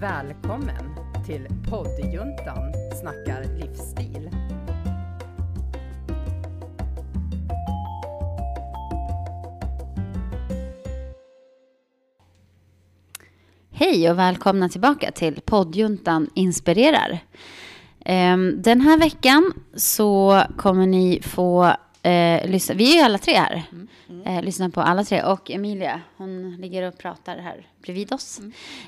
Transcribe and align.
Välkommen 0.00 0.94
till 1.26 1.46
poddjuntan 1.70 2.72
snackar 3.00 3.44
livsstil. 3.58 4.30
Hej 13.70 14.10
och 14.10 14.18
välkomna 14.18 14.68
tillbaka 14.68 15.12
till 15.12 15.40
poddjuntan 15.44 16.30
inspirerar. 16.34 17.18
Ehm, 18.04 18.62
den 18.62 18.80
här 18.80 18.98
veckan 18.98 19.52
så 19.74 20.42
kommer 20.56 20.86
ni 20.86 21.20
få 21.22 21.76
eh, 22.06 22.50
lyssna, 22.50 22.74
vi 22.74 22.92
är 22.92 22.96
ju 22.96 23.02
alla 23.02 23.18
tre 23.18 23.34
här, 23.34 23.62
eh, 24.24 24.42
lyssna 24.42 24.70
på 24.70 24.80
alla 24.80 25.04
tre. 25.04 25.22
Och 25.22 25.50
Emilia 25.50 26.00
hon 26.16 26.56
ligger 26.56 26.82
och 26.82 26.98
pratar 26.98 27.38
här 27.38 27.66
bredvid 27.82 28.12
oss. 28.12 28.40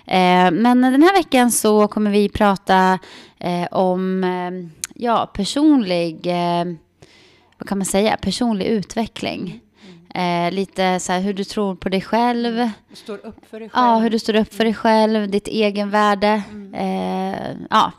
Eh, 0.06 0.50
men 0.50 0.80
den 0.82 1.02
här 1.02 1.16
veckan 1.16 1.50
så 1.50 1.88
kommer 1.88 2.10
vi 2.10 2.28
prata 2.28 2.98
eh, 3.38 3.66
om 3.70 4.24
eh, 4.24 4.50
ja, 4.94 5.30
personlig, 5.34 6.26
eh, 6.26 6.64
vad 7.58 7.68
kan 7.68 7.78
man 7.78 7.84
säga, 7.84 8.16
personlig 8.16 8.66
utveckling. 8.66 9.60
Eh, 10.14 10.50
lite 10.52 11.00
så 11.00 11.12
här 11.12 11.20
hur 11.20 11.34
du 11.34 11.44
tror 11.44 11.74
på 11.74 11.88
dig 11.88 12.00
själv. 12.00 12.70
Står 12.92 13.26
upp 13.26 13.46
för 13.50 13.60
dig 13.60 13.68
själv. 13.68 13.86
Ja, 13.86 13.98
hur 13.98 14.10
du 14.10 14.18
står 14.18 14.36
upp 14.36 14.54
för 14.54 14.64
dig 14.64 14.74
själv, 14.74 15.30
ditt 15.30 15.48
egenvärde. 15.48 16.42
Eh, 16.74 17.56
ja, 17.70 17.92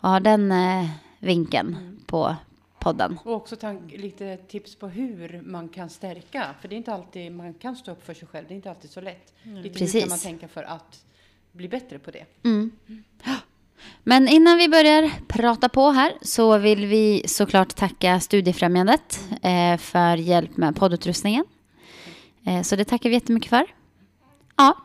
och 0.00 0.08
ha 0.08 0.20
den 0.20 0.52
eh, 0.52 0.86
vinkeln 1.18 2.00
på 2.06 2.36
podden. 2.80 3.18
Och 3.24 3.34
också 3.34 3.56
tank, 3.56 3.92
lite 3.92 4.36
tips 4.36 4.74
på 4.74 4.88
hur 4.88 5.42
man 5.44 5.68
kan 5.68 5.90
stärka. 5.90 6.54
För 6.60 6.68
det 6.68 6.74
är 6.74 6.76
inte 6.76 6.92
alltid 6.92 7.32
man 7.32 7.54
kan 7.54 7.76
stå 7.76 7.92
upp 7.92 8.06
för 8.06 8.14
sig 8.14 8.28
själv. 8.28 8.44
Det 8.48 8.54
är 8.54 8.56
inte 8.56 8.70
alltid 8.70 8.90
så 8.90 9.00
lätt. 9.00 9.32
Lite 9.42 9.68
hur 9.68 9.74
Precis. 9.74 10.02
kan 10.02 10.08
man 10.08 10.18
tänka 10.18 10.48
för 10.48 10.62
att 10.62 11.04
bli 11.52 11.68
bättre 11.68 11.98
på 11.98 12.10
det? 12.10 12.24
Men 14.02 14.28
innan 14.28 14.58
vi 14.58 14.68
börjar 14.68 15.10
prata 15.28 15.68
på 15.68 15.90
här 15.90 16.12
så 16.22 16.58
vill 16.58 16.86
vi 16.86 17.22
såklart 17.26 17.76
tacka 17.76 18.20
Studiefrämjandet 18.20 19.20
eh, 19.42 19.76
för 19.76 20.16
hjälp 20.16 20.56
med 20.56 20.76
poddutrustningen. 20.76 21.44
Eh, 22.46 22.62
så 22.62 22.76
det 22.76 22.84
tackar 22.84 23.08
vi 23.08 23.14
jättemycket 23.14 23.50
för. 23.50 23.74
Ja, 24.56 24.76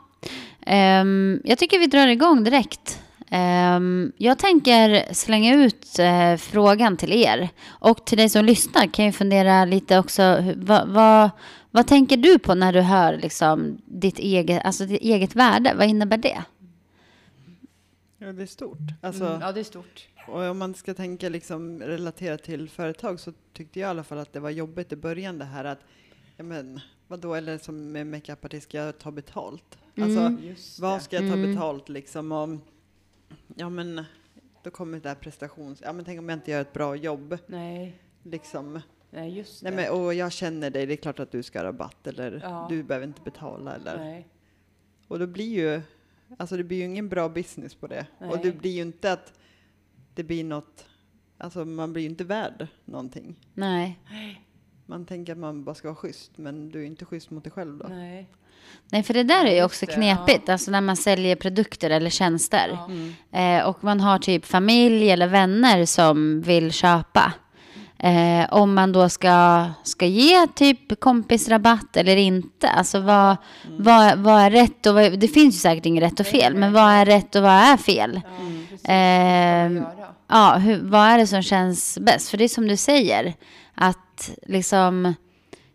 Ehm, 0.65 1.41
jag 1.43 1.57
tycker 1.57 1.79
vi 1.79 1.87
drar 1.87 2.07
igång 2.07 2.43
direkt. 2.43 3.01
Ehm, 3.31 4.11
jag 4.17 4.39
tänker 4.39 5.13
slänga 5.13 5.55
ut 5.65 5.99
eh, 5.99 6.35
frågan 6.37 6.97
till 6.97 7.11
er. 7.13 7.49
Och 7.67 8.05
till 8.05 8.17
dig 8.17 8.29
som 8.29 8.45
lyssnar 8.45 8.87
kan 8.93 9.05
ju 9.05 9.11
fundera 9.11 9.65
lite 9.65 9.99
också. 9.99 10.53
Vad, 10.55 10.87
vad, 10.89 11.29
vad 11.71 11.87
tänker 11.87 12.17
du 12.17 12.39
på 12.39 12.55
när 12.55 12.73
du 12.73 12.81
hör 12.81 13.17
liksom 13.17 13.77
ditt, 13.85 14.19
eget, 14.19 14.65
alltså 14.65 14.85
ditt 14.85 15.01
eget 15.01 15.35
värde? 15.35 15.73
Vad 15.77 15.87
innebär 15.87 16.17
det? 16.17 16.43
Ja, 18.17 18.31
det 18.33 18.41
är 18.41 18.45
stort. 18.45 18.77
Alltså, 19.01 19.25
Mm, 19.25 19.41
ja, 19.41 19.51
det 19.51 19.59
är 19.59 19.63
stort. 19.63 20.07
Och 20.27 20.41
om 20.43 20.57
man 20.57 20.73
ska 20.73 20.93
tänka 20.93 21.29
liksom 21.29 21.81
relatera 21.81 22.37
till 22.37 22.69
företag 22.69 23.19
så 23.19 23.33
tyckte 23.53 23.79
jag 23.79 23.87
i 23.87 23.89
alla 23.89 24.03
fall 24.03 24.17
att 24.17 24.33
det 24.33 24.39
var 24.39 24.49
jobbigt 24.49 24.91
i 24.91 24.95
början 24.95 25.37
det 25.37 25.45
här 25.45 25.65
att, 25.65 25.79
ja 26.37 26.43
men 26.43 26.79
vadå, 27.07 27.33
eller 27.35 27.57
som 27.57 27.91
med 27.91 28.07
makeupartist, 28.07 28.67
ska 28.69 28.77
jag 28.77 28.99
ta 28.99 29.11
betalt? 29.11 29.77
Alltså, 30.01 30.37
Just 30.43 30.79
vad 30.79 31.01
ska 31.01 31.15
jag 31.15 31.31
ta 31.31 31.37
Mm. 31.37 31.51
betalt 31.53 31.89
liksom 31.89 32.31
om, 32.31 32.61
ja 33.55 33.69
men, 33.69 34.03
då 34.63 34.69
kommer 34.71 34.99
det 34.99 35.09
här 35.09 35.15
prestations, 35.15 35.81
ja 35.85 35.93
men 35.93 36.05
tänk 36.05 36.19
om 36.19 36.29
jag 36.29 36.35
inte 36.37 36.51
gör 36.51 36.61
ett 36.61 36.73
bra 36.73 36.95
jobb, 36.95 37.37
Nej, 37.47 37.99
liksom. 38.23 38.81
nej 39.09 39.37
just 39.37 39.63
Nej 39.63 39.71
det. 39.71 39.75
men, 39.75 39.91
och 39.91 40.13
jag 40.13 40.31
känner 40.31 40.69
dig, 40.69 40.85
det 40.85 40.93
är 40.93 40.97
klart 40.97 41.19
att 41.19 41.31
du 41.31 41.43
ska 41.43 41.59
ha 41.59 41.63
rabatt 41.65 42.07
eller 42.07 42.39
Ja. 42.43 42.67
du 42.69 42.83
behöver 42.83 43.07
inte 43.07 43.21
betala 43.21 43.75
eller. 43.75 43.97
Nej. 43.97 44.27
Och 45.07 45.19
då 45.19 45.27
blir 45.27 45.53
ju, 45.53 45.81
alltså 46.37 46.57
det 46.57 46.63
blir 46.63 46.77
ju 46.77 46.83
ingen 46.83 47.09
bra 47.09 47.29
business 47.29 47.75
på 47.75 47.87
det. 47.87 48.07
Och 48.19 48.37
det 48.37 48.43
Nej. 48.49 48.51
blir 48.51 48.71
ju 48.71 48.81
inte 48.81 49.11
att 49.11 49.33
det 50.13 50.23
blir 50.23 50.43
något, 50.43 50.85
alltså 51.37 51.65
man 51.65 51.93
blir 51.93 52.03
ju 52.03 52.09
inte 52.09 52.23
värd 52.23 52.67
någonting. 52.85 53.39
Nej. 53.53 53.99
Man 54.85 55.05
tänker 55.05 55.33
att 55.33 55.39
man 55.39 55.63
bara 55.63 55.75
ska 55.75 55.87
vara 55.87 55.95
schysst, 55.95 56.31
men 56.35 56.69
du 56.71 56.81
är 56.81 56.85
inte 56.85 57.05
schysst 57.05 57.31
mot 57.31 57.43
dig 57.43 57.51
själv 57.51 57.77
då. 57.77 57.87
Nej. 57.89 58.27
Nej, 58.89 59.03
för 59.03 59.13
det 59.13 59.23
där 59.23 59.45
är 59.45 59.55
ju 59.55 59.63
också 59.63 59.85
det, 59.85 59.91
knepigt, 59.93 60.49
alltså 60.49 60.71
när 60.71 60.81
man 60.81 60.97
säljer 60.97 61.35
produkter 61.35 61.89
eller 61.89 62.09
tjänster. 62.09 62.69
Ja. 62.71 62.85
Mm. 62.85 63.59
Eh, 63.59 63.65
och 63.69 63.83
man 63.83 63.99
har 64.01 64.19
typ 64.19 64.45
familj 64.45 65.09
eller 65.11 65.27
vänner 65.27 65.85
som 65.85 66.41
vill 66.41 66.71
köpa. 66.71 67.33
Eh, 67.99 68.53
om 68.53 68.73
man 68.73 68.91
då 68.91 69.09
ska, 69.09 69.65
ska 69.83 70.05
ge 70.05 70.47
typ 70.47 70.99
kompisrabatt 70.99 71.97
eller 71.97 72.15
inte. 72.15 72.69
Alltså 72.69 72.99
vad, 72.99 73.37
Mm. 73.67 73.83
vad, 73.83 74.19
vad 74.19 74.41
är 74.41 74.51
rätt 74.51 74.85
och 74.85 74.95
vad, 74.95 75.19
det 75.19 75.27
finns 75.27 75.55
ju 75.55 75.59
säkert 75.59 75.85
inget 75.85 76.03
rätt 76.03 76.19
och 76.19 76.25
fel. 76.25 76.55
Men 76.55 76.73
vad 76.73 76.89
är 76.91 77.05
rätt 77.05 77.35
och 77.35 77.41
vad 77.41 77.51
är 77.51 77.77
fel? 77.77 78.21
Ja, 78.23 78.29
man 79.69 79.73
göra? 79.73 80.13
Ja, 80.27 80.55
hur, 80.57 80.81
vad 80.83 81.01
är 81.07 81.17
det 81.17 81.27
som 81.27 81.41
känns 81.41 81.97
bäst? 82.01 82.29
För 82.29 82.37
det 82.37 82.43
är 82.43 82.47
som 82.47 82.67
du 82.67 82.77
säger, 82.77 83.33
att 83.75 83.97
liksom 84.47 85.13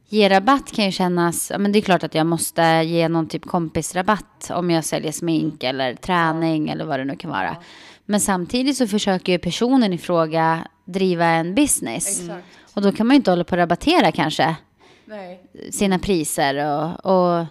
ge 0.09 0.29
rabatt 0.29 0.73
kan 0.73 0.85
ju 0.85 0.93
kännas, 0.93 1.51
ja 1.51 1.59
men 1.59 1.73
det 1.73 1.79
är 1.79 1.81
klart 1.81 2.03
att 2.03 2.15
jag 2.15 2.27
måste 2.27 2.63
ge 2.63 3.09
någon 3.09 3.29
typ 3.29 3.45
kompisrabatt 3.47 4.51
om 4.55 4.71
jag 4.71 4.85
säljer 4.85 5.13
smink 5.13 5.63
eller 5.65 5.95
träning 5.95 6.69
eller 6.69 6.85
vad 6.85 7.01
det 7.01 7.05
nu 7.05 7.17
kan 7.17 7.31
vara. 7.31 7.57
Men 8.05 8.21
samtidigt 8.21 8.77
så 8.77 8.87
försöker 8.87 9.33
ju 9.33 9.39
personen 9.39 9.93
i 9.93 9.99
fråga 9.99 10.67
driva 10.85 11.25
en 11.25 11.55
business. 11.55 12.21
Exakt. 12.21 12.47
Och 12.75 12.83
då 12.83 12.93
kan 12.93 13.07
man 13.07 13.15
ju 13.15 13.17
inte 13.17 13.31
hålla 13.31 13.45
på 13.45 13.55
att 13.55 13.59
rabattera 13.59 14.13
kanske 14.13 14.57
Nej. 15.05 15.41
sina 15.73 15.99
priser 15.99 16.67
och, 16.67 17.07
och 17.07 17.47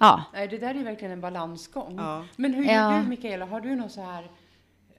ja. 0.00 0.22
Nej, 0.32 0.48
det 0.48 0.58
där 0.58 0.74
är 0.74 0.84
verkligen 0.84 1.12
en 1.12 1.20
balansgång. 1.20 1.94
Ja. 1.96 2.24
Men 2.36 2.54
hur 2.54 2.64
Ja. 2.64 2.72
gör 2.72 3.02
du, 3.02 3.08
Mikaela? 3.08 3.46
Har 3.46 3.60
du 3.60 3.76
någon 3.76 3.90
så 3.90 4.02
här, 4.02 4.30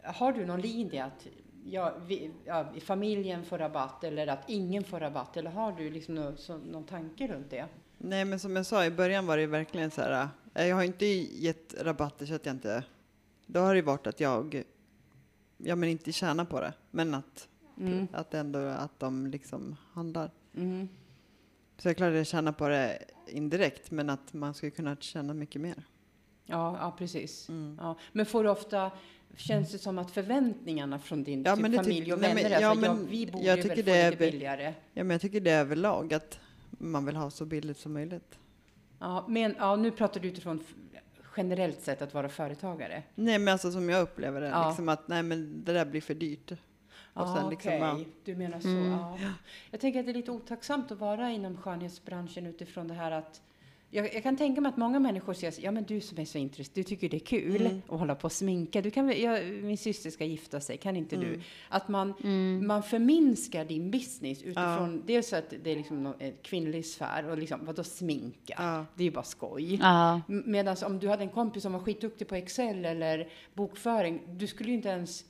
har 0.03 0.31
du 0.31 0.45
någon 0.45 0.61
linje 0.61 1.05
att 1.05 1.27
ja, 1.65 1.93
vi, 2.07 2.31
ja, 2.45 2.65
familjen 2.81 3.43
får 3.45 3.57
rabatt 3.57 4.03
eller 4.03 4.27
att 4.27 4.49
ingen 4.49 4.83
får 4.83 4.99
rabatt? 4.99 5.37
Eller 5.37 5.51
har 5.51 5.71
du 5.71 5.89
liksom 5.89 6.15
någon, 6.15 6.37
så, 6.37 6.57
någon 6.57 6.83
tanke 6.83 7.27
runt 7.27 7.49
det? 7.49 7.65
Nej, 7.97 8.25
men 8.25 8.39
som 8.39 8.55
jag 8.55 8.65
sa 8.65 8.85
i 8.85 8.91
början 8.91 9.25
var 9.25 9.37
det 9.37 9.47
verkligen 9.47 9.91
så 9.91 10.01
här, 10.01 10.27
äh, 10.53 10.67
jag 10.67 10.75
har 10.75 10.83
inte 10.83 11.05
gett 11.05 11.75
rabatter 11.81 12.25
så 12.25 12.35
att 12.35 12.45
jag 12.45 12.55
inte, 12.55 12.83
då 13.45 13.59
har 13.59 13.75
det 13.75 13.81
varit 13.81 14.07
att 14.07 14.19
jag, 14.19 14.63
ja 15.57 15.75
men 15.75 15.89
inte 15.89 16.11
tjänar 16.11 16.45
på 16.45 16.59
det, 16.61 16.73
men 16.91 17.13
att, 17.13 17.47
Mm. 17.77 18.07
att 18.13 18.33
ändå 18.33 18.59
att 18.59 18.99
de 18.99 19.27
liksom 19.27 19.75
handlar. 19.93 20.31
Mm. 20.55 20.89
Så 21.77 21.87
jag 21.89 21.97
klart 21.97 22.09
att 22.09 22.15
jag 22.17 22.27
tjänar 22.27 22.51
på 22.51 22.67
det 22.67 23.03
indirekt, 23.27 23.91
men 23.91 24.09
att 24.09 24.33
man 24.33 24.53
skulle 24.53 24.71
kunna 24.71 24.95
tjäna 24.95 25.33
mycket 25.33 25.61
mer. 25.61 25.83
Ja, 26.45 26.77
ja, 26.81 26.95
precis. 26.97 27.49
Mm. 27.49 27.77
Ja. 27.81 27.97
Men 28.11 28.25
får 28.25 28.43
du 28.43 28.49
ofta, 28.49 28.91
känns 29.35 29.71
det 29.71 29.77
som 29.79 29.99
att 29.99 30.11
förväntningarna 30.11 30.99
från 30.99 31.23
din 31.23 31.43
Ja, 31.43 31.55
typ, 31.55 31.75
familj 31.75 32.13
och 32.13 32.19
nej, 32.19 32.29
vänner 32.29 32.43
men- 32.43 32.51
är 32.53 32.61
ja, 32.61 32.67
alltså, 32.69 32.85
ja, 32.85 32.93
men 32.93 33.07
vi 33.07 33.27
borde 33.27 33.45
jag 33.45 33.57
väl 33.57 33.69
få 33.75 33.81
det 33.81 33.91
är 33.91 34.11
lite 34.11 34.31
billigare. 34.31 34.73
Ja, 34.93 35.03
men 35.03 35.09
jag 35.09 35.21
tycker 35.21 35.41
det 35.41 35.51
är 35.51 35.59
överlag 35.61 36.13
att 36.13 36.39
man 36.69 37.05
vill 37.05 37.15
ha 37.15 37.29
så 37.31 37.45
billigt 37.45 37.77
som 37.77 37.93
möjligt. 37.93 38.39
Ja, 38.99 39.25
men 39.27 39.55
ja, 39.59 39.75
nu 39.75 39.91
pratar 39.91 40.19
du 40.21 40.27
utifrån 40.27 40.63
generellt 41.37 41.81
sett 41.81 42.01
att 42.01 42.13
vara 42.13 42.29
företagare. 42.29 43.03
Nej, 43.15 43.39
men 43.39 43.51
alltså 43.51 43.71
som 43.71 43.89
jag 43.89 44.01
upplever 44.01 44.41
det, 44.41 44.47
Ja. 44.47 44.67
liksom 44.67 44.89
att 44.89 45.07
nej, 45.07 45.23
men 45.23 45.63
det 45.65 45.73
där 45.73 45.85
blir 45.85 46.01
för 46.01 46.13
dyrt. 46.13 46.51
Och 46.51 46.57
Ja, 47.13 47.35
sen 47.39 47.49
liksom, 47.49 47.69
okej. 47.73 47.79
ja. 47.81 47.99
Du 48.23 48.35
menar 48.35 48.59
så. 48.59 48.67
Mm. 48.67 48.91
Ja. 48.91 49.17
Jag 49.71 49.79
tänker 49.79 49.99
att 49.99 50.05
det 50.05 50.11
är 50.11 50.13
lite 50.13 50.31
otacksamt 50.31 50.91
att 50.91 50.99
vara 50.99 51.31
inom 51.31 51.57
skönhetsbranschen 51.57 52.45
utifrån 52.45 52.87
det 52.87 52.93
här 52.93 53.11
att 53.11 53.41
jag, 53.91 54.13
jag 54.13 54.23
kan 54.23 54.37
tänka 54.37 54.61
mig 54.61 54.69
att 54.69 54.77
många 54.77 54.99
människor 54.99 55.33
säger 55.33 55.53
ja 55.61 55.71
men 55.71 55.83
du 55.83 56.01
som 56.01 56.19
är 56.19 56.25
så 56.25 56.37
intresserad, 56.37 56.75
du 56.75 56.83
tycker 56.83 57.09
det 57.09 57.17
är 57.17 57.19
kul 57.19 57.61
Mm. 57.65 57.81
att 57.89 57.99
hålla 57.99 58.15
på 58.15 58.25
och 58.25 58.31
sminka. 58.31 58.81
Du 58.81 58.91
kan, 58.91 59.21
jag, 59.21 59.45
min 59.63 59.77
syster 59.77 60.09
ska 60.09 60.25
gifta 60.25 60.59
sig, 60.61 60.77
kan 60.77 60.95
inte 60.95 61.15
du? 61.15 61.27
Mm. 61.27 61.41
Att 61.69 61.87
man, 61.87 62.13
Mm. 62.23 62.67
man 62.67 62.83
förminskar 62.83 63.65
din 63.65 63.91
business 63.91 64.41
utifrån 64.43 65.03
dels 65.05 65.33
att 65.33 65.53
det 65.63 65.71
är 65.71 65.75
liksom 65.75 66.03
någon, 66.03 66.13
en 66.19 66.33
kvinnlig 66.41 66.85
sfär 66.85 67.29
och 67.29 67.37
liksom 67.37 67.65
vadå 67.65 67.83
sminka? 67.83 68.55
Ja. 68.57 68.85
Det 68.95 69.03
är 69.03 69.05
ju 69.05 69.11
bara 69.11 69.23
skoj. 69.23 69.75
Ja, 69.81 70.21
Medan 70.27 70.75
om 70.85 70.99
du 70.99 71.07
hade 71.07 71.23
en 71.23 71.29
kompis 71.29 71.63
som 71.63 71.73
var 71.73 71.79
skitduktig 71.79 72.27
på 72.27 72.35
Excel 72.35 72.85
eller 72.85 73.29
bokföring, 73.53 74.21
du 74.37 74.47
skulle 74.47 74.69
ju 74.69 74.75
inte 74.75 74.89
ens 74.89 75.25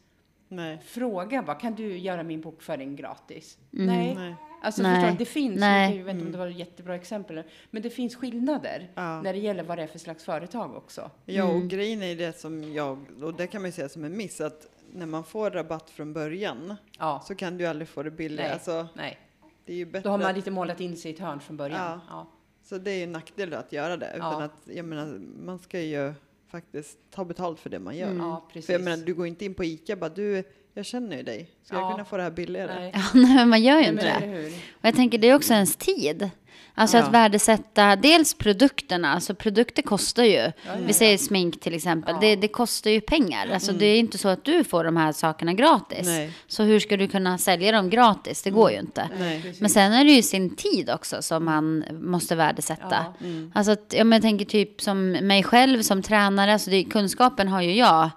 Nej. 0.47 0.77
fråga 0.85 1.43
bara, 1.43 1.55
kan 1.55 1.75
du 1.75 1.97
göra 1.97 2.23
min 2.23 2.41
bokföring 2.41 2.95
gratis? 2.95 3.57
Mm. 3.73 3.85
Nej. 3.87 4.15
Nej. 4.15 4.35
Alltså 4.61 4.81
Nej. 4.81 4.95
förstår 4.95 5.11
du, 5.11 5.17
det 5.17 5.25
finns, 5.25 5.59
Nej. 5.59 5.97
jag 5.97 6.03
vet 6.05 6.13
inte 6.13 6.25
om 6.25 6.31
det 6.31 6.37
var 6.37 6.47
ett 6.47 6.57
jättebra 6.57 6.95
exempel, 6.95 7.43
men 7.71 7.81
det 7.81 7.89
finns 7.89 8.15
skillnader 8.15 8.91
Ja. 8.95 9.21
när 9.21 9.33
det 9.33 9.39
gäller 9.39 9.63
vad 9.63 9.77
det 9.77 9.83
är 9.83 9.87
för 9.87 9.99
slags 9.99 10.23
företag 10.23 10.75
också. 10.75 11.11
Ja, 11.25 11.43
och 11.43 11.55
Mm. 11.55 11.67
grejen 11.67 12.03
är 12.03 12.15
det 12.15 12.39
som 12.39 12.73
jag, 12.73 13.05
och 13.23 13.33
det 13.33 13.47
kan 13.47 13.61
man 13.61 13.67
ju 13.69 13.71
säga 13.71 13.89
som 13.89 14.03
en 14.03 14.17
miss, 14.17 14.41
att 14.41 14.67
när 14.93 15.05
man 15.05 15.23
får 15.23 15.51
rabatt 15.51 15.89
från 15.89 16.13
början 16.13 16.75
Ja, 16.99 17.23
så 17.27 17.35
kan 17.35 17.57
du 17.57 17.65
aldrig 17.65 17.87
få 17.87 18.03
det 18.03 18.11
billigare. 18.11 18.47
Nej. 18.47 18.53
Alltså, 18.53 18.87
nej. 18.93 19.17
det 19.65 19.73
är 19.73 19.77
ju 19.77 19.85
bättre. 19.85 20.03
Då 20.03 20.09
har 20.09 20.17
man 20.17 20.35
lite 20.35 20.51
målat 20.51 20.79
in 20.79 20.97
sig 20.97 21.11
i 21.11 21.13
ett 21.13 21.19
hörn 21.19 21.39
från 21.39 21.57
början. 21.57 21.79
Ja. 21.81 22.01
Ja. 22.09 22.27
Så 22.63 22.77
det 22.77 22.91
är 22.91 22.95
ju 22.97 23.03
en 23.03 23.11
nackdel 23.11 23.53
att 23.53 23.71
göra 23.73 23.97
det. 23.97 24.11
Utan 24.15 24.31
Ja. 24.31 24.43
att, 24.43 24.75
jag 24.75 24.85
menar, 24.85 25.19
man 25.45 25.59
ska 25.59 25.79
ju 25.81 26.13
faktiskt 26.47 26.97
ta 27.11 27.25
betalt 27.25 27.59
för 27.59 27.69
det 27.69 27.79
man 27.79 27.97
gör. 27.97 28.07
Mm. 28.11 28.19
Ja, 28.27 28.45
precis. 28.53 28.65
För 28.65 28.73
jag 28.73 28.81
menar, 28.81 28.97
du 29.05 29.13
går 29.13 29.27
inte 29.27 29.45
in 29.45 29.53
på 29.53 29.63
ICA 29.63 29.95
bara 29.95 30.09
du, 30.09 30.43
jag 30.79 30.85
känner 30.85 31.17
ju 31.17 31.23
dig. 31.23 31.49
Ska 31.65 31.75
Ja. 31.75 31.81
jag 31.81 31.91
kunna 31.91 32.05
få 32.05 32.17
det 32.17 32.23
här 32.23 32.31
billigare? 32.31 32.75
Nej. 32.79 32.91
Ja, 32.93 33.01
nej, 33.13 33.45
man 33.45 33.61
gör 33.63 33.75
ju 33.75 33.81
Nej, 33.81 33.89
inte 33.89 34.19
men 34.19 34.31
det. 34.31 34.47
Och 34.47 34.85
jag 34.85 34.95
tänker 34.95 35.17
det 35.17 35.29
är 35.29 35.35
också 35.35 35.53
ens 35.53 35.75
tid. 35.75 36.29
Alltså 36.75 36.97
Ja. 36.97 37.03
att 37.03 37.13
värdesätta 37.13 37.95
dels 37.95 38.33
produkterna, 38.33 39.13
alltså 39.13 39.35
produkter 39.35 39.81
kostar 39.81 40.23
ju. 40.23 40.31
ja, 40.35 40.51
Vi 40.77 40.83
ja. 40.87 40.93
säger 40.93 41.17
smink 41.17 41.59
till 41.59 41.73
exempel, 41.73 42.13
Ja. 42.15 42.21
det, 42.21 42.35
det 42.35 42.47
kostar 42.47 42.91
ju 42.91 43.01
pengar. 43.01 43.47
Alltså 43.53 43.71
det 43.71 43.85
är 43.85 43.99
inte 43.99 44.17
så 44.17 44.27
att 44.29 44.45
du 44.45 44.63
får 44.63 44.83
de 44.83 44.97
här 44.97 45.11
sakerna 45.11 45.53
gratis. 45.53 46.05
Nej. 46.07 46.31
Så 46.47 46.63
hur 46.63 46.79
ska 46.79 46.97
du 46.97 47.07
kunna 47.07 47.37
sälja 47.37 47.71
dem 47.71 47.89
gratis? 47.89 48.41
Det 48.41 48.49
går 48.49 48.71
ju 48.71 48.79
inte. 48.79 49.09
Nej. 49.19 49.53
Men 49.59 49.69
sen 49.69 49.93
är 49.93 50.05
det 50.05 50.11
ju 50.11 50.21
sin 50.21 50.55
tid 50.55 50.89
också 50.89 51.21
som 51.21 51.45
man 51.45 51.83
måste 52.01 52.35
värdesätta. 52.35 53.05
Ja. 53.19 53.25
Alltså 53.53 53.71
att, 53.71 53.93
ja, 53.97 54.03
men 54.03 54.11
jag 54.17 54.21
tänker 54.21 54.45
typ 54.45 54.81
som 54.81 55.11
mig 55.11 55.43
själv 55.43 55.81
som 55.81 56.01
tränare, 56.03 56.53
alltså 56.53 56.69
det, 56.69 56.83
kunskapen 56.83 57.47
har 57.47 57.61
ju 57.61 57.73
jag 57.75 58.09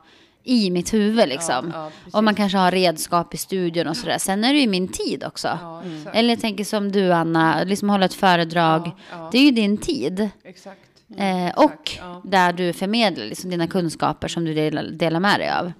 i 0.44 0.70
mitt 0.70 0.94
huvud 0.94 1.28
liksom. 1.28 1.70
Ja, 1.74 1.90
ja, 2.12 2.18
och 2.18 2.24
man 2.24 2.34
kanske 2.34 2.58
har 2.58 2.70
redskap 2.70 3.34
i 3.34 3.36
studion 3.36 3.86
och 3.86 3.96
sådär. 3.96 4.18
Sen 4.18 4.44
är 4.44 4.52
det 4.52 4.58
ju 4.60 4.66
min 4.68 4.88
tid 4.88 5.24
också. 5.24 5.48
Ja, 5.62 5.82
exakt. 5.98 6.16
Eller 6.16 6.28
jag 6.28 6.40
tänker 6.40 6.64
som 6.64 6.92
du 6.92 7.12
Anna, 7.12 7.64
liksom 7.64 7.90
hålla 7.90 8.04
ett 8.04 8.14
föredrag. 8.14 8.86
Ja, 8.86 8.92
ja. 9.10 9.28
Det 9.32 9.38
är 9.38 9.42
ju 9.42 9.50
din 9.50 9.78
tid. 9.78 10.28
Exakt. 10.44 10.80
Eh, 11.16 11.46
exakt, 11.46 11.58
och 11.58 11.90
ja. 11.98 12.20
där 12.24 12.52
du 12.52 12.72
förmedlar 12.72 13.24
liksom 13.24 13.50
dina 13.50 13.66
kunskaper 13.66 14.28
som 14.28 14.44
du 14.44 14.54
delar, 14.54 14.84
delar 14.84 15.20
med 15.20 15.40
dig 15.40 15.50
av. 15.50 15.72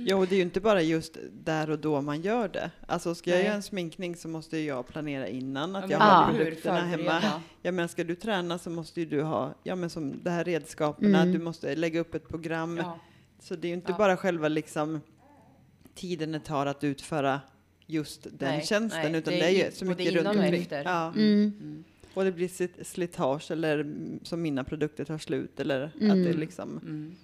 Jo, 0.00 0.24
det 0.26 0.34
är 0.34 0.36
ju 0.36 0.42
inte 0.42 0.60
bara 0.60 0.82
just 0.82 1.16
där 1.44 1.70
och 1.70 1.78
då 1.78 2.00
man 2.00 2.20
gör 2.22 2.48
det. 2.48 2.70
Alltså 2.86 3.14
ska 3.14 3.30
jag 3.30 3.36
Nej. 3.36 3.44
göra 3.46 3.54
en 3.54 3.62
sminkning 3.62 4.16
så 4.16 4.28
måste 4.28 4.58
jag 4.58 4.88
planera 4.88 5.28
innan 5.28 5.76
att 5.76 5.90
Ja, 5.90 5.98
jag 5.98 5.98
har 5.98 6.32
produkterna 6.32 6.80
hemma. 6.80 7.22
Ja, 7.62 7.72
men 7.72 7.88
ska 7.88 8.04
du 8.04 8.14
träna 8.14 8.58
så 8.58 8.70
måste 8.70 9.00
ju 9.00 9.06
du 9.06 9.22
ha, 9.22 9.54
ja 9.62 9.74
men 9.74 9.90
som 9.90 10.14
det 10.22 10.30
här 10.30 10.44
redskapen, 10.44 11.14
Mm. 11.14 11.32
du 11.32 11.38
måste 11.38 11.74
lägga 11.76 12.00
upp 12.00 12.14
ett 12.14 12.28
program. 12.28 12.82
Så 13.38 13.56
det 13.56 13.66
är 13.66 13.68
ju 13.68 13.74
inte 13.74 13.92
Ja. 13.92 13.98
bara 13.98 14.16
själva 14.16 14.48
liksom 14.48 15.00
tiden 15.94 16.32
det 16.32 16.40
tar 16.40 16.66
att 16.66 16.84
utföra 16.84 17.40
just 17.86 18.22
den 18.22 18.54
Nej, 18.54 18.66
tjänsten, 18.66 19.12
nej, 19.12 19.18
utan 19.20 19.34
det 19.34 19.40
det 19.40 19.46
är 19.46 19.64
är 19.64 19.64
ju 19.66 19.70
så 19.72 19.84
mycket 19.84 20.12
runt 20.14 20.28
omkring. 20.28 20.66
Ja. 20.70 21.12
Mm. 21.16 21.84
Och 22.14 22.24
det 22.24 22.32
blir 22.32 22.48
slit- 22.48 22.84
slitage 22.86 23.50
eller 23.50 23.78
mm, 23.78 24.20
som 24.22 24.42
mina 24.42 24.64
produkter 24.64 25.04
tar 25.04 25.18
slut 25.18 25.60
eller 25.60 25.80
att 25.82 25.94
Mm. 26.00 26.22
det 26.22 26.32
liksom. 26.32 26.70
Mm. 26.78 27.16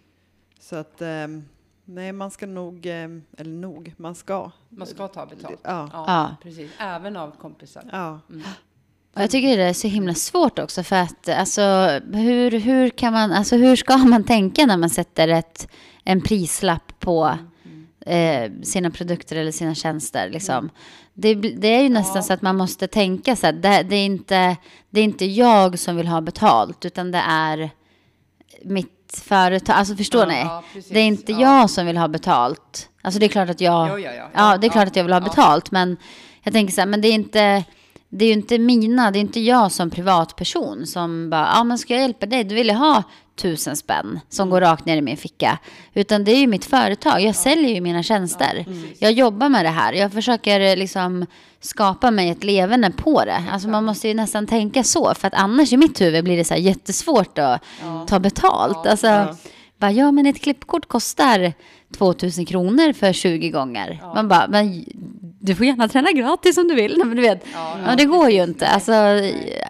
Så 0.61 0.77
att 0.77 1.03
ehm, 1.03 1.45
nej, 1.85 2.13
man 2.13 2.31
ska 2.31 2.47
nog, 2.47 2.87
ehm, 2.87 3.23
eller 3.37 3.51
nog, 3.51 3.95
man 3.97 4.15
ska. 4.15 4.51
Man 4.69 4.87
ska 4.87 5.09
ta 5.09 5.27
betalt. 5.27 5.61
Ja. 5.63 5.91
Ja, 5.93 6.05
Ja. 6.07 6.37
precis. 6.43 6.71
Även 6.79 7.17
av 7.17 7.31
kompisar. 7.31 7.85
Ja. 7.93 8.21
Jag 9.17 9.31
tycker 9.31 9.57
det 9.57 9.63
är 9.63 9.73
så 9.73 9.89
himla 9.89 10.15
svårt 10.15 10.59
också 10.59 10.83
för 10.83 10.97
att 10.97 11.29
alltså, 11.29 11.63
hur, 12.13 12.51
hur 12.61 12.89
kan 12.91 13.13
man, 13.13 13.33
alltså 13.33 13.57
hur 13.57 13.77
ska 13.77 13.97
man 13.97 14.25
tänka 14.25 14.67
när 14.67 14.77
man 14.77 14.91
sätter 14.91 15.29
ett, 15.29 15.69
en 16.05 16.21
prislapp 16.21 17.01
på 17.01 17.39
eh, 18.07 18.51
sina 18.63 18.91
produkter 18.91 19.37
eller 19.37 19.53
sina 19.53 19.75
tjänster 19.75 20.31
liksom. 20.31 20.71
Det, 21.15 21.35
det 21.35 21.69
är 21.69 21.83
ju 21.83 21.89
nästan 21.89 22.17
Ja. 22.17 22.23
så 22.23 22.33
att 22.33 22.43
man 22.43 22.57
måste 22.57 22.87
tänka 22.87 23.37
så 23.37 23.47
att 23.47 23.63
det, 23.63 23.83
det, 23.83 23.97
är 23.97 24.07
inte, 24.07 24.57
det 24.91 25.01
är 25.01 25.05
inte 25.05 25.25
jag 25.25 25.79
som 25.79 25.97
vill 25.97 26.09
ha 26.09 26.21
betalt 26.21 26.85
utan 26.85 27.11
det 27.11 27.23
är 27.29 27.71
mitt 28.65 29.21
företag, 29.25 29.77
alltså 29.77 29.97
förstår 29.97 30.21
Ja, 30.23 30.27
ni? 30.29 30.41
ja, 30.41 30.63
det 30.91 30.99
är 31.01 31.05
inte 31.07 31.33
Ja. 31.33 31.41
jag 31.41 31.71
som 31.71 31.87
vill 31.87 31.97
ha 31.97 32.09
betalt. 32.09 32.89
Alltså 33.03 33.21
det 33.21 33.27
är 33.27 33.29
klart 33.29 33.51
att 33.51 33.61
jag, 33.61 34.01
Jo, 34.01 34.09
ja, 34.35 34.57
det 34.59 34.67
är 34.67 34.71
klart 34.71 34.87
att 34.89 34.97
jag 34.97 35.05
vill 35.05 35.13
ha 35.13 35.21
betalt, 35.21 35.71
men 35.71 35.97
jag 36.43 36.53
tänker 36.53 36.75
så 36.75 36.81
här, 36.81 36.89
men 36.89 37.01
det 37.01 37.09
är 37.09 37.13
inte, 37.13 37.65
det 38.17 38.25
är 38.25 38.29
ju 38.29 38.35
inte 38.35 38.59
mina, 38.59 39.11
det 39.11 39.19
är 39.19 39.21
inte 39.21 39.41
jag 39.41 39.73
som 39.73 39.91
privatperson 39.91 40.87
som 40.87 41.31
bara, 41.31 41.51
ja 41.55 41.65
men 41.65 41.79
ska 41.79 41.95
jag 41.95 42.03
hjälpa 42.03 42.27
dig, 42.27 42.45
du 42.45 42.55
vill 42.55 42.69
jag 42.69 42.75
ha 42.75 43.03
tusen 43.37 43.77
spänn 43.77 44.21
som 44.29 44.51
går 44.51 44.61
rakt 44.61 44.87
ner 44.87 44.97
i 44.97 45.03
min 45.03 45.17
ficka. 45.17 45.59
Utan 45.95 46.25
det 46.25 46.33
är 46.33 46.39
ju 46.39 46.47
mitt 46.47 46.65
företag, 46.65 47.21
jag 47.21 47.35
säljer 47.35 47.75
ju 47.75 47.81
mina 47.81 48.03
tjänster. 48.03 48.65
jag 48.99 49.13
jobbar 49.13 49.49
med 49.49 49.65
det 49.65 49.71
här, 49.71 49.93
jag 49.93 50.13
försöker 50.13 50.61
eh, 50.61 50.77
liksom 50.77 51.27
skapa 51.61 52.11
mig 52.11 52.31
ett 52.31 52.45
levande 52.45 52.91
på 52.91 53.25
det. 53.25 53.43
Alltså 53.51 53.69
man 53.69 53.85
måste 53.85 54.09
ju 54.09 54.15
nästan 54.15 54.47
tänka 54.47 54.85
så, 54.85 55.15
för 55.15 55.29
att 55.29 55.35
annars 55.35 55.73
i 55.73 55.77
mitt 55.77 56.01
huvud 56.01 56.25
blir 56.25 56.37
det 56.37 56.45
så 56.45 56.55
jättesvårt 56.55 57.39
att 57.39 57.63
ta 58.07 58.19
betalt. 58.19 58.87
Alltså. 58.87 59.37
Bara, 59.79 59.91
ja 59.93 60.13
men 60.13 60.27
ett 60.27 60.41
klippkort 60.43 60.87
kostar 60.89 61.53
2000 61.99 62.47
kronor 62.47 62.93
för 62.93 63.13
20 63.13 63.51
gånger. 63.51 64.01
Man 64.15 64.29
bara, 64.29 64.49
men 64.49 64.85
du 65.41 65.55
får 65.55 65.67
gärna 65.67 65.89
träna 65.89 66.13
gratis 66.13 66.59
om 66.59 66.69
du 66.69 66.75
vill. 66.75 66.99
Men 67.05 67.17
du 67.17 67.23
vet, 67.23 67.45
Ja, 67.55 67.77
ja, 67.87 67.97
det 67.97 68.05
går 68.05 68.31
ju 68.31 68.43
inte. 68.43 68.67
Alltså, 68.69 68.93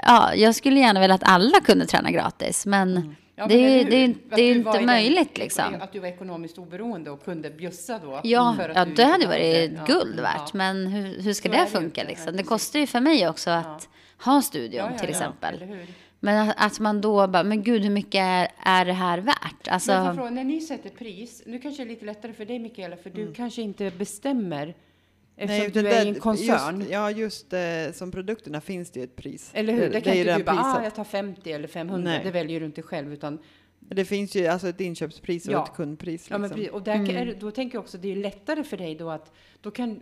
ja, 0.03 0.35
jag 0.35 0.55
skulle 0.55 0.81
gärna 0.81 1.01
vilja 1.01 1.15
att 1.15 1.23
alla 1.25 1.61
kunde 1.61 1.87
träna 1.87 2.11
gratis, 2.11 2.67
men 2.67 3.17
Ja, 3.37 3.47
det, 3.47 3.55
är, 3.55 3.85
det 3.91 3.97
är, 4.05 4.15
det 4.37 4.43
är 4.43 4.55
inte 4.55 4.71
i 4.71 4.73
den- 4.77 4.87
möjligt 4.87 5.39
liksom. 5.39 5.65
Att 5.81 5.93
du 5.93 5.99
var 6.01 6.09
ekonomiskt 6.09 6.59
oberoende 6.59 7.11
och 7.11 7.25
kunde 7.25 7.50
bjussa 7.50 7.99
då. 7.99 8.21
Ja, 8.25 8.55
för 8.59 8.69
att 8.69 8.77
ja 8.77 8.85
det 8.85 9.05
hade 9.05 9.27
varit 9.27 9.73
Ja, 9.77 9.85
guld 9.95 10.15
ja. 10.19 10.23
värt. 10.23 10.53
Men 10.53 10.87
hur, 10.87 11.23
hur 11.23 11.33
ska 11.33 11.49
Så 11.49 11.55
det 11.55 11.61
det 11.61 11.67
funka 11.67 12.00
inte. 12.00 12.05
liksom? 12.12 12.37
Det 12.37 12.43
kostar 12.43 12.79
ju 12.81 12.87
för 12.87 13.00
mig 13.00 13.29
också 13.29 13.50
att 13.50 13.89
ha 14.25 14.43
studion 14.43 14.77
Ja, 14.79 14.89
ja, 14.93 14.99
till 14.99 15.09
ja. 15.09 15.11
exempel. 15.11 15.55
Men 16.25 16.49
att, 16.49 16.55
att 16.59 16.81
man 16.81 17.00
då 17.00 17.26
bara, 17.26 17.43
men 17.43 17.62
gud 17.62 17.82
hur 17.82 17.91
mycket 17.91 18.21
är, 18.21 18.49
är 18.65 18.85
det 18.85 18.93
här 18.93 19.19
värt? 19.19 19.69
Alltså, 19.69 19.93
jag 19.93 20.15
fråga, 20.15 20.31
när 20.31 20.44
ni 20.44 20.61
sätter 20.61 20.91
pris, 20.91 21.43
nu 21.47 21.59
kanske 21.59 21.85
det 21.85 21.88
är 21.88 21.91
lite 21.91 22.05
lättare 22.05 22.32
för 22.32 22.44
dig 22.44 22.59
Mikaela, 22.59 22.97
för 22.97 23.11
du 23.11 23.35
kanske 23.35 23.62
inte 23.62 23.91
bestämmer 23.91 24.75
eftersom 25.37 25.67
utan 25.67 25.82
du 25.82 25.88
är 25.88 26.00
i 26.00 26.05
det- 26.05 26.09
en 26.11 26.21
koncern. 26.21 26.79
Just, 26.81 26.91
ja, 26.93 27.11
just 27.11 27.53
eh, 27.53 27.61
som 27.94 28.11
produkterna 28.12 28.61
finns 28.61 28.91
det 28.91 29.00
ju 29.00 29.05
ett 29.05 29.17
pris. 29.17 29.50
Eller 29.55 29.73
hur? 29.73 29.91
Det 29.91 30.00
kan 30.00 30.12
är 30.12 30.17
ju 30.17 30.21
inte 30.23 30.37
du 30.38 30.44
bara, 30.44 30.56
ah, 30.61 30.85
jag 30.85 30.94
tar 30.94 31.05
50 31.05 31.53
eller 31.53 31.69
500, 31.69 32.11
Nej. 32.11 32.21
det 32.25 32.31
väljer 32.31 32.61
du 32.61 32.67
inte 32.67 32.82
själv. 32.82 33.12
Utan, 33.12 33.38
Det 33.89 34.05
finns 34.05 34.37
ju 34.37 34.47
alltså 34.47 34.69
ett 34.69 34.81
inköpspris 34.81 35.47
och 35.49 35.53
Ja. 35.55 35.65
ett 35.65 35.75
kundpris. 35.77 36.27
ja, 36.31 36.39
men 36.39 36.51
liksom. 36.51 36.75
Och 36.75 36.83
där 36.83 36.95
kan- 37.07 37.17
är, 37.17 37.37
då 37.41 37.51
tänker 37.51 37.77
jag 37.77 37.83
också, 37.83 37.99
det 37.99 38.13
är 38.13 38.17
lättare 38.17 38.65
för 38.65 38.77
dig 38.77 38.95
då 38.95 39.11
att, 39.11 39.33
då 39.61 39.71
kan, 39.71 40.01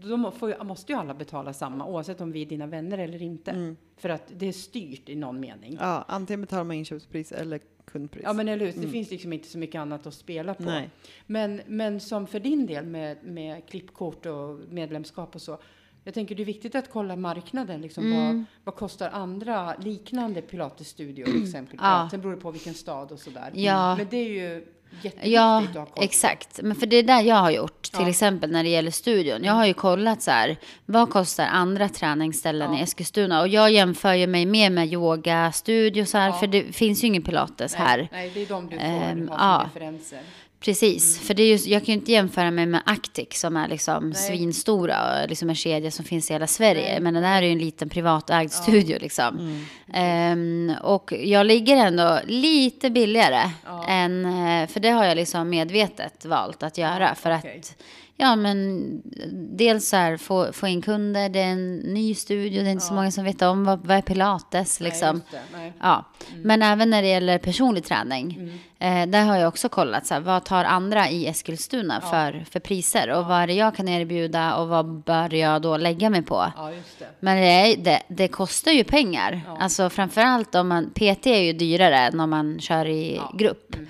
då 0.00 0.30
får, 0.30 0.64
måste 0.64 0.92
ju 0.92 0.98
alla 0.98 1.14
betala 1.14 1.52
samma, 1.52 1.86
oavsett 1.86 2.20
om 2.20 2.32
vi 2.32 2.42
är 2.42 2.46
dina 2.46 2.66
vänner 2.66 2.98
eller 2.98 3.22
inte. 3.22 3.74
För 3.96 4.08
att 4.08 4.22
det 4.36 4.46
är 4.48 4.52
styrt 4.52 5.08
i 5.08 5.14
någon 5.16 5.40
mening. 5.40 5.72
Ja, 5.80 5.86
Ja, 5.86 6.04
antingen 6.08 6.40
betalar 6.40 6.64
man 6.64 6.76
inköpspris 6.76 7.32
eller 7.32 7.60
kundpris. 7.84 8.24
men 8.34 8.48
eller 8.48 8.66
hur? 8.66 8.82
Det 8.82 8.88
finns 8.88 9.10
liksom 9.10 9.32
inte 9.32 9.48
så 9.48 9.58
mycket 9.58 9.78
annat 9.80 10.06
att 10.06 10.14
spela 10.14 10.54
på. 10.54 10.62
Nej. 10.62 10.90
Men, 11.26 11.60
men 11.66 12.00
som 12.00 12.26
för 12.26 12.40
din 12.40 12.66
del 12.66 12.86
med, 12.86 13.24
med 13.24 13.66
klippkort 13.68 14.26
och 14.26 14.58
medlemskap 14.70 15.34
och 15.34 15.42
så. 15.42 15.58
Jag 16.04 16.14
tänker 16.14 16.34
det 16.34 16.42
är 16.42 16.44
viktigt 16.44 16.74
att 16.74 16.90
kolla 16.92 17.16
marknaden. 17.16 17.80
Liksom, 17.80 18.04
Mm. 18.12 18.26
vad, 18.36 18.44
vad 18.64 18.74
kostar 18.76 19.10
andra 19.10 19.74
liknande 19.76 20.42
pilatesstudior 20.42 21.28
exempelvis? 21.42 21.80
Ja. 21.82 22.08
Sen 22.10 22.20
beror 22.20 22.34
det 22.34 22.40
på 22.40 22.50
vilken 22.50 22.74
stad 22.74 23.12
och 23.12 23.18
sådär. 23.18 23.50
Ja. 23.54 23.96
Men 23.96 24.06
det 24.10 24.16
är 24.16 24.28
ju 24.28 24.66
jätteviktigt 25.02 25.32
Ja, 25.32 25.62
att 25.62 25.74
ha 25.76 25.86
koll 25.86 26.04
exakt. 26.04 26.62
Men 26.62 26.76
för 26.76 26.86
det 26.86 26.96
är 26.96 27.02
där 27.02 27.22
jag 27.22 27.36
har 27.36 27.50
gjort, 27.50 27.82
till 27.82 28.00
Ja. 28.02 28.08
exempel 28.08 28.50
när 28.50 28.62
det 28.62 28.68
gäller 28.68 28.90
studion. 28.90 29.44
Jag 29.44 29.52
har 29.52 29.66
ju 29.66 29.74
kollat 29.74 30.22
så 30.22 30.30
här, 30.30 30.56
vad 30.86 31.10
kostar 31.10 31.46
andra 31.46 31.88
träningsställen 31.88 32.74
i 32.74 32.80
Eskilstuna? 32.80 33.40
Och 33.40 33.48
jag 33.48 33.70
jämför 33.72 34.14
ju 34.14 34.26
mig 34.26 34.46
mer 34.46 34.70
med 34.70 34.92
yogastudios 34.92 36.12
här, 36.12 36.32
för 36.32 36.46
det 36.46 36.62
finns 36.62 37.02
ju 37.04 37.06
ingen 37.06 37.22
pilates 37.22 37.72
Nej, 37.78 37.86
här. 37.86 38.08
nej, 38.12 38.30
det 38.34 38.42
är 38.42 38.46
de 38.46 38.66
du 38.68 38.76
får 38.76 38.84
Ehm, 38.84 39.28
ha 39.28 39.58
som 39.60 39.68
referenser. 39.80 40.20
Precis, 40.64 41.16
Mm. 41.16 41.26
för 41.26 41.34
det 41.34 41.42
är 41.42 41.48
just, 41.50 41.66
jag 41.66 41.84
kan 41.84 41.94
ju 41.94 41.98
inte 42.00 42.12
jämföra 42.12 42.50
mig 42.50 42.66
med 42.66 42.82
Actic 42.86 43.28
som 43.40 43.56
är 43.56 43.68
liksom 43.68 44.04
Nej. 44.08 44.14
svinstora 44.14 45.22
och 45.22 45.28
liksom 45.28 45.48
en 45.48 45.54
kedja 45.54 45.90
som 45.90 46.04
finns 46.04 46.30
i 46.30 46.32
hela 46.32 46.46
Sverige. 46.46 46.90
Nej. 46.92 47.00
Men 47.00 47.14
det 47.14 47.20
här 47.26 47.42
är 47.42 47.46
ju 47.46 47.52
en 47.52 47.58
liten 47.58 47.88
privatägd 47.88 48.50
studio 48.50 48.98
liksom. 49.00 49.38
Mm. 49.38 49.64
Ehm, 49.94 50.72
och 50.82 51.12
jag 51.12 51.46
ligger 51.46 51.76
ändå 51.76 52.20
lite 52.26 52.90
billigare 52.90 53.50
Ja. 53.66 53.86
än, 53.88 54.24
eh, 54.24 54.66
för 54.68 54.80
det 54.80 54.90
har 54.90 55.04
jag 55.04 55.16
liksom 55.16 55.48
medvetet 55.50 56.24
valt 56.24 56.62
att 56.62 56.78
göra. 56.78 57.14
För 57.14 57.36
okej. 57.38 57.58
att, 57.58 57.76
ja 58.22 58.36
men 58.36 58.88
dels 59.58 59.88
så 59.88 59.96
här 59.96 60.16
få, 60.16 60.52
få 60.52 60.68
in 60.68 60.82
kunder, 60.82 61.28
det 61.28 61.38
är 61.40 61.46
en 61.52 61.76
ny 61.78 62.14
studio, 62.14 62.62
det 62.62 62.68
är 62.68 62.72
inte 62.72 62.84
så 62.84 62.92
Ja. 62.92 62.96
många 62.96 63.10
som 63.10 63.24
vet 63.24 63.42
om 63.42 63.64
vad, 63.64 63.86
vad 63.86 63.96
är 63.96 64.02
pilates 64.02 64.80
liksom. 64.80 65.22
Nej. 65.32 65.42
Nej. 65.52 65.72
Ja, 65.80 66.04
men 66.44 66.62
även 66.62 66.90
när 66.90 67.02
det 67.02 67.08
gäller 67.08 67.38
personlig 67.38 67.84
träning. 67.84 68.50
Eh, 68.78 69.06
där 69.06 69.24
har 69.24 69.36
jag 69.36 69.48
också 69.48 69.68
kollat, 69.68 70.06
så 70.06 70.14
här, 70.14 70.20
vad 70.20 70.44
tar 70.44 70.64
andra 70.64 71.08
i 71.10 71.26
Eskilstuna 71.26 72.00
Ja. 72.02 72.08
för, 72.10 72.44
för 72.50 72.60
priser? 72.60 73.10
Och 73.10 73.24
vad 73.26 73.42
är 73.42 73.46
det 73.46 73.52
jag 73.54 73.76
kan 73.76 73.88
erbjuda 73.88 74.56
och 74.56 74.68
vad 74.68 74.86
bör 75.02 75.34
jag 75.34 75.62
då 75.62 75.76
lägga 75.76 76.10
mig 76.10 76.22
på? 76.22 76.52
Ja, 76.56 76.70
det. 76.98 77.06
Men 77.20 77.36
det, 77.36 77.46
är, 77.46 77.76
det, 77.76 78.02
det 78.08 78.28
kostar 78.28 78.72
ju 78.72 78.84
pengar. 78.84 79.40
Ja. 79.46 79.56
Alltså 79.60 79.90
framförallt 79.90 80.54
om 80.54 80.68
man, 80.68 80.90
PT 80.90 81.26
är 81.26 81.40
ju 81.42 81.52
dyrare 81.52 82.10
om 82.22 82.30
man 82.30 82.60
kör 82.60 82.86
i 82.88 83.16
Ja. 83.16 83.32
grupp. 83.38 83.74
Eh, 83.74 83.80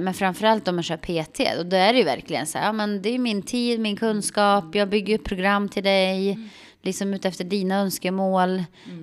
men 0.00 0.14
framförallt 0.14 0.68
om 0.68 0.74
man 0.74 0.82
kör 0.82 0.96
PT, 0.96 1.58
och 1.58 1.66
då 1.66 1.76
är 1.76 1.92
det 1.92 1.98
ju 1.98 2.04
verkligen 2.04 2.46
så 2.46 2.58
här, 2.58 2.66
ja 2.66 2.72
men 2.72 3.02
det 3.02 3.14
är 3.14 3.18
min 3.18 3.42
tid, 3.42 3.80
min 3.80 3.96
kunskap, 3.96 4.74
jag 4.74 4.88
bygger 4.88 5.18
upp 5.18 5.24
program 5.24 5.68
till 5.68 5.82
dig, 5.84 6.38
liksom 6.82 7.14
utefter 7.14 7.44
dina 7.44 7.76
önskemål. 7.80 8.56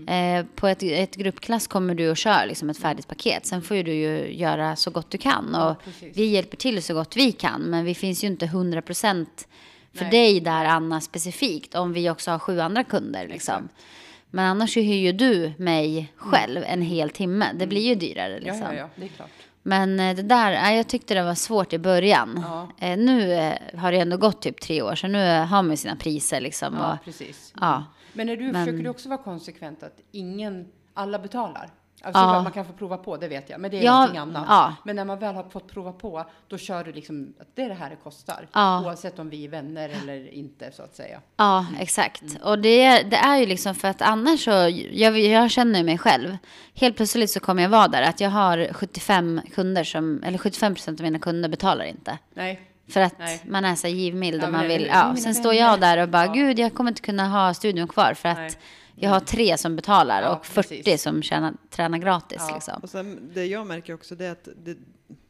Eh, 0.07 0.45
på 0.55 0.67
ett, 0.67 0.83
ett 0.83 1.15
gruppklass 1.15 1.67
kommer 1.67 1.95
du 1.95 2.09
och 2.09 2.17
kör 2.17 2.45
liksom 2.45 2.69
ett 2.69 2.77
färdigt 2.77 3.07
paket, 3.07 3.45
sen 3.45 3.61
får 3.61 3.77
ju 3.77 3.83
du 3.83 3.93
ju 3.93 4.33
göra 4.35 4.75
så 4.75 4.91
gott 4.91 5.11
du 5.11 5.17
kan. 5.17 5.49
Ja, 5.53 5.69
Och 5.71 5.83
precis. 5.83 6.17
vi 6.17 6.25
hjälper 6.25 6.57
till 6.57 6.83
så 6.83 6.93
gott 6.93 7.17
vi 7.17 7.31
kan, 7.31 7.61
men 7.61 7.85
vi 7.85 7.95
finns 7.95 8.23
ju 8.23 8.27
inte 8.27 8.45
100 8.45 8.81
procent 8.81 9.47
för 9.93 10.01
Nej. 10.05 10.11
dig 10.11 10.39
där 10.39 10.65
Anna 10.65 11.01
specifikt, 11.01 11.75
om 11.75 11.93
vi 11.93 12.09
också 12.09 12.31
har 12.31 12.39
sju 12.39 12.59
andra 12.59 12.83
kunder 12.83 13.27
liksom. 13.27 13.55
Exakt. 13.65 13.83
Men 14.31 14.45
annars 14.45 14.77
hyr 14.77 14.93
ju 14.95 15.11
du 15.11 15.51
mig 15.57 16.13
själv 16.15 16.63
en 16.67 16.81
hel 16.81 17.09
timme. 17.09 17.45
Det 17.55 17.67
blir 17.67 17.81
ju 17.81 17.95
dyrare 17.95 18.33
Ja, 18.33 18.39
liksom. 18.39 18.61
ja, 18.61 18.73
ja, 18.73 18.89
det 18.95 19.03
är 19.05 19.09
klart. 19.09 19.29
Men 19.63 19.99
eh, 19.99 20.15
det 20.15 20.21
där, 20.21 20.71
jag 20.71 20.87
tyckte 20.87 21.13
det 21.13 21.23
var 21.23 21.35
svårt 21.35 21.73
i 21.73 21.79
början. 21.79 22.45
Ja. 22.47 22.67
Eh, 22.87 22.97
nu 22.97 23.33
eh, 23.33 23.79
har 23.79 23.91
det 23.91 23.97
ändå 23.97 24.17
gått 24.17 24.41
typ 24.41 24.61
tre 24.61 24.81
år, 24.81 24.95
så 24.95 25.07
nu 25.07 25.39
har 25.39 25.61
man 25.63 25.71
ju 25.71 25.77
sina 25.77 25.95
priser 25.95 26.41
liksom. 26.41 26.75
Ja, 26.75 26.93
och, 26.93 27.05
precis. 27.05 27.53
ja. 27.61 27.83
Men 28.13 28.29
är 28.29 28.37
du, 28.37 28.51
Men- 28.51 28.65
försöker 28.65 28.83
du 28.83 28.89
också 28.89 29.09
vara 29.09 29.23
konsekvent 29.23 29.83
att 29.83 29.99
ingen, 30.11 30.67
alla 30.93 31.19
betalar? 31.19 31.69
Alltså 32.05 32.21
Ja. 32.21 32.41
man 32.41 32.51
kan 32.51 32.65
få 32.65 32.73
prova 32.73 32.97
på, 32.97 33.17
det 33.17 33.27
vet 33.27 33.49
jag, 33.49 33.59
men 33.59 33.71
det 33.71 33.77
är 33.79 33.83
Ja, 33.83 33.93
någonting 33.95 34.17
annat. 34.17 34.45
ja. 34.49 34.75
Men 34.83 34.95
när 34.95 35.05
man 35.05 35.19
väl 35.19 35.35
har 35.35 35.43
fått 35.43 35.67
prova 35.71 35.91
på, 35.91 36.25
då 36.47 36.57
kör 36.57 36.83
du 36.83 36.91
liksom 36.91 37.33
att 37.41 37.47
det 37.55 37.61
är 37.61 37.69
det 37.69 37.75
här 37.75 37.89
det 37.89 37.95
kostar. 37.95 38.47
Ja. 38.53 38.81
Oavsett 38.85 39.19
om 39.19 39.29
vi 39.29 39.45
är 39.45 39.49
vänner 39.49 39.89
eller 40.03 40.33
inte 40.33 40.71
så 40.71 40.83
att 40.83 40.95
säga. 40.95 41.19
Ja, 41.37 41.65
exakt. 41.79 42.23
Och 42.43 42.59
det, 42.59 43.01
det 43.03 43.15
är 43.15 43.37
ju 43.37 43.45
liksom 43.45 43.75
för 43.75 43.87
att 43.87 44.01
annars 44.01 44.43
så, 44.43 44.51
jag, 44.91 45.19
jag 45.19 45.51
känner 45.51 45.83
mig 45.83 45.97
själv. 45.97 46.37
Helt 46.73 46.95
plötsligt 46.95 47.29
så 47.31 47.39
kommer 47.39 47.61
jag 47.63 47.69
vara 47.69 47.87
där 47.87 48.01
att 48.01 48.19
jag 48.21 48.29
har 48.29 48.73
75 48.73 49.41
kunder 49.55 49.83
som, 49.83 50.23
eller 50.23 50.37
75 50.37 50.73
procent 50.75 50.99
av 50.99 51.03
mina 51.03 51.19
kunder 51.19 51.49
betalar 51.49 51.85
inte. 51.85 52.17
Nej, 52.33 52.61
För 52.89 53.01
att 53.01 53.19
Nej. 53.19 53.41
man 53.47 53.65
är 53.65 53.75
så 53.75 53.87
givmild 53.87 54.43
och 54.43 54.51
man 54.51 54.67
vill, 54.67 54.85
ja. 54.93 55.15
Sen 55.15 55.35
står 55.35 55.49
vänner. 55.49 55.61
jag 55.61 55.79
där 55.79 55.97
och 55.97 56.09
bara, 56.09 56.27
gud 56.27 56.59
jag 56.59 56.73
kommer 56.73 56.91
inte 56.91 57.01
kunna 57.01 57.27
ha 57.27 57.53
studion 57.53 57.87
kvar 57.87 58.13
för 58.13 58.29
att 58.29 58.37
Nej. 58.37 58.51
Jag 58.95 59.09
har 59.09 59.19
tre 59.19 59.57
som 59.57 59.75
betalar 59.75 60.21
Ja, 60.21 60.35
och 60.37 60.45
40 60.45 60.83
precis. 60.83 61.01
som 61.01 61.21
tjänar, 61.21 61.53
tränar 61.69 61.97
gratis 61.97 62.37
Ja. 62.49 62.53
liksom. 62.55 62.79
Och 62.83 62.89
sen 62.89 63.31
det 63.33 63.45
jag 63.45 63.67
märker 63.67 63.93
också 63.93 64.15
det 64.15 64.25
är 64.25 64.31
att 64.31 64.47
det, 64.63 64.77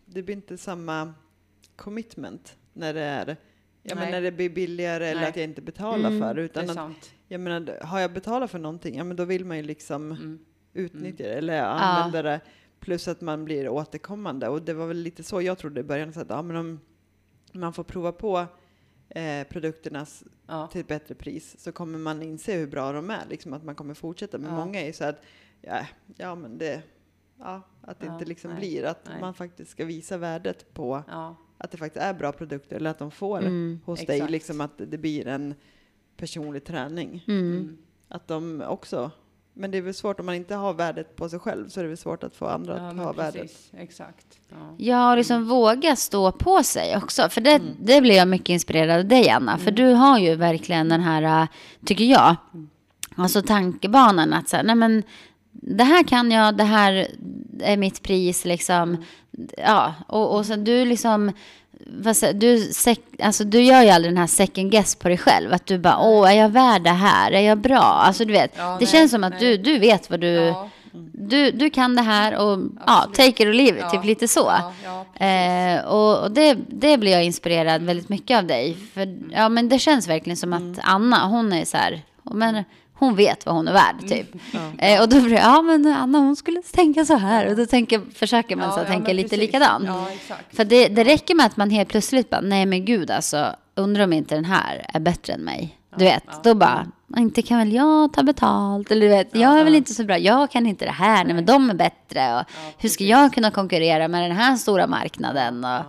det 0.06 0.24
blir 0.24 0.36
inte 0.36 0.58
samma 0.58 1.14
commitment 1.76 2.56
när 2.74 2.94
det 2.94 3.02
är 3.02 3.38
Ja, 3.86 3.96
men 3.96 4.04
Nej. 4.04 4.12
när 4.12 4.22
det 4.22 4.32
blir 4.32 4.50
billigare 4.50 5.08
eller 5.08 5.22
Nej. 5.22 5.30
att 5.30 5.36
jag 5.36 5.44
inte 5.44 5.62
betalar 5.62 6.10
Mm, 6.10 6.20
för 6.22 6.34
det. 6.34 6.42
det 6.42 6.46
Utan 6.46 6.78
att, 6.78 7.12
jag 7.28 7.42
menar, 7.42 7.80
har 7.86 8.00
jag 8.00 8.14
betalat 8.14 8.52
för 8.52 8.60
någonting, 8.60 8.98
ja 8.98 9.04
men 9.04 9.18
då 9.18 9.26
vill 9.26 9.46
man 9.46 9.58
ju 9.58 9.64
liksom 9.64 10.12
Mm. 10.12 10.40
utnyttja 10.74 11.24
det 11.24 11.34
eller 11.34 11.62
använda 11.64 12.22
det. 12.22 12.40
Plus 12.80 13.08
att 13.08 13.22
man 13.22 13.46
blir 13.46 13.70
återkommande. 13.70 14.48
Och 14.48 14.62
det 14.62 14.74
var 14.74 14.88
väl 14.88 14.98
lite 14.98 15.24
så 15.24 15.42
jag 15.42 15.58
trodde 15.58 15.80
i 15.80 15.84
början. 15.84 16.14
Så 16.14 16.20
att, 16.20 16.30
ja, 16.30 16.42
men 16.42 16.56
om 16.56 16.80
man 17.52 17.74
får 17.74 17.84
prova 17.84 18.12
på 18.12 18.46
eh, 19.16 19.48
produkterna 19.48 20.06
Ja. 20.48 20.68
till 20.68 20.82
ett 20.82 20.88
bättre 20.88 21.16
pris 21.16 21.56
så 21.60 21.72
kommer 21.72 22.00
man 22.00 22.22
inse 22.24 22.54
hur 22.54 22.68
bra 22.68 22.92
de 22.92 23.10
är. 23.10 23.26
Liksom 23.30 23.54
att 23.54 23.64
man 23.64 23.76
kommer 23.76 23.94
fortsätta. 23.94 24.38
Men 24.38 24.50
Ja. 24.52 24.66
många 24.66 24.82
är 24.82 24.86
ju 24.86 24.94
så 24.94 25.04
att, 25.04 25.22
ja, 25.62 25.86
ja 26.18 26.36
men 26.36 26.58
det, 26.58 26.84
ja, 27.40 27.62
att 27.82 28.00
det 28.00 28.06
Ja, 28.06 28.14
inte 28.14 28.26
liksom 28.26 28.52
nej, 28.52 28.60
blir. 28.60 28.84
Att 28.84 29.06
nej. 29.06 29.22
man 29.22 29.34
faktiskt 29.34 29.72
ska 29.72 29.86
visa 29.86 30.18
värdet 30.18 30.74
på 30.74 31.04
Ja. 31.08 31.36
att 31.58 31.72
det 31.72 31.78
faktiskt 31.78 32.04
är 32.06 32.14
bra 32.14 32.32
produkter. 32.32 32.76
Eller 32.76 32.90
att 32.90 33.00
de 33.00 33.12
får 33.12 33.40
Mm. 33.40 33.80
hos 33.86 34.06
dig. 34.06 34.16
Exakt. 34.16 34.32
Liksom 34.32 34.62
att 34.62 34.72
det 34.78 34.98
blir 34.98 35.28
en 35.28 35.54
personlig 36.18 36.64
träning. 36.64 37.24
Mm. 37.28 37.52
Mm. 37.52 37.78
Att 38.08 38.28
de 38.28 38.62
också 38.62 39.12
men 39.54 39.72
det 39.72 39.78
är 39.78 39.82
väl 39.82 39.94
svårt 39.94 40.20
om 40.20 40.26
man 40.26 40.36
inte 40.36 40.56
har 40.56 40.74
värdet 40.74 41.16
på 41.16 41.30
sig 41.30 41.40
själv 41.40 41.70
så 41.70 41.80
är 41.80 41.84
det 41.84 41.88
väl 41.88 41.98
svårt 41.98 42.24
att 42.24 42.36
få 42.36 42.46
andra 42.48 42.78
Ja, 42.78 42.88
att 42.90 42.98
ha 42.98 43.12
värdet. 43.14 43.42
precis. 43.42 43.72
Exakt. 43.78 44.26
Ja. 44.50 44.56
Ja, 44.78 45.12
och 45.12 45.18
liksom 45.18 45.48
våga 45.48 45.96
stå 45.96 46.32
på 46.32 46.64
sig 46.64 46.98
också. 46.98 47.30
För 47.30 47.42
det, 47.42 47.52
Mm. 47.52 47.68
det 47.80 48.02
blir 48.02 48.16
jag 48.16 48.28
mycket 48.28 48.50
inspirerad 48.50 49.00
av 49.00 49.06
dig, 49.06 49.30
Anna. 49.30 49.58
För 49.58 49.72
du 49.72 49.86
har 49.94 50.20
ju 50.20 50.36
verkligen 50.36 50.90
den 50.90 51.02
här, 51.02 51.42
äh, 51.42 51.48
tycker 51.86 52.06
jag, 52.06 52.36
Mm. 52.54 52.70
alltså 53.16 53.42
tankebanan 53.42 54.34
att 54.34 54.50
så 54.50 54.56
här, 54.58 54.64
nej 54.64 54.76
men 54.76 55.04
det 55.52 55.84
här 55.84 56.04
kan 56.04 56.32
jag, 56.32 56.58
det 56.58 56.64
här 56.64 57.08
är 57.60 57.78
mitt 57.78 58.04
pris 58.04 58.46
liksom. 58.46 58.90
Mm. 58.90 59.04
Ja, 59.58 59.94
och, 60.08 60.36
och 60.36 60.46
sen 60.46 60.64
du 60.64 60.86
liksom, 60.86 61.32
du, 62.34 62.72
alltså 63.24 63.44
du 63.44 63.62
gör 63.62 63.82
ju 63.84 63.90
aldrig 63.90 64.14
den 64.14 64.18
här 64.18 64.28
second 64.28 64.72
guess 64.72 64.96
på 64.96 65.08
dig 65.08 65.18
själv. 65.18 65.54
Att 65.54 65.66
du 65.66 65.78
bara, 65.78 65.98
åh, 66.00 66.32
är 66.32 66.36
jag 66.38 66.50
värd 66.50 66.84
det 66.84 66.90
här? 66.90 67.32
Är 67.32 67.42
jag 67.42 67.58
bra? 67.58 67.80
Alltså 67.82 68.26
du 68.26 68.34
vet, 68.34 68.52
Ja, 68.58 68.64
det 68.64 68.86
nej, 68.86 68.88
känns 68.88 69.12
som 69.12 69.24
att 69.24 69.34
nej. 69.42 69.58
du, 69.58 69.58
du 69.74 69.80
vet 69.80 70.10
vad 70.10 70.20
du, 70.20 70.28
Ja. 70.28 70.70
du, 71.14 71.52
du 71.52 71.70
kan 71.70 71.96
det 71.96 72.02
här 72.02 72.36
och 72.38 72.60
ja, 72.88 73.08
take 73.14 73.28
it 73.30 73.40
or 73.40 73.54
leave 73.54 73.78
it, 73.78 73.84
Ja. 73.84 73.90
typ 73.90 74.06
lite 74.06 74.28
så. 74.28 74.52
Eh, 75.24 75.86
och 75.86 76.24
och 76.24 76.32
det, 76.32 76.58
det 76.68 76.98
blir 76.98 77.12
jag 77.12 77.24
inspirerad 77.24 77.82
väldigt 77.82 78.10
mycket 78.10 78.38
av 78.38 78.46
dig. 78.48 78.78
För 78.94 79.02
Mm. 79.02 79.32
ja, 79.36 79.50
men 79.50 79.70
det 79.70 79.80
känns 79.80 80.08
verkligen 80.08 80.38
som 80.38 80.54
att 80.54 80.80
Anna, 80.84 81.28
hon 81.28 81.54
är 81.54 81.66
så 81.66 81.78
här, 81.78 82.02
men 82.24 82.64
hon 83.04 83.16
vet 83.16 83.46
vad 83.46 83.56
hon 83.56 83.68
är 83.68 83.74
värd 83.74 83.96
Mm. 84.00 84.10
typ. 84.10 84.36
Eh, 84.78 85.02
och 85.02 85.10
då 85.10 85.22
blir 85.22 85.30
det, 85.36 85.42
ja 85.42 85.62
men 85.62 85.86
Anna 85.94 86.18
hon 86.20 86.36
skulle 86.36 86.62
tänka 86.62 87.06
så 87.06 87.16
här. 87.18 87.48
Och 87.50 87.56
då 87.56 87.66
tänker, 87.66 88.02
försöker 88.16 88.56
man 88.56 88.72
så 88.72 88.80
Ja, 88.80 88.84
ja, 88.84 88.88
tänka 88.90 89.14
lite 89.14 89.30
precis. 89.30 89.40
likadant. 89.46 89.86
Ja. 89.88 90.08
För 90.54 90.66
det, 90.66 90.88
det 90.88 91.04
räcker 91.04 91.36
med 91.36 91.46
att 91.46 91.58
man 91.58 91.70
helt 91.70 91.90
plötsligt 91.90 92.30
bara, 92.30 92.42
nej 92.42 92.66
men 92.66 92.86
gud 92.86 93.12
alltså, 93.12 93.56
undrar 93.76 94.04
om 94.04 94.14
inte 94.14 94.36
den 94.36 94.46
här 94.46 94.86
är 94.94 95.00
bättre 95.00 95.34
än 95.34 95.42
mig. 95.42 95.78
Du 95.98 96.06
vet, 96.06 96.24
ja. 96.28 96.40
då 96.44 96.54
bara, 96.56 96.88
inte 97.18 97.42
kan 97.42 97.58
väl 97.58 97.74
jag 97.74 98.14
ta 98.14 98.24
betalt? 98.24 98.92
Eller 98.92 99.02
du 99.02 99.08
vet, 99.10 99.36
jag 99.36 99.60
är 99.60 99.64
väl 99.64 99.76
inte 99.76 99.94
så 99.94 100.04
bra, 100.04 100.18
jag 100.18 100.52
kan 100.52 100.68
inte 100.68 100.86
det 100.86 100.92
här, 100.92 101.26
nej 101.26 101.34
men 101.36 101.46
de 101.46 101.70
är 101.70 101.74
bättre. 101.74 102.40
Och 102.40 102.46
hur 102.78 102.90
ska 102.90 103.04
jag 103.04 103.34
kunna 103.34 103.52
konkurrera 103.52 104.08
med 104.08 104.22
den 104.30 104.38
här 104.38 104.56
stora 104.56 104.88
marknaden? 104.88 105.64
Och, 105.66 105.70
Ja. 105.70 105.84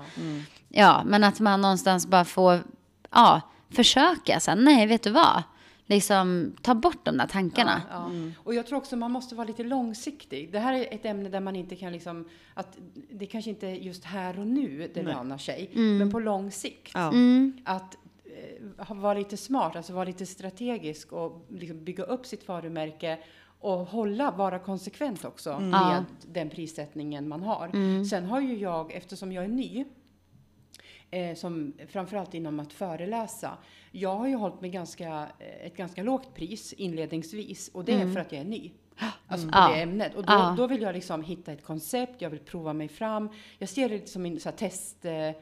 Ja, 0.76 1.02
men 1.06 1.25
att 1.25 1.40
man 1.40 1.61
någonstans 1.61 2.06
bara 2.06 2.25
får 2.25 2.61
ja, 3.14 3.40
försöka. 3.76 4.40
Så 4.40 4.50
här, 4.50 4.59
nej, 4.59 4.87
vet 4.87 5.02
du 5.02 5.11
vad? 5.11 5.42
Liksom 5.87 6.53
ta 6.62 6.75
bort 6.75 7.05
de 7.05 7.17
där 7.17 7.26
tankarna. 7.26 7.83
Ja, 7.91 8.11
ja. 8.14 8.31
Och 8.45 8.55
jag 8.55 8.67
tror 8.67 8.79
också 8.79 8.97
man 8.97 9.11
måste 9.12 9.35
vara 9.35 9.47
lite 9.47 9.62
långsiktig. 9.64 10.53
Det 10.53 10.59
här 10.59 10.75
är 10.75 10.95
ett 10.95 11.05
ämne 11.05 11.29
där 11.29 11.41
man 11.41 11.57
inte 11.57 11.76
kan 11.76 11.93
liksom, 11.93 12.29
att 12.55 12.79
det 13.11 13.26
kanske 13.26 13.50
inte 13.50 13.67
är 13.69 13.75
just 13.75 14.05
här 14.05 14.38
och 14.38 14.47
nu 14.47 14.91
det 14.95 15.03
Nej. 15.03 15.14
lönar 15.14 15.38
sig, 15.38 15.71
Mm. 15.75 15.99
men 15.99 16.11
på 16.11 16.19
lång 16.21 16.50
sikt. 16.50 16.91
Ja. 16.95 17.12
Att 17.64 17.97
eh, 18.88 18.95
vara 18.97 19.14
lite 19.19 19.37
smart, 19.37 19.76
alltså 19.76 19.93
vara 19.93 20.05
lite 20.05 20.26
strategisk 20.26 21.12
och 21.12 21.47
liksom 21.50 21.85
bygga 21.85 22.05
upp 22.05 22.26
sitt 22.26 22.49
varumärke 22.49 23.19
och 23.61 23.79
hålla, 23.79 24.31
vara 24.31 24.59
konsekvent 24.59 25.25
också 25.25 25.59
med 25.61 25.73
Ja. 25.73 26.05
den 26.33 26.50
prissättningen 26.50 27.29
man 27.29 27.43
har. 27.43 27.67
Mm. 27.75 28.05
Sen 28.05 28.25
har 28.26 28.41
ju 28.41 28.59
jag, 28.59 28.93
eftersom 28.93 29.33
jag 29.33 29.45
är 29.45 29.49
ny, 29.49 29.85
eh, 31.16 31.35
som 31.35 31.73
framförallt 31.88 32.35
inom 32.35 32.61
att 32.61 32.73
föreläsa. 32.73 33.59
Jag 33.92 34.14
har 34.16 34.26
ju 34.28 34.35
hållit 34.35 34.61
mig 34.61 34.71
ganska, 34.71 35.28
eh, 35.38 35.66
ett 35.66 35.76
ganska 35.76 36.02
lågt 36.02 36.35
pris 36.35 36.73
inledningsvis 36.73 37.68
och 37.68 37.85
det 37.85 37.92
är 37.92 38.12
för 38.12 38.21
att 38.21 38.33
jag 38.33 38.40
är 38.40 38.44
ny. 38.44 38.71
Alltså 39.26 39.47
på 39.49 39.52
Ja. 39.59 39.68
det 39.75 39.83
ämnet. 39.83 40.14
Och 40.14 40.23
då, 40.23 40.33
Ja. 40.33 40.54
då 40.59 40.66
vill 40.66 40.83
jag 40.83 40.94
liksom 40.94 41.25
hitta 41.25 41.52
ett 41.52 41.64
koncept, 41.64 42.23
jag 42.23 42.30
vill 42.30 42.40
prova 42.40 42.73
mig 42.73 42.88
fram. 42.88 43.28
Jag 43.59 43.68
ser 43.68 43.88
det 43.88 44.09
som 44.09 44.26
en 44.26 44.40
så 44.40 44.49
här 44.49 44.56
test, 44.56 45.04
eh, 45.04 45.28
eh, 45.28 45.35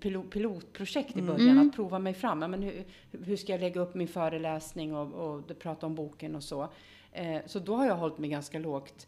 pilo- 0.00 0.30
pilotprojekt 0.30 1.16
i 1.16 1.22
början, 1.22 1.48
Mm. 1.50 1.68
att 1.68 1.74
prova 1.76 1.98
mig 1.98 2.14
fram. 2.14 2.38
Men 2.38 2.62
hur, 2.62 2.84
hur 3.24 3.36
ska 3.36 3.52
jag 3.52 3.60
lägga 3.60 3.80
upp 3.80 3.94
min 3.94 4.08
föreläsning 4.08 4.94
och, 4.96 5.12
och 5.34 5.58
prata 5.58 5.86
om 5.86 5.94
boken 5.94 6.34
och 6.36 6.42
så. 6.44 6.68
Eh, 7.12 7.40
så 7.46 7.58
då 7.58 7.74
har 7.76 7.86
jag 7.86 7.96
hållit 7.96 8.18
mig 8.18 8.30
ganska 8.30 8.58
lågt 8.58 9.06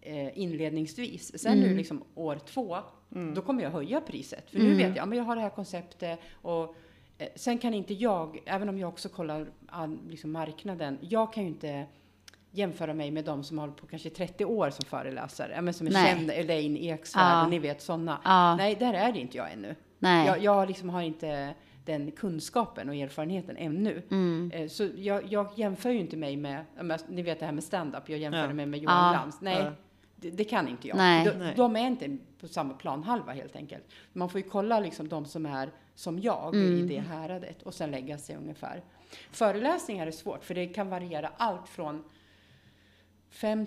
eh, 0.00 0.38
inledningsvis. 0.38 1.38
Sen 1.42 1.52
Mm. 1.58 1.68
nu 1.70 1.76
liksom 1.76 2.02
år 2.14 2.38
två, 2.46 2.76
då 3.34 3.42
kommer 3.42 3.62
jag 3.62 3.70
höja 3.70 4.00
priset. 4.00 4.50
För 4.50 4.58
nu 4.58 4.74
vet 4.74 4.88
jag, 4.88 4.96
ja, 4.96 5.06
men 5.06 5.18
jag 5.18 5.24
har 5.24 5.36
det 5.36 5.42
här 5.42 5.50
konceptet 5.50 6.20
och 6.42 6.74
eh, 7.18 7.28
sen 7.34 7.58
kan 7.58 7.74
inte 7.74 7.94
jag, 7.94 8.42
även 8.46 8.68
om 8.68 8.78
jag 8.78 8.88
också 8.88 9.08
kollar 9.08 9.46
all, 9.66 9.98
liksom 10.08 10.32
marknaden, 10.32 10.98
jag 11.00 11.32
kan 11.32 11.42
ju 11.42 11.48
inte 11.48 11.86
jämföra 12.50 12.94
mig 12.94 13.10
med 13.10 13.24
de 13.24 13.44
som 13.44 13.58
har 13.58 13.66
hållit 13.66 13.80
på 13.80 13.86
kanske 13.86 14.10
30 14.10 14.44
år 14.44 14.70
som 14.70 14.84
föreläsare. 14.84 15.52
Ja, 15.54 15.60
men 15.60 15.74
som 15.74 15.86
är 15.86 15.90
Nej. 15.92 16.06
kända, 16.16 16.34
Elaine 16.34 16.76
Eksvärd, 16.76 17.22
Ja. 17.32 17.44
och 17.44 17.50
ni 17.50 17.58
vet 17.58 17.82
sådana. 17.82 18.18
Ja. 18.24 18.56
Nej, 18.56 18.74
där 18.74 18.94
är 18.94 19.12
det 19.12 19.18
inte 19.20 19.36
jag 19.36 19.52
ännu. 19.52 19.74
Nej. 19.98 20.26
Jag, 20.26 20.42
jag 20.42 20.68
liksom 20.68 20.90
har 20.90 21.02
inte 21.02 21.54
den 21.84 22.10
kunskapen 22.10 22.88
och 22.88 22.94
erfarenheten 22.94 23.56
ännu. 23.56 24.02
Mm. 24.10 24.50
Eh, 24.54 24.68
Så 24.68 24.88
jag, 24.96 25.32
jag 25.32 25.46
jämför 25.56 25.90
ju 25.90 25.98
inte 25.98 26.16
mig 26.16 26.36
med, 26.36 26.64
ni 27.08 27.22
vet 27.22 27.38
det 27.40 27.46
här 27.46 27.52
med 27.52 27.64
stand-up, 27.64 28.08
jag 28.08 28.18
jämför 28.18 28.40
Ja. 28.48 28.52
mig 28.54 28.66
med 28.66 28.80
Johan 28.80 29.04
Ja. 29.06 29.10
Glans. 29.12 29.40
Nej, 29.40 29.58
Ja. 29.58 29.72
Det, 30.16 30.30
det 30.30 30.44
kan 30.44 30.68
inte 30.68 30.88
jag. 30.88 30.96
Nej. 30.96 31.24
De, 31.24 31.52
de 31.56 31.76
är 31.76 31.86
inte 31.86 32.16
på 32.40 32.48
samma 32.48 32.74
planhalva 32.74 33.32
helt 33.32 33.56
enkelt. 33.56 33.84
Man 34.12 34.28
får 34.28 34.40
ju 34.40 34.48
kolla 34.48 34.80
liksom 34.80 35.08
de 35.08 35.24
som 35.24 35.46
är 35.46 35.70
som 35.94 36.18
jag 36.18 36.54
i 36.54 36.82
det 36.82 36.98
häradet 37.00 37.62
och 37.62 37.74
sen 37.74 37.90
lägga 37.90 38.18
sig 38.18 38.36
ungefär. 38.36 38.84
Föreläsningar 39.30 40.06
är 40.06 40.10
svårt 40.10 40.44
för 40.44 40.54
det 40.54 40.66
kan 40.66 40.88
variera 40.90 41.30
allt 41.36 41.68
från 41.68 42.04
5 43.30 43.58
000 43.58 43.66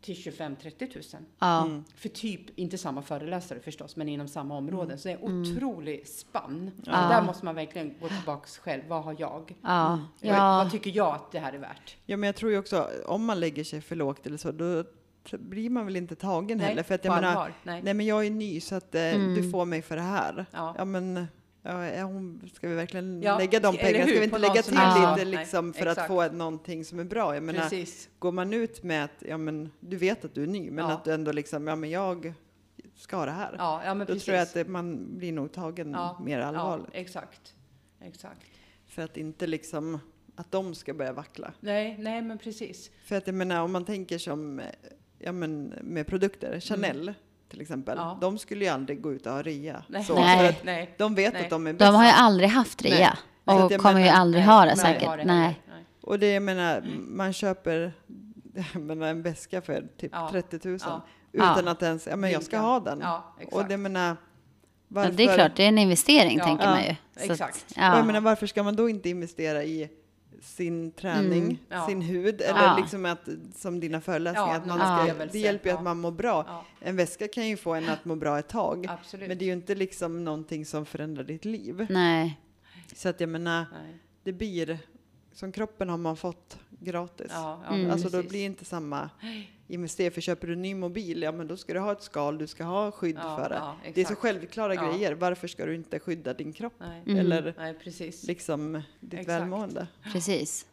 till 0.00 0.14
25-30 0.16 1.14
000. 1.16 1.24
Ja. 1.38 1.62
Mm. 1.66 1.84
För 1.94 2.08
typ, 2.08 2.58
inte 2.58 2.78
samma 2.78 3.02
föreläsare 3.02 3.60
förstås, 3.60 3.96
men 3.96 4.08
inom 4.08 4.28
samma 4.28 4.56
område. 4.56 4.98
Så 4.98 5.08
det 5.08 5.14
är 5.14 5.18
en 5.18 5.24
Mm. 5.26 5.42
otrolig 5.56 6.08
spann. 6.08 6.70
Så 6.84 6.90
Ja. 6.90 7.08
där 7.08 7.22
måste 7.22 7.44
man 7.44 7.54
verkligen 7.54 7.94
gå 8.00 8.08
tillbaks 8.08 8.58
själv. 8.58 8.82
Vad 8.88 9.04
har 9.04 9.16
jag? 9.18 9.56
Ja. 9.62 10.00
Vad, 10.22 10.30
Ja. 10.32 10.36
vad 10.62 10.70
tycker 10.70 10.90
jag 10.96 11.14
att 11.14 11.32
det 11.32 11.38
här 11.38 11.52
är 11.52 11.58
värt? 11.58 11.96
Ja, 12.06 12.16
men 12.16 12.26
jag 12.26 12.36
tror 12.36 12.52
ju 12.52 12.58
också 12.58 12.88
om 13.06 13.24
man 13.24 13.40
lägger 13.40 13.64
sig 13.64 13.80
för 13.80 13.96
lågt 13.96 14.26
eller 14.26 14.36
så, 14.36 14.52
då 14.52 14.84
blir 15.30 15.70
man 15.70 15.84
väl 15.86 15.96
inte 15.96 16.14
tagen 16.16 16.60
heller. 16.60 16.82
För 16.82 16.94
att 16.94 17.04
jag 17.04 17.14
menar, 17.14 17.28
allvar. 17.28 17.52
Nej. 17.62 17.82
nej 17.82 17.94
men 17.94 18.06
jag 18.06 18.26
är 18.26 18.30
ny 18.30 18.60
så 18.60 18.74
att 18.74 18.94
eh, 18.94 19.00
Mm. 19.14 19.34
du 19.34 19.50
får 19.50 19.64
mig 19.64 19.82
för 19.82 19.96
det 19.96 20.02
här. 20.02 20.46
Ja. 20.52 20.74
Ja 20.78 20.84
men, 20.84 21.26
ja, 21.62 22.02
hon, 22.04 22.50
ska 22.54 22.68
vi 22.68 22.74
verkligen 22.74 23.22
Ja, 23.22 23.38
lägga 23.38 23.60
de 23.60 23.76
pengarna? 23.76 24.04
Ska 24.06 24.18
vi 24.18 24.24
inte 24.24 24.38
lägga 24.38 24.62
till 24.62 24.76
är 24.76 25.10
lite 25.16 25.24
liksom 25.24 25.66
Nej, 25.70 25.80
för 25.80 25.86
att 25.86 25.92
exakt. 25.92 26.08
få 26.08 26.22
ett, 26.22 26.34
någonting 26.34 26.84
som 26.84 26.98
är 26.98 27.04
bra? 27.04 27.34
Jag 27.34 27.42
menar, 27.42 27.60
Precis. 27.62 28.08
går 28.18 28.32
man 28.32 28.52
ut 28.52 28.82
med 28.82 29.04
att, 29.04 29.22
ja 29.28 29.36
men, 29.36 29.70
du 29.80 29.96
vet 29.96 30.24
att 30.24 30.34
du 30.34 30.42
är 30.42 30.46
ny, 30.46 30.70
men 30.70 30.84
Ja. 30.84 30.92
att 30.92 31.04
du 31.04 31.12
ändå 31.12 31.32
liksom, 31.32 31.66
ja 31.66 31.76
men 31.76 31.90
jag 31.90 32.32
ska 32.96 33.16
ha 33.16 33.24
det 33.24 33.30
här. 33.30 33.54
Ja, 33.58 33.82
ja 33.84 33.94
men 33.94 33.98
Då 34.06 34.12
precis. 34.12 34.24
tror 34.24 34.36
jag 34.36 34.42
att 34.42 34.54
det, 34.54 34.64
man 34.68 35.18
blir 35.18 35.32
nog 35.32 35.52
tagen 35.52 35.90
ja, 35.92 36.20
mer 36.24 36.40
allvarligt. 36.40 36.86
Ja, 36.92 36.98
exakt. 37.00 37.54
Exakt. 38.00 38.46
För 38.86 39.02
att 39.02 39.16
inte 39.16 39.46
liksom, 39.46 39.98
att 40.36 40.52
de 40.52 40.74
ska 40.74 40.94
börja 40.94 41.12
vackla. 41.12 41.52
Nej, 41.60 41.96
nej 41.98 42.22
men 42.22 42.38
precis. 42.38 42.90
För 43.04 43.16
att 43.16 43.26
jag 43.26 43.34
menar, 43.34 43.62
om 43.62 43.72
man 43.72 43.84
tänker 43.84 44.18
som, 44.18 44.58
eh, 44.60 44.66
ja, 45.20 45.32
men, 45.32 45.74
med 45.82 46.06
produkter, 46.06 46.60
Chanel 46.60 47.14
till 47.50 47.60
exempel, 47.60 47.98
Ja. 47.98 48.18
de 48.20 48.38
skulle 48.38 48.64
ju 48.64 48.70
aldrig 48.70 49.00
gå 49.02 49.12
ut 49.12 49.26
och 49.26 49.32
ha 49.32 49.42
rea. 49.42 49.84
Nej. 49.88 50.04
Så, 50.04 50.14
Nej. 50.14 50.60
Nej. 50.64 50.94
de 50.98 51.14
vet 51.14 51.32
Nej. 51.32 51.42
att 51.44 51.50
de 51.50 51.66
är 51.66 51.72
De 51.72 51.76
bäst. 51.78 51.92
har 51.92 52.04
ju 52.04 52.10
aldrig 52.10 52.48
haft 52.48 52.82
rea. 52.82 53.18
Och 53.44 53.72
kommer 53.72 54.00
ju 54.00 54.04
menar- 54.06 54.18
aldrig 54.20 54.46
Nej, 54.46 54.54
ha 54.54 54.60
det 54.64 54.66
nej, 54.66 54.76
säkert. 54.76 55.26
nej. 55.26 55.60
Och 56.02 56.18
det 56.18 56.30
jag 56.32 56.42
menar, 56.42 56.84
man 56.98 57.32
köper 57.32 57.92
menar, 58.78 59.06
en 59.06 59.22
väska 59.22 59.60
för 59.60 59.86
typ 59.98 60.10
Ja. 60.14 60.28
30 60.32 60.68
000 60.68 60.78
Ja. 60.84 61.02
utan 61.32 61.64
Ja. 61.64 61.70
att 61.72 61.82
ens, 61.82 62.06
ja 62.06 62.16
men 62.16 62.30
jag 62.30 62.42
ska 62.42 62.58
ha 62.58 62.80
den. 62.80 63.00
Ja, 63.02 63.34
exakt. 63.38 63.56
och 63.56 63.64
det 63.68 63.76
menar, 63.76 64.08
Ja, 64.08 64.16
varför, 64.88 65.12
det 65.12 65.22
är 65.24 65.34
klart, 65.34 65.56
det 65.56 65.64
är 65.64 65.68
en 65.68 65.78
investering 65.78 66.38
Ja. 66.38 66.44
tänker 66.44 66.64
Ja, 66.64 66.70
man 66.70 66.82
ju. 66.84 66.94
Så 67.26 67.32
exakt. 67.32 67.56
Att, 67.56 67.70
och 67.70 67.78
ja. 67.82 67.96
jag 67.96 68.06
menar, 68.06 68.20
varför 68.20 68.46
ska 68.46 68.62
man 68.62 68.76
då 68.76 68.88
inte 68.88 69.08
investera 69.08 69.64
i 69.64 69.88
sin 70.40 70.92
träning, 70.92 71.42
Mm. 71.42 71.56
Ja. 71.68 71.86
sin 71.86 72.02
hud 72.02 72.40
Ja. 72.40 72.46
eller 72.46 72.62
Ja. 72.66 72.76
liksom 72.80 73.04
att, 73.06 73.28
som 73.54 73.80
dina 73.80 74.00
föreläsningar, 74.00 74.48
Ja, 74.48 74.56
att 74.56 74.66
man 74.66 75.06
ska, 75.08 75.24
det 75.32 75.38
hjälper 75.38 75.70
ju 75.70 75.76
att 75.76 75.82
man 75.82 75.98
mår 76.00 76.10
bra. 76.10 76.44
Ja, 76.48 76.64
En 76.80 76.96
väska 76.96 77.28
kan 77.28 77.48
ju 77.48 77.56
få 77.56 77.74
en 77.74 77.88
att 77.88 78.04
må 78.04 78.16
bra 78.16 78.38
ett 78.38 78.48
tag, 78.48 78.86
absolut. 78.88 79.28
men 79.28 79.38
det 79.38 79.44
är 79.44 79.46
ju 79.46 79.52
inte 79.52 79.74
liksom 79.74 80.24
någonting 80.24 80.66
som 80.66 80.86
förändrar 80.86 81.24
ditt 81.24 81.44
liv. 81.44 81.86
Nej. 81.90 82.40
Så 82.94 83.08
att 83.08 83.20
jag 83.20 83.28
menar, 83.28 83.66
Nej. 83.82 83.98
det 84.24 84.32
blir, 84.32 84.78
som 85.32 85.52
kroppen 85.52 85.88
har 85.88 85.96
man 85.98 86.16
fått 86.16 86.58
gratis. 86.70 87.26
Ja, 87.30 87.62
ja, 87.68 87.74
Mm. 87.74 87.90
Alltså 87.90 88.08
då 88.08 88.22
blir 88.22 88.30
det 88.40 88.44
inte 88.44 88.64
samma 88.64 89.10
investering. 89.70 90.10
För 90.10 90.20
köper 90.20 90.46
du 90.46 90.52
en 90.52 90.62
ny 90.62 90.74
mobil, 90.74 91.22
ja 91.22 91.32
men 91.32 91.46
då 91.48 91.56
ska 91.56 91.74
du 91.74 91.80
ha 91.80 91.92
ett 91.92 92.02
skal, 92.02 92.38
du 92.38 92.46
ska 92.46 92.64
ha 92.64 92.90
skydd 92.90 93.16
Ja, 93.22 93.36
för 93.36 93.48
det. 93.48 93.54
ja, 93.54 93.76
det 93.94 94.00
är 94.00 94.04
så 94.04 94.14
självklara 94.14 94.74
Ja. 94.74 94.92
grejer. 94.92 95.12
Varför 95.14 95.48
ska 95.48 95.66
du 95.66 95.74
inte 95.74 95.98
skydda 95.98 96.34
din 96.34 96.52
kropp? 96.52 96.72
Nej. 96.78 97.02
Mm. 97.06 97.18
Eller 97.18 97.54
Nej, 97.58 97.74
precis. 97.74 98.24
liksom 98.26 98.82
ditt 99.00 99.20
Exakt. 99.20 99.28
välmående? 99.28 99.86
Precis. 100.12 100.66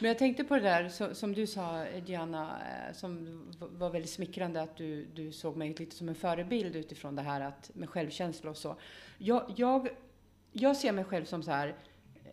Men 0.00 0.04
jag 0.08 0.18
tänkte 0.18 0.44
på 0.44 0.54
det 0.54 0.60
där 0.60 0.88
så, 0.88 1.14
som 1.14 1.32
du 1.34 1.46
sa, 1.46 1.84
Diana, 2.06 2.58
eh, 2.88 2.94
som 2.94 3.42
var 3.58 3.90
väldigt 3.90 4.10
smickrande 4.10 4.62
att 4.62 4.76
du, 4.76 5.04
du 5.04 5.32
såg 5.32 5.56
mig 5.56 5.74
lite 5.78 5.96
som 5.96 6.08
en 6.08 6.14
förebild 6.14 6.76
utifrån 6.76 7.16
det 7.16 7.22
här 7.22 7.40
att, 7.40 7.70
med 7.74 7.88
självkänsla 7.90 8.50
och 8.50 8.56
så. 8.56 8.76
Jag, 9.18 9.52
jag, 9.56 9.88
jag 10.52 10.76
ser 10.76 10.92
mig 10.92 11.04
själv 11.04 11.24
som 11.24 11.42
så 11.42 11.50
här, 11.50 11.68
eh, 11.68 11.74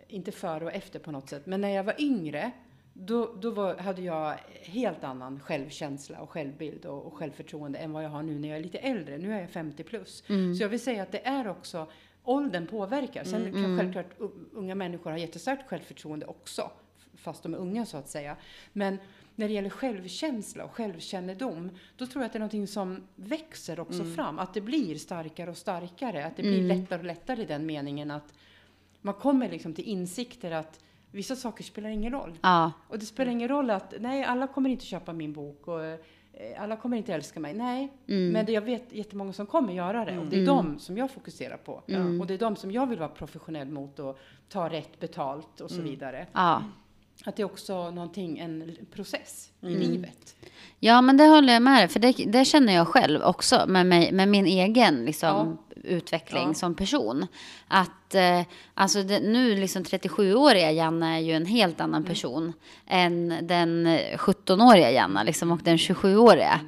inte 0.08 0.32
före 0.32 0.66
och 0.66 0.72
efter 0.74 1.00
på 1.00 1.12
något 1.12 1.30
sätt, 1.30 1.46
men 1.46 1.62
när 1.62 1.70
jag 1.70 1.84
var 1.84 1.96
yngre, 2.02 2.52
då, 3.00 3.34
då 3.42 3.52
var, 3.52 3.78
hade 3.78 4.02
jag 4.02 4.36
helt 4.62 5.04
annan 5.04 5.40
självkänsla 5.40 6.20
och 6.22 6.30
självbild 6.30 6.86
och, 6.86 7.06
och 7.06 7.14
självförtroende 7.14 7.80
än 7.80 7.92
vad 7.92 8.04
jag 8.04 8.10
har 8.10 8.24
nu 8.24 8.40
när 8.40 8.48
jag 8.50 8.58
är 8.58 8.64
lite 8.64 8.78
äldre. 8.78 9.18
Nu 9.18 9.34
är 9.34 9.42
jag 9.42 9.50
50 9.50 9.84
plus. 9.84 10.24
Så 10.58 10.64
jag 10.64 10.70
vill 10.70 10.80
säga 10.80 11.04
att 11.04 11.12
det 11.12 11.26
är 11.28 11.48
också, 11.48 11.88
åldern 12.24 12.68
påverkar. 12.68 13.24
Sen 13.24 13.52
kan 13.54 13.78
självklart 13.80 14.06
u- 14.20 14.30
unga 14.54 14.76
människor 14.76 15.12
ha 15.12 15.18
jättestarkt 15.18 15.70
självförtroende 15.70 16.26
också, 16.26 16.72
fast 17.16 17.44
de 17.44 17.54
är 17.54 17.58
unga 17.58 17.86
så 17.86 17.98
att 17.98 18.10
säga. 18.10 18.36
Men 18.74 18.98
när 19.36 19.48
det 19.48 19.54
gäller 19.54 19.70
självkänsla 19.70 20.64
och 20.64 20.72
självkännedom, 20.72 21.70
då 21.98 22.06
tror 22.08 22.22
jag 22.24 22.26
att 22.26 22.34
det 22.34 22.38
är 22.38 22.40
någonting 22.40 22.68
som 22.68 23.04
växer 23.16 23.80
också 23.80 24.04
fram. 24.16 24.40
Att 24.40 24.54
det 24.54 24.62
blir 24.62 24.96
starkare 24.96 25.50
och 25.50 25.58
starkare. 25.58 26.26
Att 26.26 26.36
det 26.38 26.44
blir 26.44 26.62
lättare 26.68 27.00
och 27.00 27.06
lättare 27.06 27.42
i 27.42 27.46
den 27.46 27.66
meningen 27.66 28.12
att 28.12 28.34
man 29.02 29.14
kommer 29.14 29.50
liksom 29.50 29.74
till 29.74 29.86
insikter 29.86 30.52
att 30.52 30.80
vissa 31.12 31.36
saker 31.36 31.64
spelar 31.64 31.90
ingen 31.90 32.12
roll. 32.14 32.38
Ja. 32.42 32.72
Och 32.88 33.00
det 33.00 33.06
spelar 33.06 33.32
ingen 33.32 33.48
roll 33.48 33.70
att, 33.70 33.94
nej, 34.00 34.24
alla 34.24 34.48
kommer 34.48 34.70
inte 34.70 34.86
köpa 34.86 35.14
min 35.14 35.34
bok 35.34 35.68
och 35.68 35.86
eh, 35.86 36.00
alla 36.58 36.76
kommer 36.78 36.98
inte 36.98 37.14
älska 37.14 37.40
mig. 37.40 37.54
Nej, 37.54 37.94
Mm. 38.08 38.32
men 38.32 38.46
det, 38.46 38.52
jag 38.52 38.62
vet 38.62 38.94
jättemånga 38.94 39.34
som 39.34 39.46
kommer 39.46 39.74
göra 39.74 40.06
det. 40.06 40.18
Och 40.20 40.26
det 40.26 40.42
är 40.42 40.46
de 40.46 40.80
som 40.80 40.98
jag 40.98 41.12
fokuserar 41.12 41.58
på. 41.58 41.84
Mm. 41.88 42.22
Och 42.22 42.28
det 42.28 42.34
är 42.34 42.38
de 42.38 42.56
som 42.56 42.72
jag 42.72 42.88
vill 42.88 43.00
vara 43.00 43.10
professionell 43.10 43.70
mot 43.70 44.00
och 44.00 44.20
ta 44.50 44.70
rätt 44.70 45.00
betalt 45.00 45.62
och 45.62 45.72
så 45.72 45.82
vidare. 45.82 46.28
Ja. 46.34 46.64
Att 47.26 47.36
det 47.36 47.42
är 47.42 47.46
också 47.46 47.92
någonting, 47.92 48.38
en 48.40 48.76
process 48.92 49.52
i 49.62 49.66
Mm. 49.68 49.80
livet. 49.80 50.36
Ja, 50.80 51.02
men 51.02 51.18
det 51.18 51.26
håller 51.26 51.54
jag 51.54 51.62
med 51.62 51.80
dig. 51.82 51.88
För 51.88 52.00
det, 52.00 52.12
det 52.28 52.46
känner 52.46 52.74
jag 52.74 52.88
själv 52.88 53.22
också 53.22 53.64
med, 53.68 53.86
mig, 53.86 54.12
med 54.12 54.28
min 54.28 54.46
egen 54.46 55.06
liksom, 55.06 55.58
utveckling 55.84 56.48
Ja. 56.48 56.54
som 56.54 56.76
person. 56.76 57.28
Att 57.68 58.16
eh, 58.16 58.42
alltså 58.74 59.04
det, 59.04 59.20
nu 59.20 59.56
liksom 59.56 59.84
37-åriga 59.84 60.72
Janna 60.72 61.16
är 61.16 61.20
ju 61.20 61.34
en 61.34 61.46
helt 61.46 61.82
annan 61.82 62.02
Mm. 62.02 62.10
person 62.10 62.54
än 62.88 63.34
den 63.42 63.88
eh, 63.88 64.18
17-åriga 64.18 64.92
Janna 64.92 65.24
liksom, 65.24 65.52
och 65.52 65.60
den 65.64 65.78
27-åriga. 65.78 66.60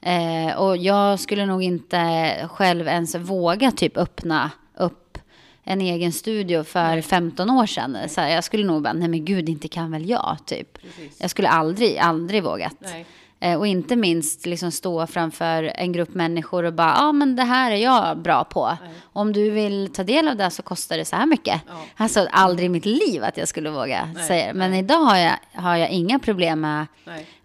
Eh, 0.00 0.56
och 0.56 0.76
jag 0.76 1.20
skulle 1.20 1.46
nog 1.46 1.62
inte 1.62 2.34
själv 2.52 2.88
ens 2.88 3.14
våga 3.14 3.70
typ 3.70 3.96
öppna 3.96 4.50
upp 4.78 5.18
en 5.64 5.80
egen 5.80 6.12
studio 6.12 6.64
för 6.64 7.00
15 7.00 7.50
år 7.50 7.66
sedan. 7.66 7.96
Så 8.08 8.20
här, 8.20 8.28
jag 8.28 8.44
skulle 8.44 8.64
nog 8.64 8.82
bara, 8.82 8.92
nej 8.92 9.08
men 9.08 9.24
gud, 9.24 9.48
inte 9.48 9.68
kan 9.68 9.90
väl 9.92 10.08
jag, 10.10 10.36
typ. 10.46 10.78
Precis. 10.82 11.20
Jag 11.20 11.30
skulle 11.30 11.48
aldrig, 11.48 11.98
aldrig 11.98 12.42
vågat. 12.42 12.76
Nej. 12.80 13.06
Eh, 13.40 13.58
och 13.58 13.66
inte 13.66 13.96
minst 13.96 14.46
liksom 14.46 14.70
stå 14.70 15.06
framför 15.06 15.72
en 15.74 15.92
grupp 15.92 16.14
människor 16.14 16.64
och 16.64 16.72
bara, 16.72 16.88
ja 16.88 17.04
ah, 17.04 17.12
men 17.12 17.36
det 17.36 17.42
här 17.42 17.70
är 17.70 17.76
jag 17.76 18.18
bra 18.18 18.44
på. 18.44 18.66
Nej. 18.66 18.90
Om 19.02 19.32
du 19.32 19.50
vill 19.50 19.90
ta 19.92 20.04
del 20.04 20.28
av 20.28 20.36
det 20.36 20.50
så 20.50 20.62
kostar 20.62 20.96
det 20.96 21.04
så 21.04 21.16
här 21.16 21.26
mycket. 21.26 21.60
Ja. 21.68 21.74
Alltså 21.96 22.28
aldrig 22.30 22.66
i 22.66 22.68
mitt 22.68 22.86
liv 22.86 23.24
att 23.24 23.36
jag 23.36 23.48
skulle 23.48 23.70
våga 23.70 24.08
Nej, 24.14 24.26
säga 24.26 24.46
det. 24.46 24.54
Men 24.54 24.70
nej. 24.70 24.80
idag 24.80 24.98
har 24.98 25.16
jag, 25.16 25.36
har 25.52 25.76
jag 25.76 25.90
inga 25.90 26.18
problem 26.18 26.60
med 26.60 26.86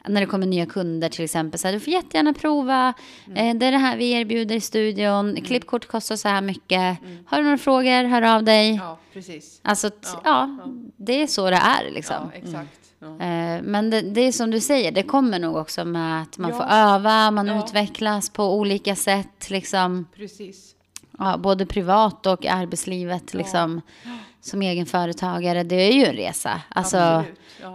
när 0.07 0.21
det 0.21 0.27
kommer 0.27 0.45
nya 0.47 0.65
kunder 0.65 1.09
till 1.09 1.23
exempel. 1.23 1.59
Så 1.59 1.67
här, 1.67 1.73
du 1.73 1.79
får 1.79 1.93
jättegärna 1.93 2.33
prova. 2.33 2.93
Mm. 3.27 3.37
Eh, 3.37 3.59
det 3.59 3.65
är 3.65 3.71
det 3.71 3.77
här 3.77 3.97
vi 3.97 4.11
erbjuder 4.11 4.55
i 4.55 4.61
studion. 4.61 5.35
Klippkort 5.45 5.87
kostar 5.87 6.15
så 6.15 6.27
här 6.27 6.41
mycket. 6.41 6.97
Har 7.25 7.37
du 7.37 7.43
några 7.43 7.57
frågor, 7.57 8.03
hör 8.03 8.21
av 8.21 8.43
dig. 8.43 8.69
Mm. 8.69 8.85
Ja, 8.85 8.97
precis. 9.13 9.59
Alltså, 9.63 9.89
Ja, 10.03 10.21
ja, 10.23 10.57
ja. 10.59 10.71
det 10.97 11.21
är 11.21 11.27
så 11.27 11.49
det 11.49 11.55
är 11.55 11.91
liksom. 11.91 12.31
Ja, 12.33 12.39
exakt. 12.43 12.84
Ja. 13.19 13.25
Eh, 13.25 13.61
Men 13.63 13.89
det, 13.89 14.01
det 14.01 14.21
är 14.21 14.31
som 14.31 14.51
du 14.51 14.59
säger, 14.59 14.91
det 14.91 15.03
kommer 15.03 15.39
nog 15.39 15.55
också 15.55 15.85
med 15.85 16.21
att 16.21 16.37
man 16.37 16.51
Ja. 16.51 16.57
får 16.57 16.63
öva, 16.65 17.31
man 17.31 17.47
Ja. 17.47 17.59
utvecklas 17.65 18.29
på 18.29 18.53
olika 18.55 18.95
sätt, 18.95 19.49
liksom, 19.49 20.05
Precis. 20.15 20.75
ja, 21.19 21.37
både 21.37 21.65
privat 21.65 22.25
och 22.25 22.45
arbetslivet, 22.45 23.33
liksom, 23.33 23.81
som 24.41 24.61
egen 24.61 24.85
företagare. 24.85 25.63
Det 25.63 25.75
är 25.75 25.91
ju 25.91 26.05
en 26.05 26.15
resa. 26.15 26.61
Alltså, 26.69 27.23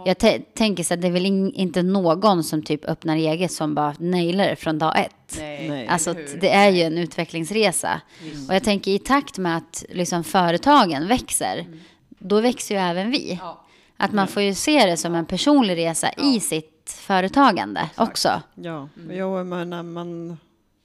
jag 0.05 0.17
tänker 0.53 0.83
så 0.83 0.93
att 0.93 1.01
det 1.01 1.07
är 1.07 1.11
väl 1.11 1.25
in- 1.25 1.53
inte 1.53 1.83
någon 1.83 2.43
som 2.43 2.63
typ 2.63 2.85
öppnar 2.85 3.15
eget 3.15 3.51
som 3.51 3.75
bara 3.75 3.95
nailar 3.99 4.47
det 4.47 4.55
från 4.55 4.79
dag 4.79 4.99
ett. 4.99 5.37
Nej. 5.39 5.87
Alltså 5.87 6.15
det 6.41 6.49
är 6.49 6.69
ju 6.69 6.81
en 6.81 6.97
utvecklingsresa. 6.97 8.01
Och 8.49 8.55
jag 8.55 8.63
tänker 8.63 8.91
i 8.91 8.99
takt 8.99 9.37
med 9.37 9.57
att 9.57 9.85
liksom, 9.89 10.23
företagen 10.23 11.07
växer, 11.07 11.65
då 12.09 12.41
växer 12.41 12.75
ju 12.75 12.81
även 12.81 13.11
vi. 13.11 13.39
Ja, 13.41 13.60
Att 14.01 14.13
man 14.13 14.27
får 14.27 14.41
ju 14.41 14.53
se 14.53 14.85
det 14.85 14.97
som 14.97 15.15
en 15.15 15.25
personlig 15.25 15.77
resa 15.77 16.11
i 16.17 16.39
sitt 16.39 16.89
företagande 16.89 17.89
också. 17.97 18.41
Ja, 18.55 18.89
Mm. 18.97 19.17
jag 19.17 19.45
menar, 19.45 19.83
man 19.83 20.37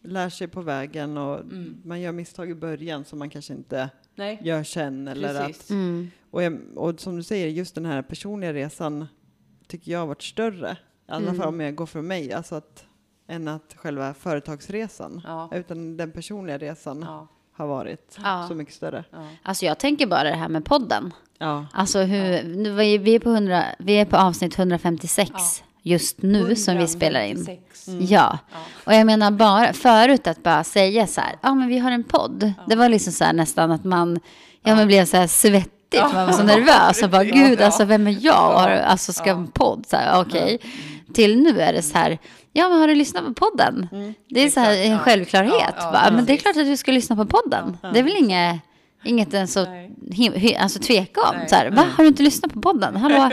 lär 0.05 0.29
sig 0.29 0.48
på 0.48 0.61
vägen 0.61 1.18
och 1.18 1.40
Mm. 1.40 1.81
man 1.85 2.00
gör 2.00 2.12
misstag 2.12 2.50
i 2.50 2.55
början 2.55 3.05
som 3.05 3.18
man 3.18 3.31
kanske 3.31 3.52
inte 3.52 3.90
nej, 4.14 4.38
gör 4.42 4.62
sen. 4.64 5.09
Eller 5.09 5.35
precis. 5.46 5.64
att, 5.64 5.70
Mm. 5.70 6.11
och, 6.31 6.42
jag, 6.42 6.59
och 6.76 7.00
som 7.00 7.16
du 7.16 7.22
säger, 7.22 7.48
just 7.48 7.74
den 7.74 7.87
här 7.87 8.02
personliga 8.02 8.52
resan 8.52 9.07
tycker 9.66 9.92
jag 9.92 9.98
har 9.98 10.07
varit 10.07 10.22
större. 10.22 10.76
I 11.09 11.12
alla 11.12 11.24
Mm. 11.29 11.37
fall 11.37 11.48
om 11.48 11.61
jag 11.61 11.74
går 11.74 11.87
för 11.87 12.02
mig, 12.02 12.33
alltså 12.33 12.55
att, 12.55 12.85
än 13.29 13.48
att 13.48 13.74
själva 13.76 14.14
företagsresan. 14.14 15.20
Ja. 15.24 15.50
Utan 15.55 15.96
den 15.96 16.11
personliga 16.12 16.59
resan 16.59 17.02
Ja, 17.02 17.26
har 17.52 17.66
varit 17.66 18.18
Ja. 18.24 18.44
så 18.48 18.55
mycket 18.55 18.74
större. 18.74 19.05
ja. 19.11 19.29
Alltså 19.42 19.64
jag 19.66 19.79
tänker 19.79 20.07
bara 20.07 20.22
det 20.24 20.37
här 20.37 20.48
med 20.48 20.64
podden. 20.64 21.12
Ja, 21.38 21.66
Alltså 21.72 21.99
hur, 21.99 22.42
nu 22.57 22.70
vi, 22.99 23.14
är 23.14 23.18
på 23.18 23.31
100, 23.31 23.64
vi 23.79 23.92
är 23.92 24.05
på 24.05 24.16
avsnitt 24.16 24.59
156 24.59 25.31
Ja. 25.35 25.40
just 25.83 26.22
nu 26.22 26.57
som 26.57 26.77
vi 26.79 26.87
spelar 26.87 27.20
in. 27.20 27.37
156. 27.37 28.11
Ja, 28.11 28.38
Ja. 28.53 28.59
och 28.85 28.94
jag 28.94 29.07
menar 29.07 29.31
bara 29.31 29.72
förut 29.72 30.27
att 30.27 30.42
bara 30.42 30.64
säga 30.64 31.07
så 31.07 31.20
här, 31.20 31.35
ja 31.42 31.55
men 31.55 31.68
vi 31.68 31.79
har 31.79 31.90
en 31.90 32.05
podd. 32.05 32.53
Det 32.68 32.77
var 32.77 32.88
liksom 32.88 33.12
så 33.12 33.25
här 33.25 33.33
nästan 33.33 33.72
att 33.72 33.85
man, 33.85 34.20
ja 34.64 34.75
men 34.75 34.87
blev 34.87 35.05
så 35.05 35.16
här 35.16 35.27
svettigt, 35.27 35.72
Ja. 35.90 36.11
man 36.14 36.27
var 36.27 36.33
så 36.33 36.42
nervös 36.42 37.03
och 37.03 37.11
bara 37.11 37.25
gud 37.25 37.61
alltså 37.61 37.85
vem 37.85 38.07
är 38.07 38.11
jag? 38.11 38.20
Ja. 38.25 38.79
Alltså 38.83 39.12
ska 39.12 39.29
Ja. 39.31 39.37
en 39.37 39.46
podd, 39.46 39.85
så 39.88 39.96
här 39.96 40.20
okej. 40.20 40.59
Till 41.14 41.38
nu 41.42 41.61
är 41.61 41.72
det 41.72 41.83
så 41.83 41.99
här, 41.99 42.18
ja 42.53 42.68
men 42.68 42.81
har 42.81 42.88
du 42.88 42.94
lyssnat 42.94 43.25
på 43.27 43.35
podden? 43.35 43.88
Det 44.29 44.40
är 44.40 44.49
så 44.51 44.61
här 44.61 44.75
en 44.77 44.90
ja. 44.92 44.99
självklart. 44.99 45.46
Ja, 45.46 45.72
ja, 45.79 45.92
bara, 45.92 46.11
men 46.11 46.25
det 46.25 46.33
är 46.33 46.37
klart 46.37 46.57
att 46.57 46.66
du 46.66 46.77
ska 46.77 46.92
lyssna 46.92 47.16
på 47.16 47.27
podden. 47.27 47.77
Det 47.92 47.99
är 47.99 48.03
väl 48.03 48.16
inget, 48.16 48.61
inget 49.07 49.35
ens 49.35 49.57
att 49.57 49.69
alltså 50.59 50.79
tveka 50.79 51.21
om. 51.21 51.37
Nej. 51.37 51.49
Så 51.49 51.55
här, 51.55 51.71
Va, 51.71 51.83
har 51.97 52.05
du 52.05 52.09
inte 52.09 52.23
lyssnat 52.23 52.53
på 52.53 52.61
podden? 52.61 52.97
Hallå? 53.03 53.16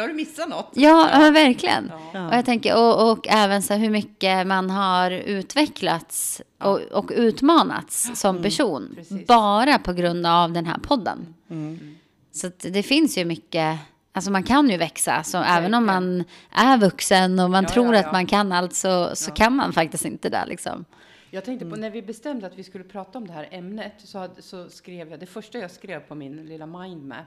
Har 0.00 0.08
du 0.08 0.14
missat 0.14 0.48
något? 0.48 0.70
Ja, 0.74 1.08
men 1.18 1.32
verkligen. 1.34 1.92
Ja. 2.14 2.28
Och 2.28 2.34
jag 2.34 2.44
tänker, 2.44 2.76
och, 2.76 3.10
och 3.12 3.26
även 3.28 3.62
så 3.62 3.72
här 3.72 3.80
hur 3.80 3.90
mycket 3.90 4.46
man 4.46 4.70
har 4.70 5.10
utvecklats 5.10 6.42
och, 6.62 6.78
och 6.80 7.10
utmanats 7.14 8.10
som 8.20 8.42
person. 8.42 8.92
Precis. 8.96 9.26
Bara 9.26 9.78
på 9.78 9.92
grund 9.92 10.26
av 10.26 10.52
den 10.52 10.66
här 10.66 10.78
podden. 10.78 11.34
mm. 11.50 11.96
Så 12.32 12.46
att 12.46 12.66
det 12.68 12.82
finns 12.82 13.18
ju 13.18 13.24
mycket, 13.24 13.78
alltså 14.12 14.30
man 14.30 14.42
kan 14.42 14.70
ju 14.70 14.76
växa. 14.76 15.22
Så 15.22 15.38
även 15.38 15.74
om 15.74 15.86
Verkligen. 15.86 16.16
man 16.16 16.24
är 16.72 16.76
vuxen 16.78 17.38
och 17.38 17.50
man 17.50 17.64
Ja, 17.64 17.70
tror 17.70 17.94
ja, 17.94 18.00
att 18.00 18.06
ja. 18.06 18.12
man 18.12 18.26
kan 18.26 18.52
allt 18.52 18.74
så, 18.74 19.10
så 19.14 19.30
Ja. 19.30 19.34
kan 19.34 19.56
man 19.56 19.72
faktiskt 19.72 20.04
inte 20.04 20.28
det 20.28 20.44
liksom. 20.46 20.84
Jag 21.30 21.44
tänkte 21.44 21.66
på 21.66 21.76
när 21.76 21.90
vi 21.90 22.02
bestämde 22.02 22.46
att 22.46 22.58
vi 22.58 22.64
skulle 22.64 22.84
prata 22.84 23.18
om 23.18 23.26
det 23.26 23.32
här 23.32 23.48
ämnet 23.50 23.92
så, 23.98 24.18
hade, 24.18 24.42
så 24.42 24.70
skrev 24.70 25.10
jag, 25.10 25.20
det 25.20 25.26
första 25.26 25.58
jag 25.58 25.70
skrev 25.70 26.00
på 26.00 26.14
min 26.14 26.36
lilla 26.46 26.66
mindmap 26.66 27.26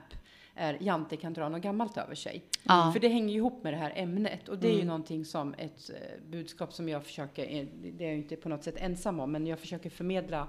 är 0.54 0.78
Jante 0.80 1.16
kan 1.16 1.32
dra 1.32 1.48
något 1.48 1.62
gammalt 1.62 1.96
över 1.96 2.14
sig. 2.14 2.44
Ja. 2.62 2.90
För 2.92 3.00
det 3.00 3.08
hänger 3.08 3.28
ju 3.28 3.36
ihop 3.36 3.62
med 3.64 3.72
det 3.72 3.76
här 3.76 3.92
ämnet 3.96 4.48
och 4.48 4.58
det 4.58 4.66
är 4.66 4.70
ju 4.70 4.76
Mm. 4.76 4.86
någonting 4.86 5.24
som 5.24 5.54
ett 5.58 5.90
eh, 5.90 5.96
budskap 6.30 6.72
som 6.72 6.88
jag 6.88 7.04
försöker, 7.04 7.42
eh, 7.42 7.66
det 7.82 8.04
är 8.04 8.08
jag 8.08 8.16
ju 8.16 8.22
inte 8.22 8.36
på 8.36 8.48
något 8.48 8.64
sätt 8.64 8.76
ensam 8.78 9.20
om, 9.20 9.32
men 9.32 9.46
jag 9.46 9.58
försöker 9.58 9.90
förmedla 9.90 10.48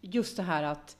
just 0.00 0.36
det 0.36 0.42
här 0.42 0.62
att 0.62 0.96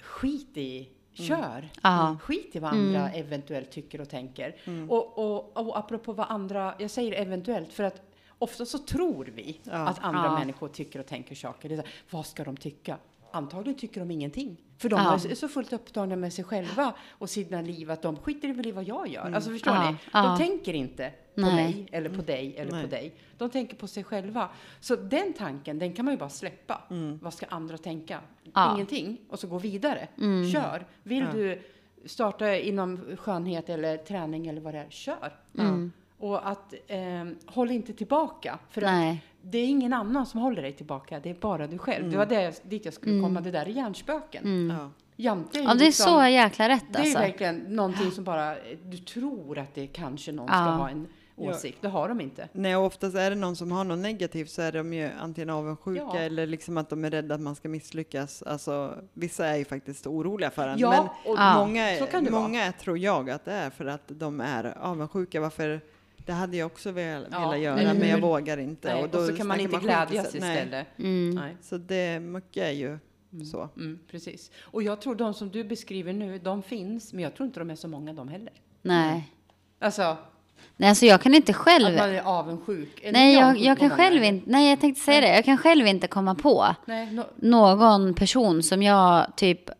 skit 0.00 0.56
i, 0.56 0.88
kör. 1.12 1.68
Ja. 1.82 2.18
Skit 2.22 2.56
i 2.56 2.58
vad 2.58 2.72
andra 2.72 3.10
eventuellt 3.10 3.70
tycker 3.70 4.00
och 4.00 4.08
tänker. 4.08 4.56
Och, 4.88 5.18
och, 5.18 5.56
och 5.66 5.78
apropå 5.78 6.12
vad 6.12 6.26
andra, 6.30 6.74
jag 6.78 6.90
säger 6.90 7.12
eventuellt 7.12 7.72
för 7.72 7.84
att 7.84 8.02
ofta 8.38 8.66
så 8.66 8.78
tror 8.78 9.24
vi 9.34 9.60
Ja. 9.64 9.72
att 9.72 9.98
andra 10.04 10.24
Ja. 10.24 10.38
människor 10.38 10.68
tycker 10.68 11.00
och 11.00 11.06
tänker 11.06 11.34
saker. 11.34 11.68
Det 11.68 11.74
är 11.74 11.76
så 11.76 11.82
här, 11.82 11.92
vad 12.10 12.26
ska 12.26 12.44
de 12.44 12.56
tycka? 12.56 12.96
Antagligen 13.32 13.78
tycker 13.78 14.00
de 14.00 14.10
ingenting. 14.10 14.56
För 14.78 14.88
de 14.88 14.96
Ja. 15.00 15.14
är 15.14 15.34
så 15.34 15.48
fullt 15.48 15.72
upptagna 15.72 16.16
med 16.16 16.32
sig 16.32 16.44
själva 16.44 16.94
och 17.10 17.30
sina 17.30 17.60
liv 17.60 17.90
att 17.90 18.02
de 18.02 18.16
skiter 18.16 18.52
väl 18.52 18.66
i 18.66 18.72
vad 18.72 18.84
jag 18.84 19.08
gör. 19.08 19.32
Alltså 19.32 19.50
förstår 19.50 19.90
ni? 19.90 19.96
De 20.12 20.36
tänker 20.38 20.74
inte 20.74 21.10
på 21.34 21.40
Nej. 21.40 21.54
mig 21.54 21.88
eller 21.92 22.10
på 22.10 22.22
dig 22.22 22.56
eller 22.56 22.72
Nej. 22.72 22.82
på 22.84 22.90
dig. 22.90 23.14
De 23.38 23.50
tänker 23.50 23.76
på 23.76 23.86
sig 23.86 24.04
själva. 24.04 24.48
Så 24.80 24.96
den 24.96 25.32
tanken, 25.32 25.78
den 25.78 25.92
kan 25.92 26.04
man 26.04 26.14
ju 26.14 26.18
bara 26.18 26.28
släppa. 26.28 26.82
Mm. 26.90 27.18
Vad 27.22 27.34
ska 27.34 27.46
andra 27.46 27.78
tänka? 27.78 28.20
Ingenting. 28.74 29.18
Och 29.28 29.38
så 29.38 29.46
gå 29.46 29.58
vidare. 29.58 30.08
Mm. 30.18 30.50
Kör. 30.52 30.86
Vill 31.02 31.26
du 31.32 31.62
starta 32.04 32.56
inom 32.56 33.16
skönhet 33.16 33.68
eller 33.68 33.96
träning 33.96 34.46
eller 34.46 34.60
vad 34.60 34.74
det 34.74 34.80
är, 34.80 34.90
kör. 34.90 35.32
Mm. 35.58 35.92
Och 36.18 36.48
att 36.50 36.74
eh, 36.86 36.98
håll 37.46 37.70
inte 37.70 37.92
tillbaka. 37.92 38.58
För 38.70 38.82
att 38.82 38.90
Nej. 38.92 39.24
det 39.42 39.58
är 39.58 39.66
ingen 39.66 39.92
annan 39.92 40.26
som 40.26 40.40
håller 40.40 40.62
dig 40.62 40.72
tillbaka. 40.72 41.20
Det 41.20 41.30
är 41.30 41.34
bara 41.34 41.66
du 41.66 41.78
själv. 41.78 42.10
Det 42.10 42.16
var 42.16 42.26
det, 42.26 42.62
dit 42.70 42.84
jag 42.84 42.94
skulle 42.94 43.20
komma. 43.22 43.40
Det 43.40 43.50
där 43.50 43.66
är 43.66 43.70
hjärnspöken. 43.70 44.44
Mm. 44.44 44.76
Ja. 44.76 44.90
Jante 45.20 45.58
är 45.58 45.62
Ja, 45.62 45.74
det 45.74 45.82
är 45.84 45.86
liksom, 45.86 46.06
så 46.12 46.26
jäkla 46.28 46.68
rätt 46.68 46.84
Det 46.90 46.98
är 46.98 47.02
alltså. 47.02 47.18
verkligen 47.18 47.56
någonting 47.56 48.10
som 48.10 48.24
bara, 48.24 48.54
du 48.84 48.98
tror 48.98 49.58
att 49.58 49.74
det 49.74 49.86
kanske 49.86 50.32
någon 50.32 50.48
ska 50.48 50.56
Ja. 50.56 50.62
ha 50.62 50.88
en 50.90 51.06
Ja. 51.40 51.50
åsikt. 51.50 51.78
Det 51.82 51.88
har 51.88 52.08
de 52.08 52.20
inte. 52.20 52.48
Nej, 52.52 52.76
och 52.76 52.84
oftast 52.84 53.16
är 53.16 53.30
det 53.30 53.36
någon 53.36 53.56
som 53.56 53.72
har 53.72 53.84
något 53.84 53.98
negativt 53.98 54.50
så 54.50 54.62
är 54.62 54.72
de 54.72 54.92
ju 54.92 55.10
antingen 55.20 55.50
avundsjuka 55.50 56.02
Ja. 56.14 56.18
eller 56.18 56.46
liksom 56.46 56.76
att 56.76 56.90
de 56.90 57.04
är 57.04 57.10
rädda 57.10 57.34
att 57.34 57.40
man 57.40 57.54
ska 57.54 57.68
misslyckas. 57.68 58.42
Alltså, 58.42 58.94
vissa 59.14 59.46
är 59.46 59.56
ju 59.56 59.64
faktiskt 59.64 60.06
oroliga 60.06 60.50
för 60.50 60.68
en. 60.68 60.78
Ja, 60.78 60.90
men 60.90 61.32
och 61.32 61.38
Ja. 61.38 61.54
många, 61.58 61.96
så 61.98 62.06
kan 62.06 62.24
det 62.24 62.30
är, 62.30 62.32
vara. 62.32 62.42
många 62.42 62.64
är, 62.64 62.72
tror 62.72 62.98
jag 62.98 63.30
att 63.30 63.44
det 63.44 63.52
är 63.52 63.70
för 63.70 63.86
att 63.86 64.02
de 64.08 64.40
är 64.40 64.78
avundsjuka. 64.78 65.40
Varför? 65.40 65.80
Det 66.28 66.34
hade 66.34 66.56
jag 66.56 66.66
också 66.66 66.90
vel, 66.90 67.26
Ja, 67.30 67.40
velat 67.40 67.58
göra, 67.58 67.80
eller 67.80 67.94
men 67.94 68.08
jag 68.08 68.20
vågar 68.20 68.58
inte. 68.58 68.94
Nej, 68.94 69.04
och, 69.04 69.26
så 69.26 69.36
kan 69.36 69.46
man 69.46 69.60
inte 69.60 69.76
skit 69.76 69.84
glädjas 69.84 70.34
istället. 70.34 70.86
Nej. 70.96 71.08
Mm. 71.08 71.34
Nej. 71.34 71.56
Så 71.62 71.78
det, 71.78 72.20
mycket 72.20 72.62
är 72.62 72.70
ju 72.70 72.98
så. 73.50 73.68
Mm, 73.76 73.98
precis. 74.10 74.50
Och 74.60 74.82
jag 74.82 75.00
tror 75.00 75.14
de 75.14 75.34
som 75.34 75.50
du 75.50 75.64
beskriver 75.64 76.12
nu, 76.12 76.38
de 76.38 76.62
finns, 76.62 77.12
men 77.12 77.22
jag 77.24 77.34
tror 77.34 77.46
inte 77.46 77.60
de 77.60 77.70
är 77.70 77.74
så 77.74 77.88
många 77.88 78.12
de 78.12 78.28
heller. 78.28 78.52
Nej. 78.82 79.32
Alltså, 79.78 80.16
Nej, 80.76 80.88
alltså 80.88 81.06
jag 81.06 81.20
kan 81.20 81.34
inte 81.34 81.52
att 81.52 81.56
själv. 81.56 81.96
man 81.96 82.10
är 82.10 82.22
avundsjuk. 82.22 83.00
Är 83.02 83.12
Nej, 83.12 83.34
jag, 83.34 83.58
jag 83.58 83.78
kan 83.78 83.90
själv 83.90 84.24
inte. 84.24 84.50
Nej, 84.50 84.70
jag 84.70 84.80
tänkte 84.80 85.02
säga 85.02 85.20
det. 85.20 85.34
Jag 85.34 85.44
kan 85.44 85.58
själv 85.58 85.86
inte 85.86 86.06
komma 86.06 86.34
på 86.34 86.74
Nej, 86.86 87.12
no, 87.12 87.24
någon 87.36 88.14
person 88.14 88.62
som 88.62 88.82
jag 88.82 89.36
typ 89.36 89.70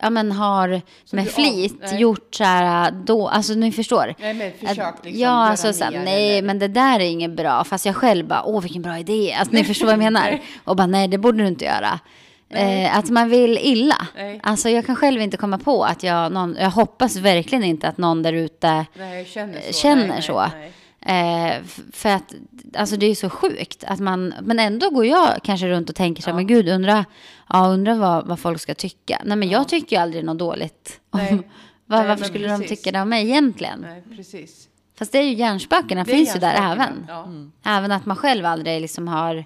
ja, 0.00 0.10
men 0.10 0.32
har 0.32 0.80
Som 1.04 1.16
med 1.16 1.24
du 1.24 1.30
flit 1.30 1.74
nej. 1.80 2.00
gjort 2.00 2.34
så 2.34 2.44
här 2.44 2.90
då, 2.90 3.28
alltså 3.28 3.52
ni 3.54 3.72
förstår. 3.72 4.14
nej 4.18 4.34
men 4.34 4.52
försök 4.52 4.78
Att- 4.86 5.04
liksom 5.04 5.20
ja, 5.22 5.28
alltså 5.30 5.72
så 5.72 5.84
här, 5.84 5.90
nej, 6.04 6.30
eller- 6.38 6.46
men 6.46 6.58
det 6.58 6.68
där 6.68 7.00
är 7.00 7.04
inget 7.04 7.30
bra. 7.36 7.64
Fast 7.64 7.86
jag 7.86 7.96
själv 7.96 8.26
bara, 8.26 8.42
åh 8.44 8.62
vilken 8.62 8.82
bra 8.82 8.98
idé. 8.98 9.36
Alltså 9.38 9.54
ni 9.54 9.64
förstår 9.64 9.86
vad 9.86 9.92
jag 9.92 9.98
menar. 9.98 10.38
Och 10.64 10.76
bara, 10.76 10.86
nej 10.86 11.08
det 11.08 11.18
borde 11.18 11.38
du 11.42 11.46
inte 11.48 11.64
göra. 11.64 12.00
Eh, 12.50 12.98
att 12.98 13.10
man 13.10 13.28
vill 13.28 13.58
illa. 13.58 14.06
Nej. 14.16 14.40
Alltså 14.42 14.68
jag 14.68 14.86
kan 14.86 14.96
själv 14.96 15.20
inte 15.20 15.36
komma 15.36 15.58
på 15.58 15.84
att 15.84 16.02
jag, 16.02 16.32
någon, 16.32 16.56
jag 16.60 16.70
hoppas 16.70 17.16
verkligen 17.16 17.64
inte 17.64 17.88
att 17.88 17.98
någon 17.98 18.22
där 18.22 18.32
ute 18.32 18.86
känner 19.26 19.60
så. 19.72 19.72
känner 19.72 20.06
nej, 20.08 20.22
så. 20.22 20.40
Nej. 20.40 20.72
Eh, 21.00 21.62
för 21.92 22.08
att 22.08 22.34
alltså 22.76 22.96
det 22.96 23.06
är 23.06 23.14
så 23.14 23.30
sjukt 23.30 23.84
att 23.84 24.00
man, 24.00 24.34
men 24.42 24.58
ändå 24.58 24.90
går 24.90 25.06
jag 25.06 25.40
kanske 25.42 25.68
runt 25.68 25.90
och 25.90 25.96
tänker 25.96 26.22
så 26.22 26.26
här, 26.26 26.32
Ja. 26.32 26.36
men 26.36 26.46
gud, 26.46 26.68
undra, 26.68 27.04
ja, 27.48 27.66
undra 27.68 27.94
vad, 27.94 28.26
vad 28.26 28.38
folk 28.40 28.60
ska 28.60 28.74
tycka. 28.74 29.20
Nej, 29.24 29.36
men 29.36 29.48
Ja. 29.50 29.58
jag 29.58 29.68
tycker 29.68 29.96
ju 29.96 30.02
aldrig 30.02 30.24
något 30.24 30.38
dåligt. 30.38 31.00
Om, 31.10 31.20
Nej, 31.20 31.38
varför 31.86 32.24
skulle 32.24 32.48
de 32.48 32.60
precis. 32.60 32.78
tycka 32.78 32.92
det 32.92 33.00
om 33.02 33.08
mig 33.08 33.24
egentligen? 33.30 33.80
nej, 33.80 34.02
precis. 34.16 34.68
Fast 34.98 35.12
det 35.12 35.18
är 35.18 35.22
ju 35.22 35.34
hjärnspökena 35.34 36.04
finns 36.04 36.36
ju 36.36 36.40
där 36.40 36.54
även. 36.72 37.06
Ja. 37.08 37.28
Även 37.64 37.92
att 37.92 38.06
man 38.06 38.16
själv 38.16 38.46
aldrig 38.46 38.80
liksom 38.80 39.08
har 39.08 39.44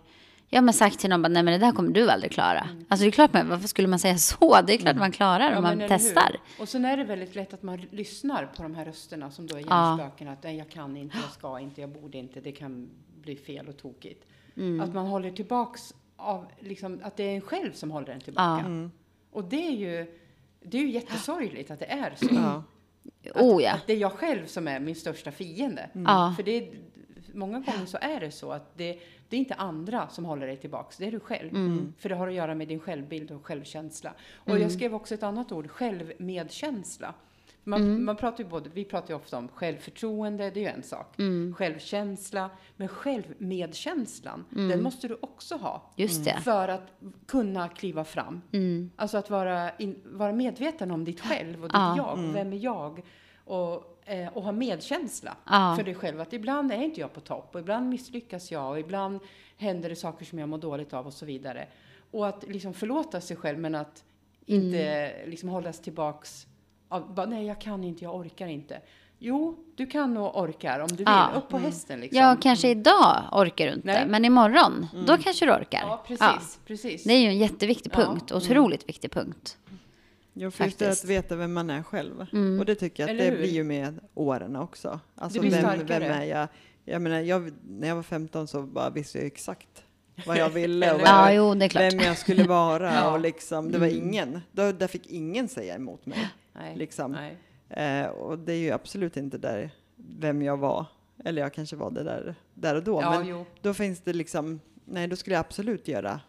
ja, 0.54 0.60
men 0.60 0.74
sagt 0.74 0.98
till 0.98 1.10
någon, 1.10 1.22
bara, 1.22 1.28
nej 1.28 1.42
men 1.42 1.60
det 1.60 1.66
där 1.66 1.72
kommer 1.72 1.90
du 1.90 2.10
aldrig 2.10 2.32
klara. 2.32 2.68
Alltså 2.88 3.04
det 3.04 3.08
är 3.08 3.10
klart, 3.10 3.32
men 3.32 3.48
varför 3.48 3.68
skulle 3.68 3.88
man 3.88 3.98
säga 3.98 4.18
så? 4.18 4.60
Det 4.66 4.72
är 4.74 4.78
klart 4.78 4.96
man 4.96 5.12
klarar 5.12 5.50
Ja, 5.50 5.56
om 5.56 5.62
man 5.62 5.72
eller 5.72 5.82
hur? 5.82 5.88
testar. 5.88 6.36
Och 6.60 6.68
sen 6.68 6.84
är 6.84 6.96
det 6.96 7.04
väldigt 7.04 7.34
lätt 7.34 7.54
att 7.54 7.62
man 7.62 7.80
lyssnar 7.90 8.46
på 8.46 8.62
de 8.62 8.74
här 8.74 8.84
rösterna 8.84 9.30
som 9.30 9.46
då 9.46 9.56
är 9.56 9.60
Ja. 9.60 9.98
hjärnspöken. 9.98 10.28
Att 10.28 10.42
nej, 10.42 10.56
jag 10.56 10.70
kan 10.70 10.96
inte, 10.96 11.16
jag 11.22 11.30
ska 11.32 11.60
inte, 11.60 11.80
jag 11.80 11.90
borde 11.90 12.18
inte, 12.18 12.40
det 12.40 12.52
kan 12.52 12.90
bli 13.22 13.36
fel 13.36 13.68
och 13.68 13.76
tokigt. 13.76 14.24
Mm. 14.56 14.80
Att 14.80 14.94
man 14.94 15.06
håller 15.06 15.30
tillbaks 15.30 15.94
av, 16.16 16.46
liksom, 16.60 17.00
att 17.02 17.16
det 17.16 17.22
är 17.24 17.34
en 17.34 17.40
själv 17.40 17.72
som 17.72 17.90
håller 17.90 18.12
en 18.12 18.20
tillbaka. 18.20 18.64
Mm. 18.64 18.90
Och 19.32 19.44
det 19.44 19.66
är 19.66 19.70
ju, 19.76 20.06
det 20.62 20.78
är 20.78 20.82
ju 20.82 20.90
jättesorgligt 20.90 21.70
att 21.70 21.78
det 21.78 21.90
är 21.92 22.14
så. 22.16 22.28
Ja. 22.34 22.62
Oh 23.34 23.62
ja. 23.62 23.72
Att 23.72 23.86
det 23.86 23.92
är 23.92 23.96
jag 23.96 24.12
själv 24.12 24.46
som 24.46 24.68
är 24.68 24.80
min 24.80 24.94
största 24.96 25.30
fiende. 25.30 25.90
Ja. 25.92 26.32
För 26.36 26.42
det 26.42 26.50
är, 26.52 26.70
många 27.34 27.60
gånger 27.60 27.86
så 27.86 27.98
är 28.00 28.20
det 28.20 28.30
så 28.30 28.52
att 28.52 28.78
det, 28.78 28.98
det 29.32 29.36
är 29.36 29.38
inte 29.38 29.54
andra 29.54 30.08
som 30.08 30.24
håller 30.24 30.46
dig 30.46 30.56
tillbaks, 30.56 30.96
det 30.96 31.06
är 31.06 31.10
du 31.12 31.20
själv. 31.20 31.50
Mm. 31.50 31.92
För 31.98 32.08
det 32.08 32.14
har 32.14 32.28
att 32.28 32.34
göra 32.34 32.54
med 32.54 32.68
din 32.68 32.80
självbild 32.80 33.30
och 33.30 33.46
självkänsla. 33.46 34.14
Och 34.36 34.58
jag 34.58 34.72
skrev 34.72 34.94
också 34.94 35.14
ett 35.14 35.22
annat 35.22 35.52
ord, 35.52 35.70
självmedkänsla. 35.70 37.14
Man, 37.64 37.82
Mm. 37.82 38.04
man 38.04 38.16
pratar 38.16 38.44
ju 38.44 38.50
både, 38.50 38.70
vi 38.74 38.84
pratar 38.84 39.08
ju 39.08 39.14
ofta 39.16 39.38
om 39.38 39.48
självförtroende, 39.48 40.50
det 40.50 40.60
är 40.60 40.62
ju 40.64 40.68
en 40.76 40.82
sak. 40.82 41.18
Mm. 41.18 41.54
Självkänsla, 41.54 42.50
men 42.76 42.88
självmedkänslan, 42.88 44.44
den 44.50 44.82
måste 44.82 45.08
du 45.08 45.16
också 45.20 45.56
ha. 45.56 45.90
Just 45.96 46.24
det. 46.24 46.38
För 46.44 46.68
att 46.68 46.92
kunna 47.26 47.68
kliva 47.68 48.04
fram. 48.04 48.42
Mm. 48.52 48.90
Alltså 48.96 49.18
att 49.18 49.30
vara, 49.30 49.70
in, 49.76 50.00
vara 50.04 50.32
medveten 50.32 50.90
om 50.90 51.04
ditt 51.04 51.20
själv 51.20 51.62
och 51.62 51.68
ditt 51.68 51.74
Ja. 51.74 51.96
jag. 51.96 52.12
Och 52.28 52.34
vem 52.36 52.52
är 52.52 52.56
jag? 52.64 53.02
Och, 53.44 53.91
eh, 54.12 54.28
och 54.36 54.42
ha 54.42 54.52
medkänsla 54.52 55.36
Ja. 55.46 55.74
för 55.76 55.84
dig 55.84 55.94
själv. 55.94 56.20
Att 56.20 56.32
ibland 56.32 56.72
är 56.72 56.82
inte 56.82 57.00
jag 57.00 57.12
på 57.12 57.20
topp 57.20 57.54
och 57.54 57.60
ibland 57.60 57.88
misslyckas 57.88 58.50
jag 58.52 58.70
och 58.70 58.78
ibland 58.78 59.20
händer 59.56 59.88
det 59.88 59.96
saker 59.96 60.24
som 60.24 60.38
jag 60.38 60.48
mår 60.48 60.58
dåligt 60.58 60.92
av 60.92 61.06
och 61.06 61.12
så 61.12 61.26
vidare. 61.26 61.66
Och 62.10 62.28
att 62.28 62.44
liksom 62.48 62.74
förlåta 62.74 63.20
sig 63.20 63.36
själv 63.36 63.58
men 63.58 63.74
att 63.74 64.04
inte 64.46 64.78
Mm. 64.84 65.30
liksom 65.30 65.48
hållas 65.48 65.80
tillbaks 65.80 66.46
av 66.88 67.14
bara, 67.14 67.26
nej 67.26 67.46
jag 67.46 67.60
kan 67.60 67.84
inte, 67.84 68.04
jag 68.04 68.14
orkar 68.16 68.46
inte. 68.46 68.80
Jo, 69.18 69.56
du 69.76 69.86
kan 69.86 70.16
och 70.16 70.40
orkar 70.42 70.80
om 70.80 70.88
du 70.88 70.96
vill. 70.96 71.04
Ja. 71.06 71.30
Upp 71.36 71.48
på 71.48 71.58
hästen 71.58 72.00
liksom. 72.00 72.18
Ja, 72.20 72.36
kanske 72.42 72.68
idag 72.68 73.22
orkar 73.32 73.66
du 73.66 73.72
inte, 73.72 73.86
Nej. 73.86 74.06
men 74.06 74.24
imorgon, 74.24 74.86
då 75.06 75.16
kanske 75.18 75.46
du 75.46 75.52
orkar. 75.52 75.80
Ja, 75.80 76.04
precis. 76.06 76.60
precis. 76.66 77.04
Det 77.04 77.12
är 77.12 77.18
ju 77.18 77.26
en 77.26 77.38
jätteviktig 77.38 77.92
Ja. 77.94 77.96
punkt, 78.04 78.32
otroligt 78.32 78.88
viktig 78.88 79.12
punkt. 79.12 79.58
Jo, 80.34 80.50
för 80.50 80.64
just 80.64 80.82
att 80.82 81.04
veta 81.04 81.36
vem 81.36 81.52
man 81.52 81.70
är 81.70 81.82
själv. 81.82 82.26
Mm. 82.32 82.58
Och 82.60 82.64
det 82.66 82.74
tycker 82.74 83.02
jag 83.02 83.10
att 83.10 83.14
Eller 83.20 83.24
det 83.24 83.30
hur? 83.30 83.38
blir 83.38 83.52
ju 83.52 83.64
med 83.64 84.00
åren 84.14 84.56
också. 84.56 85.00
Alltså 85.14 85.40
Det 85.40 85.48
blir 85.48 85.50
vem, 85.50 85.60
starkare. 85.60 85.98
vem 86.08 86.12
är 86.20 86.24
jag? 86.24 86.48
Jag 86.84 87.02
menar, 87.02 87.20
jag, 87.20 87.52
när 87.68 87.88
jag 87.88 87.96
var 87.96 88.02
15 88.02 88.48
så 88.48 88.62
bara 88.62 88.90
visste 88.90 89.18
jag 89.18 89.26
exakt 89.26 89.84
vad 90.26 90.36
jag 90.38 90.50
ville 90.50 90.92
och 90.94 91.00
vad 91.00 91.08
Ja, 91.08 91.32
jag, 91.32 91.58
jo, 91.62 91.68
vem 91.74 91.98
jag 92.00 92.18
skulle 92.18 92.44
vara. 92.44 92.94
Ja. 92.94 93.12
och 93.12 93.20
liksom, 93.20 93.72
det 93.72 93.78
var 93.78 93.86
Mm. 93.86 94.08
ingen, 94.08 94.40
då, 94.52 94.72
där 94.72 94.86
fick 94.86 95.06
ingen 95.06 95.48
säga 95.48 95.74
emot 95.74 96.06
mig. 96.06 96.30
nej, 96.52 96.76
liksom. 96.76 97.12
nej. 97.12 97.36
Eh, 97.70 98.06
och 98.06 98.38
det 98.38 98.52
är 98.52 98.56
ju 98.58 98.70
absolut 98.70 99.16
inte 99.16 99.38
där 99.38 99.70
vem 99.96 100.42
jag 100.42 100.56
var. 100.56 100.86
Eller 101.24 101.42
jag 101.42 101.54
kanske 101.54 101.76
var 101.76 101.90
det 101.90 102.02
där, 102.04 102.34
där 102.54 102.74
och 102.74 102.82
då. 102.84 103.00
Ja, 103.02 103.10
men 103.18 103.26
jo. 103.28 103.46
då 103.62 103.74
finns 103.74 104.00
det 104.00 104.12
liksom, 104.12 104.60
nej 104.84 105.06
då 105.08 105.16
skulle 105.16 105.34
jag 105.36 105.40
absolut 105.40 105.88
göra 105.88 106.20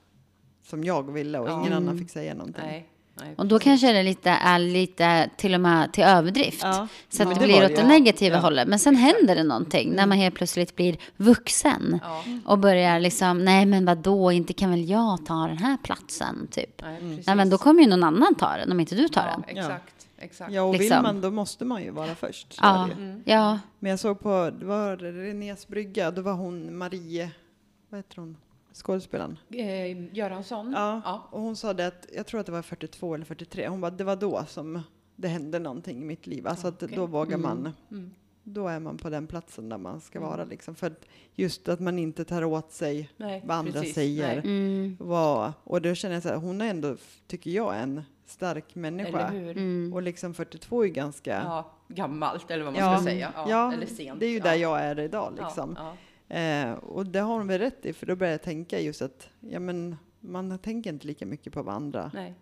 som 0.63 0.83
jag 0.83 1.11
ville 1.13 1.39
och 1.39 1.49
Ja. 1.49 1.53
ingen 1.59 1.73
Mm. 1.73 1.83
annan 1.83 1.97
fick 1.99 2.09
säga 2.09 2.33
någonting. 2.33 2.63
Nej, 2.65 2.89
nej, 3.19 3.33
Och 3.37 3.45
då 3.45 3.55
precis. 3.59 3.63
kanske 3.63 3.91
det 3.93 4.03
lite, 4.03 4.29
är 4.29 4.59
lite 4.59 5.29
till 5.37 5.53
och 5.53 5.61
med 5.61 5.93
till 5.93 6.03
överdrift. 6.03 6.63
Ja. 6.63 6.87
Så 7.09 7.23
att 7.23 7.29
Ja, 7.29 7.35
det 7.35 7.39
det 7.41 7.45
blir 7.47 7.65
åt 7.65 7.75
det 7.75 7.87
negativa 7.87 8.35
Ja. 8.35 8.41
hållet. 8.41 8.67
Men 8.67 8.79
sen 8.79 8.95
händer 8.95 9.35
det 9.35 9.43
någonting 9.43 9.91
när 9.95 10.05
man 10.07 10.17
helt 10.17 10.35
plötsligt 10.35 10.75
blir 10.75 10.97
vuxen. 11.17 11.99
Ja, 12.03 12.23
Och 12.45 12.59
börjar 12.59 12.99
liksom, 12.99 13.45
nej 13.45 13.65
men 13.65 13.85
vadå, 13.85 14.31
inte 14.31 14.53
kan 14.53 14.69
väl 14.69 14.89
jag 14.89 15.25
ta 15.25 15.47
den 15.47 15.57
här 15.57 15.77
platsen, 15.83 16.47
typ. 16.51 16.81
nej, 16.81 16.99
precis. 16.99 17.27
Nej 17.27 17.35
men 17.35 17.49
då 17.49 17.57
kommer 17.57 17.81
ju 17.81 17.87
någon 17.89 18.03
annan 18.03 18.35
ta 18.35 18.57
den 18.57 18.71
om 18.71 18.79
inte 18.79 18.95
du 18.95 19.07
tar 19.07 19.25
ja, 19.27 19.31
den. 19.47 19.57
exakt, 19.57 20.07
exakt. 20.17 20.51
Ja, 20.53 20.61
och 20.61 20.73
vill 20.73 20.81
Liksom. 20.81 21.03
man 21.03 21.21
då 21.21 21.31
måste 21.31 21.65
man 21.65 21.83
ju 21.83 21.91
vara 21.91 22.15
först. 22.15 22.57
Ja. 22.61 22.83
Mm. 22.97 23.21
Ja, 23.25 23.59
Men 23.79 23.89
jag 23.89 23.99
såg 23.99 24.19
på, 24.19 24.51
det 24.59 24.65
var 24.65 24.97
Renés 24.97 25.67
brygga, 25.67 26.11
då 26.11 26.21
var 26.21 26.33
hon 26.33 26.77
Marie, 26.77 27.31
vad 27.89 27.97
heter 27.99 28.15
hon, 28.17 28.37
skådespelaren? 28.73 29.37
Eh, 29.49 30.15
Göransson? 30.15 30.71
Ja. 30.75 31.01
ja. 31.05 31.27
Och 31.31 31.41
hon 31.41 31.55
sa 31.55 31.73
det 31.73 31.87
att, 31.87 32.07
jag 32.15 32.25
tror 32.25 32.39
att 32.39 32.45
det 32.45 32.51
var 32.51 32.61
42 32.61 33.15
eller 33.15 33.25
43, 33.25 33.67
hon 33.67 33.81
bara, 33.81 33.91
det 33.91 34.03
var 34.03 34.15
då 34.15 34.45
som 34.47 34.81
det 35.15 35.27
hände 35.27 35.59
någonting 35.59 36.01
i 36.01 36.05
mitt 36.05 36.27
liv. 36.27 36.47
Alltså 36.47 36.67
att 36.67 36.83
Okej. 36.83 36.95
då 36.97 37.05
vågar 37.05 37.37
man, 37.37 37.71
Mm. 37.91 38.11
då 38.43 38.67
är 38.67 38.79
man 38.79 38.97
på 38.97 39.09
den 39.09 39.27
platsen 39.27 39.69
där 39.69 39.77
man 39.77 40.01
ska 40.01 40.17
Mm. 40.19 40.29
vara 40.29 40.43
liksom. 40.45 40.75
För 40.75 40.87
att 40.87 41.05
just 41.35 41.67
att 41.69 41.79
man 41.79 41.99
inte 41.99 42.25
tar 42.25 42.43
åt 42.43 42.71
sig 42.71 43.09
Nej, 43.17 43.41
vad 43.45 43.57
andra 43.57 43.71
precis. 43.73 43.95
säger. 43.95 44.37
Mm. 44.37 44.97
Vad, 44.99 45.53
och 45.63 45.81
då 45.81 45.95
känner 45.95 46.13
jag 46.15 46.23
så 46.23 46.29
här, 46.29 46.35
hon 46.35 46.61
är 46.61 46.69
ändå, 46.69 46.95
tycker 47.27 47.51
jag, 47.51 47.79
en 47.81 48.01
stark 48.25 48.65
Eller 48.71 48.81
människa. 48.81 49.27
hur? 49.29 49.57
Mm. 49.57 49.93
Och 49.93 50.01
liksom 50.01 50.33
42 50.33 50.83
är 50.83 50.87
ganska... 50.87 51.31
Ja, 51.45 51.71
gammalt 51.87 52.51
eller 52.51 52.63
vad 52.63 52.73
man 52.73 52.81
Ja, 52.83 52.97
ska 52.97 53.03
säga. 53.05 53.31
Ja, 53.35 53.45
ja, 53.49 53.73
eller 53.73 53.85
sent. 53.85 54.19
det 54.19 54.25
är 54.25 54.29
ju 54.29 54.37
ja. 54.37 54.43
där 54.43 54.55
jag 54.55 54.81
är 54.81 54.99
idag 54.99 55.33
liksom. 55.41 55.77
Eh, 56.33 56.71
och 56.73 57.05
det 57.05 57.19
har 57.19 57.37
hon 57.37 57.47
väl 57.47 57.59
rätt 57.59 57.85
i, 57.85 57.93
för 57.93 58.05
då 58.05 58.15
börjar 58.15 58.31
jag 58.31 58.41
tänka 58.41 58.79
just 58.79 59.01
att 59.01 59.29
ja, 59.39 59.59
men, 59.59 59.95
man 60.19 60.59
tänker 60.59 60.89
inte 60.89 61.07
lika 61.07 61.25
mycket 61.25 61.53
på 61.53 61.63
vad 61.63 61.75
andra. 61.75 62.11
Nej, 62.13 62.33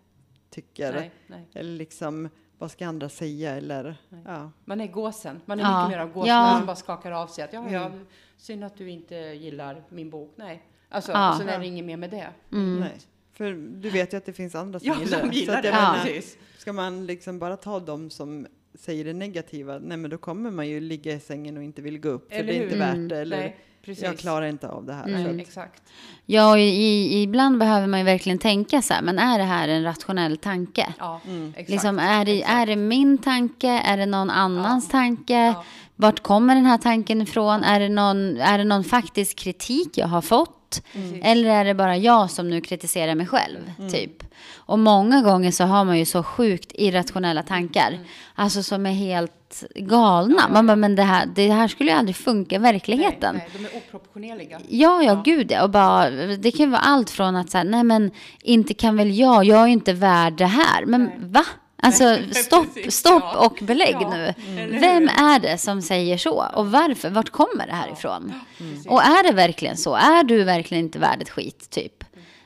tycker. 0.50 0.92
nej, 0.92 1.10
nej. 1.26 1.48
Eller 1.54 1.76
liksom, 1.76 2.28
vad 2.58 2.70
ska 2.70 2.86
andra 2.86 3.08
säga? 3.08 3.56
Eller, 3.56 3.96
ja. 4.26 4.50
Man 4.64 4.80
är 4.80 4.86
gåsen. 4.86 5.40
Man 5.44 5.60
är 5.60 5.64
Ja. 5.64 5.84
mycket 5.86 5.96
mer 5.98 6.02
av 6.04 6.12
gåsen. 6.12 6.28
Ja. 6.28 6.42
Man 6.42 6.58
som 6.58 6.66
bara 6.66 6.76
skakar 6.76 7.12
av 7.12 7.26
sig 7.26 7.44
att 7.44 7.52
ja, 7.52 7.70
ja, 7.70 7.86
Mm. 7.86 8.06
synd 8.36 8.64
att 8.64 8.76
du 8.76 8.90
inte 8.90 9.14
gillar 9.16 9.84
min 9.88 10.10
bok. 10.10 10.32
Nej. 10.36 10.62
Alltså, 10.88 11.12
Ja. 11.12 11.34
sen 11.38 11.48
är 11.48 11.58
det 11.58 11.66
inget 11.66 11.84
mer 11.84 11.96
med 11.96 12.10
det. 12.10 12.28
Mm. 12.52 12.80
Nej. 12.80 12.98
För 13.32 13.52
du 13.80 13.90
vet 13.90 14.12
ju 14.12 14.16
att 14.16 14.24
det 14.26 14.32
finns 14.32 14.54
andra 14.54 14.80
som 14.80 14.88
Ja, 14.88 14.98
gillar 15.00 15.18
som 15.18 15.28
det. 15.28 15.34
gillar 15.36 15.52
Så 15.52 15.56
att 15.58 15.62
det. 15.62 15.68
jag 16.08 16.16
Ja. 16.16 16.22
ska 16.58 16.72
man 16.72 17.06
liksom 17.06 17.38
bara 17.38 17.56
ta 17.56 17.80
dem 17.80 18.10
som 18.10 18.46
säger 18.74 19.04
det 19.04 19.12
negativa, 19.12 19.78
nej 19.78 19.96
men 19.96 20.10
då 20.10 20.18
kommer 20.18 20.50
man 20.50 20.68
ju 20.68 20.80
ligga 20.80 21.12
i 21.12 21.20
sängen 21.20 21.56
och 21.56 21.62
inte 21.62 21.82
vill 21.82 21.98
gå 22.00 22.08
upp, 22.08 22.28
för 22.32 22.36
Eller 22.38 22.52
det 22.52 22.58
är 22.58 22.62
inte 22.62 22.74
hur? 22.74 22.80
värt 22.80 22.94
Mm. 22.94 23.08
det. 23.08 23.16
Eller, 23.18 23.36
Nej, 23.36 23.56
precis. 23.84 24.04
jag 24.04 24.18
klarar 24.18 24.46
inte 24.46 24.68
av 24.68 24.84
det 24.86 24.92
här. 24.92 25.04
Mm. 25.08 25.40
Exakt. 25.40 25.82
Ja, 26.26 26.50
och 26.50 26.58
i, 26.58 27.22
ibland 27.22 27.58
behöver 27.58 27.86
man 27.86 28.00
ju 28.00 28.04
verkligen 28.06 28.38
tänka 28.38 28.82
så 28.82 28.94
här, 28.94 29.02
men 29.02 29.18
är 29.18 29.38
det 29.38 29.44
här 29.44 29.68
en 29.68 29.82
rationell 29.82 30.36
tanke? 30.36 30.94
Ja, 30.98 31.20
Mm. 31.26 31.48
exakt. 31.50 31.68
Liksom, 31.70 31.98
är, 31.98 32.24
det, 32.24 32.38
exakt. 32.38 32.54
är 32.54 32.66
det 32.66 32.76
min 32.76 33.18
tanke? 33.18 33.68
Är 33.68 33.96
det 33.96 34.06
någon 34.06 34.30
annans 34.30 34.88
tanke? 34.88 35.34
Ja. 35.34 35.64
Vart 35.96 36.20
kommer 36.22 36.54
den 36.54 36.66
här 36.66 36.78
tanken 36.78 37.22
ifrån? 37.22 37.64
Är 37.64 37.80
det 37.80 37.88
någon, 37.88 38.36
är 38.36 38.58
det 38.58 38.64
någon 38.64 38.84
faktisk 38.84 39.38
kritik 39.38 39.98
jag 39.98 40.06
har 40.08 40.22
fått? 40.22 40.58
Precis. 40.92 41.18
Eller 41.22 41.50
är 41.50 41.64
det 41.64 41.74
bara 41.74 41.96
jag 41.96 42.30
som 42.30 42.50
nu 42.50 42.60
kritiserar 42.60 43.14
mig 43.14 43.26
själv? 43.26 43.58
Typ. 43.92 44.22
Och 44.54 44.78
många 44.78 45.22
gånger 45.22 45.50
så 45.50 45.64
har 45.64 45.84
man 45.84 45.98
ju 45.98 46.04
så 46.04 46.22
sjukt 46.22 46.72
irrationella 46.74 47.42
tankar. 47.42 47.98
Alltså 48.34 48.62
som 48.62 48.86
är 48.86 48.90
helt 48.92 49.64
galna. 49.76 50.48
Man 50.52 50.66
bara, 50.66 50.76
men 50.76 50.96
det 50.96 51.02
här, 51.02 51.26
det 51.34 51.48
här 51.52 51.68
skulle 51.68 51.90
ju 51.90 51.96
aldrig 51.96 52.16
funka 52.16 52.54
i 52.54 52.58
verkligheten. 52.58 53.34
Nej, 53.36 53.48
nej, 53.52 53.62
de 53.70 53.76
är 53.76 53.80
oproportionerliga. 53.82 54.60
Ja, 54.68 55.02
ja, 55.02 55.12
Ja. 55.12 55.22
gud 55.24 55.50
ja. 55.52 55.62
Och 55.62 55.70
bara, 55.70 56.10
det 56.10 56.50
kan 56.50 56.66
ju 56.66 56.70
vara 56.72 56.80
allt 56.80 57.10
från 57.10 57.36
att 57.36 57.50
säga, 57.50 57.64
nej 57.64 57.84
men 57.84 58.10
inte 58.42 58.74
kan 58.74 58.96
väl 58.96 59.18
jag, 59.18 59.44
jag 59.44 59.62
är 59.62 59.66
ju 59.66 59.72
inte 59.72 59.92
värd 59.92 60.32
det 60.32 60.46
här. 60.46 60.84
Men 60.84 61.04
Nej. 61.04 61.18
va? 61.20 61.44
Alltså 61.84 62.18
stopp, 62.32 62.66
stopp 62.88 63.36
och 63.36 63.58
belägg 63.62 63.96
Ja, 64.00 64.10
nu. 64.10 64.34
hur? 64.46 64.80
Vem 64.80 65.08
är 65.08 65.38
det 65.38 65.58
som 65.58 65.82
säger 65.82 66.18
så? 66.18 66.44
Och 66.54 66.70
varför? 66.72 67.10
Vart 67.10 67.30
kommer 67.30 67.66
det 67.66 67.72
här 67.72 67.92
ifrån? 67.92 68.32
Precis. 68.58 68.86
Och 68.86 69.02
är 69.02 69.22
det 69.22 69.32
verkligen 69.32 69.76
så? 69.76 69.94
Är 69.94 70.24
du 70.24 70.44
verkligen 70.44 70.84
inte 70.84 70.98
värd 70.98 71.22
ett 71.22 71.30
skit, 71.30 71.70
typ? 71.70 72.04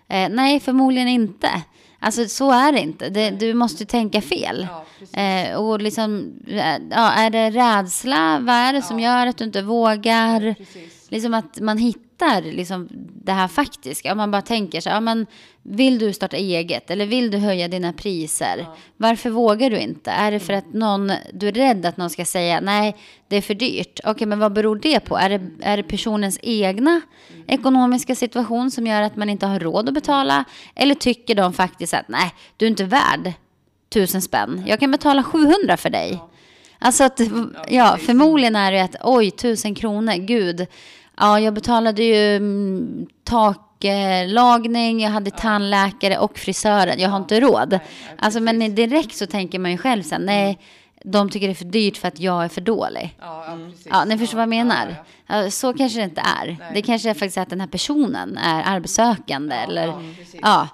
Eh, 0.09 0.29
nej, 0.29 0.61
förmodligen 0.61 1.09
inte. 1.09 1.49
Alltså 1.99 2.25
så 2.29 2.51
är 2.51 2.73
det 2.73 2.81
inte. 2.81 3.09
Det, 3.09 3.31
du 3.31 3.55
måste 3.55 3.87
tänka 3.87 4.21
fel. 4.21 4.67
Ja. 5.13 5.21
Eh, 5.23 5.57
och 5.57 5.81
liksom, 5.83 6.33
eh, 6.49 6.77
ja, 6.91 7.13
är 7.13 7.31
det 7.31 7.51
rädsla? 7.51 8.39
Vad 8.41 8.55
är 8.55 8.73
det 8.73 8.83
som 8.83 9.01
gör 9.01 9.27
att 9.27 9.39
du 9.39 9.45
inte 9.45 9.63
vågar? 9.63 10.55
Precis. 10.55 11.07
Liksom 11.11 11.35
att 11.35 11.61
man 11.61 11.79
hittar 11.79 12.06
liksom 12.43 12.89
det 13.25 13.33
här 13.33 13.49
faktiska. 13.49 14.13
Om 14.13 14.19
man 14.19 14.31
bara 14.31 14.43
tänker 14.43 14.81
så 14.81 14.89
här, 14.89 14.97
ja, 14.97 15.01
men 15.01 15.27
vill 15.63 15.99
du 15.99 16.13
starta 16.13 16.37
eget 16.37 16.91
eller 16.91 17.07
vill 17.07 17.31
du 17.31 17.39
höja 17.39 17.69
dina 17.69 17.93
priser? 17.93 18.57
Ja. 18.59 18.77
Varför 18.97 19.31
vågar 19.31 19.71
du 19.71 19.79
inte? 19.79 20.11
Är 20.11 20.31
det 20.31 20.41
för 20.41 20.53
att 20.53 20.73
någon, 20.73 21.13
du 21.33 21.49
är 21.49 21.53
rädd 21.53 21.87
att 21.87 21.97
någon 21.97 22.11
ska 22.11 22.25
säga 22.25 22.61
nej, 22.61 22.97
det 23.29 23.37
är 23.37 23.43
för 23.43 23.55
dyrt? 23.55 24.01
Okej, 24.05 24.27
men 24.27 24.39
vad 24.39 24.53
beror 24.53 24.77
det 24.77 25.01
på? 25.01 25.17
Är 25.17 25.29
det, 25.29 25.51
är 25.61 25.77
det 25.77 25.83
personens 25.83 26.39
egna 26.43 27.01
ekonomiska 27.47 28.15
situation 28.15 28.71
som 28.71 28.87
gör 28.87 29.03
att 29.03 29.17
man 29.17 29.31
inte 29.31 29.47
har 29.47 29.61
råd 29.61 29.89
att 29.89 29.95
betala? 29.95 30.45
Eller 30.75 30.95
tycker 30.95 31.35
de 31.35 31.53
faktiskt 31.53 31.95
att 31.95 32.09
nej, 32.09 32.35
du 32.57 32.67
är 32.67 32.71
inte 32.71 32.85
värd 32.85 33.33
tusen 33.89 34.23
spänn. 34.23 34.63
Jag 34.67 34.81
kan 34.81 34.91
betala 34.91 35.23
700 35.23 35.77
för 35.77 35.91
dig. 35.91 36.23
Alltså 36.79 37.05
att, 37.05 37.21
ja, 37.69 37.99
förmodligen 38.01 38.57
är 38.57 38.73
det 38.73 38.81
att 38.81 38.97
oj, 39.03 39.31
tusen 39.31 39.75
kronor, 39.75 40.15
gud. 40.15 40.67
Ja, 41.17 41.41
jag 41.41 41.55
betalade 41.55 42.03
ju 42.03 42.37
mm, 42.37 43.07
taklagning, 43.25 45.01
jag 45.01 45.11
hade 45.11 45.31
tandläkare 45.31 46.19
och 46.19 46.39
frisören. 46.39 47.01
Jag 47.01 47.09
har 47.09 47.17
inte 47.17 47.41
råd. 47.41 47.79
Alltså, 48.19 48.41
men 48.41 48.75
direkt 48.75 49.17
så 49.17 49.27
tänker 49.27 49.59
man 49.59 49.71
ju 49.71 49.79
själv 49.79 50.03
sen, 50.03 50.23
nej, 50.27 50.59
de 51.05 51.31
tycker 51.31 51.47
det 51.47 51.53
är 51.53 51.55
för 51.55 51.65
dyrt 51.65 51.97
för 51.97 52.09
att 52.09 52.21
jag 52.21 52.45
är 52.45 52.49
för 52.49 52.61
dålig. 52.61 53.17
Ja, 53.21 53.45
ja, 53.49 53.59
precis. 53.71 53.87
Ja, 53.91 54.05
ni 54.05 54.19
förstår 54.19 54.37
vad 54.37 54.43
jag 54.43 54.49
menar. 54.49 54.95
Ja, 55.27 55.51
så 55.51 55.73
kanske 55.73 55.99
det 55.99 56.05
inte 56.05 56.21
är. 56.21 56.47
Nej. 56.47 56.71
Det 56.75 56.83
kanske 56.83 57.11
är 57.11 57.15
faktiskt 57.15 57.39
att 57.39 57.51
den 57.51 57.61
här 57.61 57.69
personen 57.69 58.39
är 58.39 58.63
arbetssökande. 58.67 59.57
eller, 59.57 59.87
ja, 59.87 60.01
precis. 60.19 60.41
ja, 60.43 60.69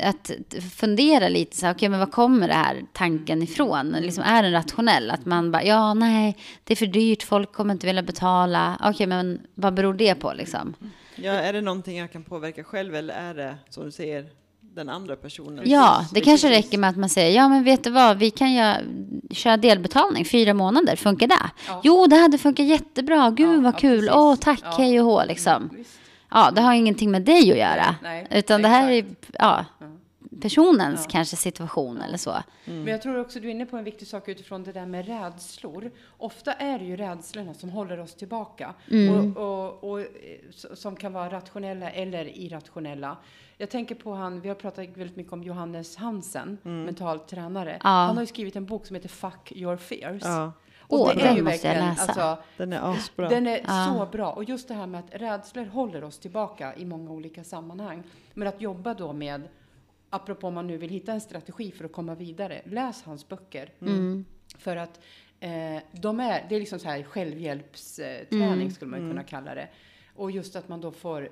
att 0.00 0.30
fundera 0.76 1.28
lite 1.28 1.56
så 1.56 1.66
här, 1.66 1.74
okej, 1.74 1.88
men 1.88 1.98
var 2.00 2.06
kommer 2.06 2.48
det 2.48 2.54
här 2.54 2.82
tanken 2.92 3.42
ifrån? 3.42 3.90
Liksom, 4.00 4.24
är 4.26 4.42
den 4.42 4.52
rationell? 4.52 5.10
Att 5.10 5.26
man 5.26 5.50
bara, 5.52 5.64
ja, 5.64 5.94
nej, 5.94 6.36
det 6.64 6.74
är 6.74 6.76
för 6.76 6.86
dyrt, 6.86 7.22
folk 7.22 7.52
kommer 7.52 7.74
inte 7.74 7.86
vilja 7.86 8.02
betala. 8.02 8.78
Okej, 8.84 9.06
men 9.06 9.40
vad 9.54 9.74
beror 9.74 9.94
det 9.94 10.14
på 10.14 10.32
liksom? 10.32 10.74
ja, 11.16 11.32
är 11.32 11.52
det 11.52 11.60
någonting 11.60 11.98
jag 11.98 12.12
kan 12.12 12.22
påverka 12.24 12.64
själv 12.64 12.94
eller 12.94 13.14
är 13.14 13.34
det, 13.34 13.54
som 13.70 13.84
du 13.84 13.90
säger, 13.90 14.26
den 14.60 14.88
andra 14.88 15.16
personen? 15.16 15.70
Ja, 15.70 16.06
det 16.14 16.20
kanske 16.20 16.50
räcker 16.50 16.78
med 16.78 16.90
att 16.90 16.96
man 16.96 17.08
säger, 17.08 17.36
ja 17.36 17.48
men 17.48 17.64
vet 17.64 17.84
du 17.84 17.90
vad, 17.90 18.18
vi 18.18 18.30
kan 18.30 18.52
ju 18.52 18.74
köra 19.30 19.56
delbetalning, 19.56 20.24
fyra 20.24 20.54
månader, 20.54 20.96
funkar 20.96 21.26
det? 21.26 21.50
Ja. 21.68 21.80
Jo, 21.84 22.06
det 22.06 22.16
hade 22.16 22.38
funkat 22.38 22.66
jättebra, 22.66 23.30
gud 23.30 23.58
Ja, 23.58 23.60
vad 23.60 23.74
ja, 23.74 23.78
kul, 23.78 24.10
åh 24.12 24.36
tack, 24.36 24.60
Ja. 24.62 24.74
hej 24.78 25.00
och 25.00 25.06
hå 25.06 25.24
liksom. 25.24 25.70
Visst. 25.76 25.90
Ja, 26.30 26.50
det 26.50 26.60
har 26.60 26.74
ingenting 26.74 27.10
med 27.10 27.22
dig 27.22 27.50
att 27.52 27.58
göra. 27.58 27.96
Nej, 28.02 28.26
utan 28.30 28.62
det 28.62 28.68
här 28.68 28.90
är 28.90 29.04
ja, 29.32 29.64
personens 30.40 31.00
Ja. 31.04 31.10
kanske 31.10 31.36
situation 31.36 32.00
eller 32.00 32.18
så. 32.18 32.42
Men 32.64 32.86
jag 32.86 33.02
tror 33.02 33.20
också 33.20 33.40
du 33.40 33.48
är 33.48 33.50
inne 33.50 33.66
på 33.66 33.76
en 33.76 33.84
viktig 33.84 34.08
sak 34.08 34.28
utifrån 34.28 34.64
det 34.64 34.72
där 34.72 34.86
med 34.86 35.06
rädslor. 35.06 35.90
Ofta 36.16 36.52
är 36.52 36.78
det 36.78 36.84
ju 36.84 36.96
rädslorna 36.96 37.54
som 37.54 37.70
håller 37.70 38.00
oss 38.00 38.14
tillbaka. 38.14 38.74
Mm. 38.90 39.36
Och, 39.36 39.84
och, 39.84 39.92
och, 39.92 40.04
som 40.74 40.96
kan 40.96 41.12
vara 41.12 41.30
rationella 41.30 41.90
eller 41.90 42.38
irrationella. 42.38 43.16
Jag 43.56 43.70
tänker 43.70 43.94
på 43.94 44.14
han, 44.14 44.40
vi 44.40 44.48
har 44.48 44.56
pratat 44.56 44.96
väldigt 44.96 45.16
mycket 45.16 45.32
om 45.32 45.42
Johannes 45.42 45.96
Hansen, 45.96 46.58
mental 46.62 47.18
tränare. 47.18 47.78
Ja. 47.82 47.88
Han 47.88 48.16
har 48.16 48.22
ju 48.22 48.26
skrivit 48.26 48.56
en 48.56 48.66
bok 48.66 48.86
som 48.86 48.96
heter 48.96 49.08
Fuck 49.08 49.52
your 49.52 49.76
fears. 49.76 50.22
Och 50.90 51.00
Åh, 51.00 51.14
det 51.14 51.20
är 51.20 51.24
den 51.26 51.36
ju 51.36 51.42
måste 51.42 51.66
jag 51.68 51.74
verkligen, 51.74 51.94
läsa. 51.94 52.22
Alltså, 52.22 52.44
den 52.56 52.72
är 52.72 52.92
asbra. 52.92 53.28
den 53.28 53.46
är 53.46 53.60
Ja. 53.66 53.94
så 53.98 54.16
bra. 54.16 54.32
Och 54.32 54.44
just 54.44 54.68
det 54.68 54.74
här 54.74 54.86
med 54.86 55.00
att 55.00 55.14
rädslor 55.20 55.64
håller 55.64 56.04
oss 56.04 56.18
tillbaka 56.18 56.74
i 56.76 56.84
många 56.84 57.10
olika 57.10 57.44
sammanhang. 57.44 58.02
Men 58.34 58.48
att 58.48 58.60
jobba 58.60 58.94
då 58.94 59.12
med, 59.12 59.48
apropå 60.10 60.46
om 60.46 60.54
man 60.54 60.66
nu 60.66 60.76
vill 60.76 60.90
hitta 60.90 61.12
en 61.12 61.20
strategi 61.20 61.70
för 61.72 61.84
att 61.84 61.92
komma 61.92 62.14
vidare, 62.14 62.62
läs 62.64 63.02
hans 63.02 63.28
böcker. 63.28 63.72
Mm. 63.80 64.24
För 64.58 64.76
att 64.76 65.00
eh, 65.40 65.50
de 65.92 66.20
är, 66.20 66.46
det 66.48 66.54
är 66.56 66.60
liksom 66.60 66.78
så 66.78 66.88
här 66.88 67.02
självhjälpsträning 67.02 68.42
Mm. 68.52 68.70
skulle 68.70 68.90
man 68.90 69.00
kunna 69.10 69.22
kalla 69.24 69.54
det. 69.54 69.68
Och 70.14 70.30
just 70.30 70.56
att 70.56 70.68
man 70.68 70.80
då 70.80 70.90
får 70.90 71.22
eh, 71.22 71.28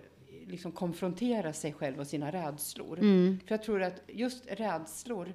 liksom 0.48 0.72
konfrontera 0.72 1.52
sig 1.52 1.72
själv 1.72 2.00
och 2.00 2.06
sina 2.06 2.32
rädslor. 2.32 2.98
Mm. 2.98 3.38
För 3.46 3.54
jag 3.54 3.62
tror 3.62 3.82
att 3.82 4.00
just 4.08 4.46
rädslor 4.50 5.32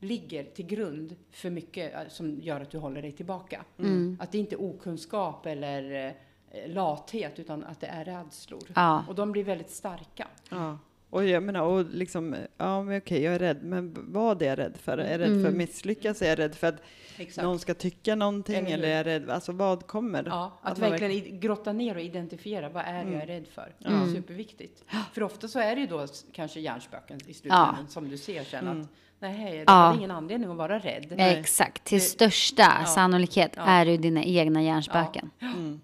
ligger 0.00 0.44
till 0.44 0.66
grund 0.66 1.16
för 1.30 1.50
mycket 1.50 1.94
eh, 1.94 2.00
som 2.08 2.40
gör 2.40 2.60
att 2.60 2.70
du 2.70 2.78
håller 2.78 3.02
dig 3.02 3.12
tillbaka. 3.12 3.64
Mm. 3.78 4.16
Att 4.20 4.32
det 4.32 4.38
inte 4.38 4.54
är 4.54 4.62
okunskap 4.62 5.46
eller 5.46 6.14
eh, 6.50 6.70
lathet 6.72 7.38
utan 7.38 7.64
att 7.64 7.80
det 7.80 7.86
är 7.86 8.04
rädslor. 8.04 8.62
Ja. 8.74 9.04
Och 9.08 9.14
de 9.14 9.32
blir 9.32 9.44
väldigt 9.44 9.70
starka. 9.70 10.28
Ja. 10.50 10.78
Och 11.10 11.24
jag 11.24 11.42
menar, 11.42 11.62
och 11.62 11.84
liksom, 11.84 12.36
ja 12.56 12.82
men 12.82 12.98
okej, 12.98 13.22
jag 13.22 13.34
är 13.34 13.38
rädd, 13.38 13.62
men 13.62 13.96
vad 14.12 14.42
är 14.42 14.46
jag 14.46 14.58
rädd 14.58 14.76
för? 14.76 14.98
Är 14.98 15.10
jag 15.12 15.20
rädd 15.20 15.28
Mm. 15.30 15.42
för 15.42 15.48
att 15.50 15.56
misslyckas? 15.56 16.22
Är 16.22 16.28
jag 16.28 16.38
rädd 16.38 16.54
för 16.54 16.66
att 16.66 16.82
Exakt. 17.16 17.44
någon 17.44 17.58
ska 17.58 17.74
tycka 17.74 18.14
någonting? 18.14 18.56
Eller? 18.56 18.74
Eller 18.74 18.88
är 18.88 18.96
jag 18.96 19.06
rädd, 19.06 19.30
alltså 19.30 19.52
vad 19.52 19.86
kommer? 19.86 20.24
Ja, 20.26 20.58
att, 20.62 20.72
Att 20.72 20.78
verkligen 20.78 21.12
i- 21.12 21.38
grotta 21.38 21.72
ner 21.72 21.94
och 21.94 22.00
identifiera 22.00 22.68
vad 22.68 22.82
är 22.86 23.04
det 23.04 23.12
jag 23.12 23.22
är 23.22 23.26
rädd 23.26 23.46
för. 23.46 23.74
Det 23.78 23.88
är 23.88 23.92
Mm. 23.92 24.14
superviktigt. 24.14 24.84
För 25.12 25.22
ofta 25.22 25.48
så 25.48 25.58
är 25.58 25.74
det 25.74 25.80
ju 25.80 25.86
då 25.86 26.06
kanske 26.32 26.60
hjärnspöken 26.60 27.20
i 27.26 27.34
slutändan 27.34 27.88
som 27.88 28.08
du 28.08 28.18
ser 28.18 28.44
sen 28.44 28.66
Mm. 28.68 28.80
att 28.80 28.88
nej, 29.20 29.52
det 29.58 29.64
Ja. 29.66 29.94
ingen 29.94 30.10
anledning 30.10 30.50
att 30.50 30.56
vara 30.56 30.78
rädd. 30.78 31.06
Nej. 31.16 31.38
Exakt, 31.40 31.84
till 31.84 31.98
Det- 31.98 32.04
största 32.04 32.72
Ja. 32.80 32.86
sannolikhet 32.86 33.52
Ja. 33.56 33.62
är 33.62 33.86
det 33.86 33.96
dina 33.96 34.24
egna 34.24 34.62
hjärnspöken. 34.62 35.30
Mm. 35.42 35.80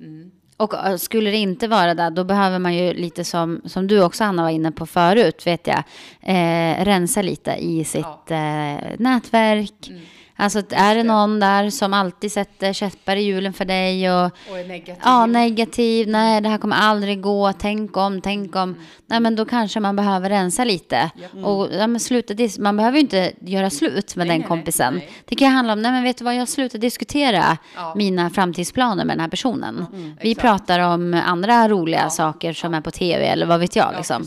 Mm. 0.00 0.30
Och 0.56 0.74
äh, 0.74 0.96
skulle 0.96 1.30
det 1.30 1.36
inte 1.36 1.68
vara 1.68 1.94
det, 1.94 2.10
då 2.10 2.24
behöver 2.24 2.58
man 2.58 2.74
ju 2.74 2.92
lite 2.92 3.24
som, 3.24 3.60
som 3.64 3.86
du 3.86 4.02
också 4.04 4.24
Anna 4.24 4.42
var 4.42 4.50
inne 4.50 4.72
på 4.72 4.86
förut, 4.86 5.46
vet 5.46 5.66
jag, 5.66 5.82
eh, 6.20 6.84
rensa 6.84 7.22
lite 7.22 7.52
i 7.58 7.84
sitt 7.84 8.30
eh, 8.30 8.76
nätverk. 8.98 9.88
Mm. 9.90 10.02
Alltså 10.36 10.62
är 10.70 10.94
det 10.94 11.02
någon 11.02 11.40
där 11.40 11.70
som 11.70 11.92
alltid 11.94 12.32
sätter 12.32 12.72
käppar 12.72 13.16
i 13.16 13.22
hjulen 13.22 13.52
för 13.52 13.64
dig 13.64 14.10
och 14.12 14.24
Och 14.50 14.58
är 14.58 14.68
negativ. 14.68 15.02
ja, 15.04 15.26
negativ, 15.26 16.08
nej 16.08 16.40
det 16.40 16.48
här 16.48 16.58
kommer 16.58 16.76
aldrig 16.76 17.20
gå, 17.20 17.52
tänk 17.52 17.96
om, 17.96 18.20
tänk 18.20 18.56
om. 18.56 18.76
Nej 19.06 19.20
men 19.20 19.36
då 19.36 19.44
kanske 19.44 19.80
man 19.80 19.96
behöver 19.96 20.28
rensa 20.30 20.64
lite. 20.64 21.10
Japp. 21.16 21.44
Och 21.46 21.68
ja, 21.72 21.86
men 21.86 22.00
sluta 22.00 22.34
man 22.58 22.76
behöver 22.76 22.96
ju 22.96 23.00
inte 23.00 23.32
göra 23.40 23.70
slut 23.70 24.16
med 24.16 24.26
Nej, 24.26 24.34
den 24.34 24.40
nej, 24.40 24.48
kompisen. 24.48 24.94
nej. 24.94 25.10
Det 25.24 25.34
kan 25.36 25.52
handla 25.52 25.72
om, 25.72 25.82
nej 25.82 25.92
men 25.92 26.02
vet 26.02 26.18
du 26.18 26.24
vad, 26.24 26.34
jag 26.36 26.48
slutar 26.48 26.78
diskutera 26.78 27.58
Ja. 27.76 27.92
mina 27.96 28.30
framtidsplaner 28.30 29.04
med 29.04 29.16
den 29.16 29.20
här 29.20 29.28
personen. 29.28 29.86
Vi 29.92 29.96
Mm, 30.02 30.16
exakt. 30.18 30.40
pratar 30.40 30.78
om 30.80 31.14
andra 31.26 31.68
roliga 31.68 32.00
Ja. 32.02 32.10
saker 32.10 32.52
som 32.52 32.74
är 32.74 32.80
på 32.80 32.90
tv 32.90 33.26
eller 33.26 33.46
vad 33.46 33.60
vet 33.60 33.76
jag 33.76 33.88
Ja, 33.92 33.96
liksom. 33.96 34.26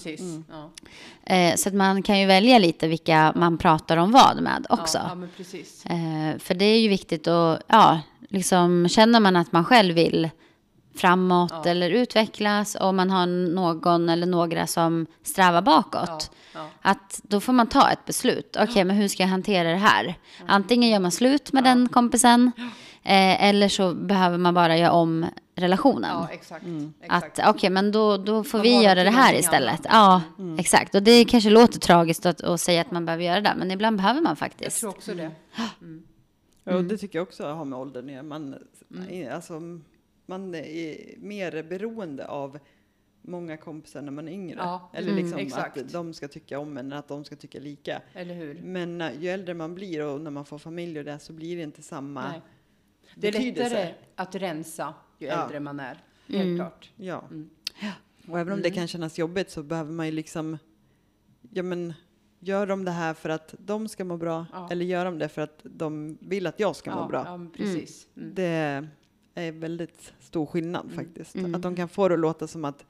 Eh, 1.30 1.56
så 1.56 1.70
att 1.70 1.76
man 1.76 2.04
kan 2.04 2.20
ju 2.20 2.26
välja 2.26 2.60
lite 2.60 2.88
vilka 2.88 3.34
man 3.36 3.58
pratar 3.58 3.98
om 3.98 4.12
vad 4.12 4.42
med 4.42 4.66
också. 4.70 4.98
Ja, 4.98 5.18
ja. 5.84 5.94
Eh, 5.96 6.38
för 6.40 6.54
det 6.56 6.66
är 6.66 6.80
ju 6.80 6.88
viktigt 6.90 7.28
att, 7.28 7.62
ja, 7.68 8.00
liksom 8.30 8.88
känner 8.90 9.20
man 9.20 9.36
att 9.36 9.52
man 9.52 9.66
själv 9.66 9.96
vill 9.96 10.30
framåt 10.96 11.52
Ja. 11.66 11.72
eller 11.72 11.90
utvecklas 11.90 12.76
och 12.76 12.96
man 12.96 13.10
har 13.10 13.26
någon 13.54 14.10
eller 14.10 14.28
några 14.28 14.68
som 14.68 15.06
strävar 15.24 15.62
bakåt. 15.62 16.32
Ja, 16.54 16.60
ja. 16.60 16.70
Att 16.82 17.20
då 17.24 17.40
får 17.40 17.54
man 17.54 17.68
ta 17.68 17.90
ett 17.92 18.06
beslut. 18.06 18.58
Okej, 18.60 18.84
men 18.84 18.96
hur 18.96 19.08
ska 19.08 19.24
jag 19.24 19.30
hantera 19.30 19.70
det 19.72 19.78
här? 19.78 20.16
Antingen 20.48 20.90
gör 20.90 21.00
man 21.00 21.12
slut 21.12 21.54
med 21.54 21.64
den 21.64 21.90
kompisen 21.90 22.52
eh, 23.08 23.44
eller 23.50 23.68
så 23.70 23.94
behöver 23.94 24.38
man 24.38 24.54
bara 24.54 24.78
göra 24.78 24.92
om 24.92 25.26
relationen. 25.56 26.10
Ja, 26.14 26.30
exakt. 26.32 26.66
Att 27.10 27.24
exakt. 27.24 27.50
okej, 27.56 27.70
men 27.70 27.92
då, 27.92 28.18
då 28.18 28.44
får 28.44 28.58
Man 28.58 28.64
vi 28.64 28.84
göra 28.84 29.04
det 29.04 29.10
här 29.10 29.34
istället. 29.34 29.82
Ja, 29.84 30.22
exakt. 30.60 30.96
Och 30.96 31.04
det 31.04 31.26
kanske 31.26 31.50
låter 31.50 31.80
tragiskt 31.80 32.26
att, 32.26 32.42
att 32.44 32.62
säga 32.62 32.82
att 32.82 32.92
man 32.92 33.06
behöver 33.06 33.24
göra 33.24 33.42
det, 33.42 33.54
men 33.58 33.72
ibland 33.72 33.98
behöver 33.98 34.22
man 34.22 34.32
Jag 34.32 34.38
faktiskt. 34.38 34.80
tror 34.80 34.90
också 34.90 35.14
det. 35.14 35.32
Ja, 36.64 36.76
och 36.76 36.84
det 36.84 36.98
tycker 36.98 37.20
jag 37.20 37.24
också 37.28 37.46
har 37.46 37.66
med 37.66 37.80
åldern 37.80 38.06
att 38.06 38.12
göra. 38.12 38.24
Man, 38.24 38.56
i- 39.10 39.28
alltså, 39.28 39.62
man 40.26 40.56
är 40.56 41.18
mer 41.18 41.64
beroende 41.64 42.28
av 42.28 42.60
många 43.22 43.58
kompisar 43.58 44.02
när 44.02 44.12
man 44.12 44.28
är 44.28 44.32
yngre. 44.32 44.56
Ja, 44.60 44.90
Eller 44.94 45.12
mm, 45.12 45.24
liksom 45.24 45.40
exakt. 45.40 45.78
att 45.78 45.92
de 45.92 46.14
ska 46.14 46.28
tycka 46.28 46.60
om 46.60 46.78
en, 46.78 46.94
att 46.94 47.08
de 47.08 47.24
ska 47.26 47.36
tycka 47.36 47.60
lika. 47.60 48.02
Eller 48.14 48.36
hur? 48.36 48.62
Men 48.64 49.04
ju 49.20 49.30
äldre 49.30 49.54
man 49.54 49.76
blir 49.76 50.06
och 50.06 50.22
när 50.22 50.32
man 50.32 50.46
får 50.46 50.58
familj 50.58 51.00
och 51.00 51.06
det 51.06 51.20
så 51.20 51.34
blir 51.34 51.56
det 51.58 51.62
inte 51.64 51.82
samma 51.84 52.30
Nej. 52.32 52.42
Det 53.16 53.28
är 53.28 53.32
betydelse. 53.32 53.70
lättare 53.76 53.94
att 54.16 54.36
rensa 54.36 54.94
ju 55.20 55.28
Ja. 55.28 55.44
äldre 55.44 55.60
man 55.60 55.80
är. 55.80 56.04
Helt 56.28 56.58
klart. 56.58 56.92
Ja. 56.96 57.24
Mm. 57.32 57.50
Och 58.28 58.40
även 58.40 58.54
om 58.54 58.62
det 58.62 58.72
kan 58.72 58.88
kännas 58.88 59.18
jobbigt 59.18 59.50
så 59.52 59.64
behöver 59.64 59.92
man 59.92 60.06
ju 60.06 60.12
liksom, 60.12 60.58
ja 61.52 61.64
men, 61.64 61.94
gör 62.40 62.68
de 62.68 62.86
det 62.86 62.92
här 62.92 63.14
för 63.14 63.30
att 63.30 63.56
de 63.60 63.88
ska 63.88 64.04
må 64.06 64.18
bra? 64.18 64.46
Ja. 64.54 64.68
Eller 64.72 64.86
gör 64.86 65.06
de 65.06 65.18
det 65.20 65.30
för 65.30 65.42
att 65.42 65.60
de 65.64 66.18
vill 66.22 66.48
att 66.48 66.60
jag 66.60 66.76
ska 66.76 66.92
må 66.96 67.02
Ja, 67.02 67.08
bra? 67.08 67.24
ja, 67.26 67.48
precis. 67.58 68.08
Mm. 68.18 68.34
Det 68.36 68.88
är 69.36 69.52
väldigt 69.52 70.14
stor 70.20 70.46
skillnad 70.46 70.92
faktiskt. 70.96 71.36
Att 71.36 71.62
de 71.62 71.76
kan 71.76 71.90
få 71.90 72.08
det 72.08 72.14
att 72.14 72.20
låta 72.20 72.48
som 72.48 72.66
att 72.66 72.86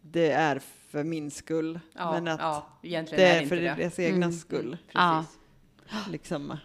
det 0.00 0.30
är 0.30 0.58
för 0.88 1.04
min 1.04 1.30
skull, 1.30 1.80
Ja, 1.94 2.12
men 2.12 2.28
att 2.28 2.64
det 2.82 2.94
är 2.96 3.02
det 3.16 3.22
är 3.22 3.46
för 3.46 3.56
det. 3.56 3.74
deras 3.74 3.98
egna 3.98 4.32
skull. 4.32 4.76
Precis. 4.92 5.38
Liksom. 6.10 6.56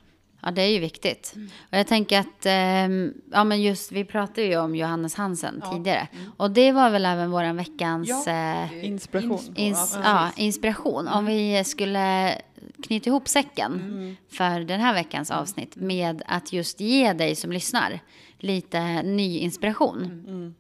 Ja, 0.44 0.52
det 0.52 0.62
är 0.62 0.68
ju 0.70 0.80
viktigt. 0.80 1.34
Och 1.72 1.78
jag 1.78 1.88
tänker 1.88 2.20
att, 2.20 2.46
ehm, 2.46 3.14
ja 3.32 3.44
men 3.44 3.62
just, 3.62 3.92
vi 3.92 4.06
pratade 4.06 4.42
ju 4.44 4.58
om 4.58 4.76
Johannes 4.76 5.16
Hansen 5.16 5.62
Ja. 5.64 5.72
tidigare. 5.72 6.08
Och 6.38 6.52
det 6.52 6.72
var 6.72 6.90
väl 6.90 7.06
även 7.06 7.32
våran 7.32 7.58
veckans 7.58 8.10
Ja. 8.28 8.32
eh, 8.32 8.86
Inspiration. 8.86 9.40
Ins- 9.56 10.02
ja, 10.04 10.30
inspiration. 10.36 11.08
Om 11.08 11.26
vi 11.26 11.64
skulle 11.64 12.36
knyta 12.84 13.10
ihop 13.10 13.28
säcken 13.28 13.74
Mm. 13.74 14.16
för 14.30 14.60
den 14.60 14.80
här 14.80 14.94
veckans 14.94 15.32
avsnitt 15.32 15.76
med 15.76 16.22
att 16.26 16.54
just 16.54 16.80
ge 16.80 17.14
dig 17.14 17.36
som 17.36 17.52
lyssnar 17.52 18.00
lite 18.40 19.04
ny 19.04 19.38
inspiration. 19.38 20.04
Mm. 20.28 20.56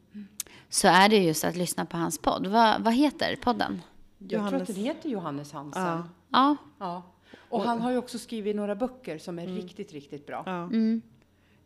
Så 0.69 0.87
är 0.87 1.09
det 1.09 1.17
just 1.17 1.43
att 1.43 1.55
lyssna 1.55 1.85
på 1.85 1.97
hans 1.97 2.17
podd. 2.19 2.47
Vad, 2.47 2.81
vad 2.83 2.93
heter 2.93 3.35
podden? 3.35 3.81
Jag 4.17 4.29
tror 4.29 4.39
Johannes- 4.41 4.61
att 4.61 4.67
den 4.75 4.85
heter 4.85 5.09
Johannes 5.09 5.53
Hansen. 5.53 6.03
Ja. 6.31 6.55
Ja. 6.79 7.03
Ja, 7.31 7.37
Och 7.49 7.61
han 7.61 7.81
har 7.81 7.91
ju 7.91 7.97
också 7.97 8.19
skrivit 8.19 8.55
några 8.55 8.75
böcker 8.75 9.17
som 9.17 9.39
är 9.39 9.47
riktigt, 9.47 9.93
riktigt 9.93 10.27
bra. 10.27 10.43
Ja. 10.45 10.63
mm. 10.63 11.01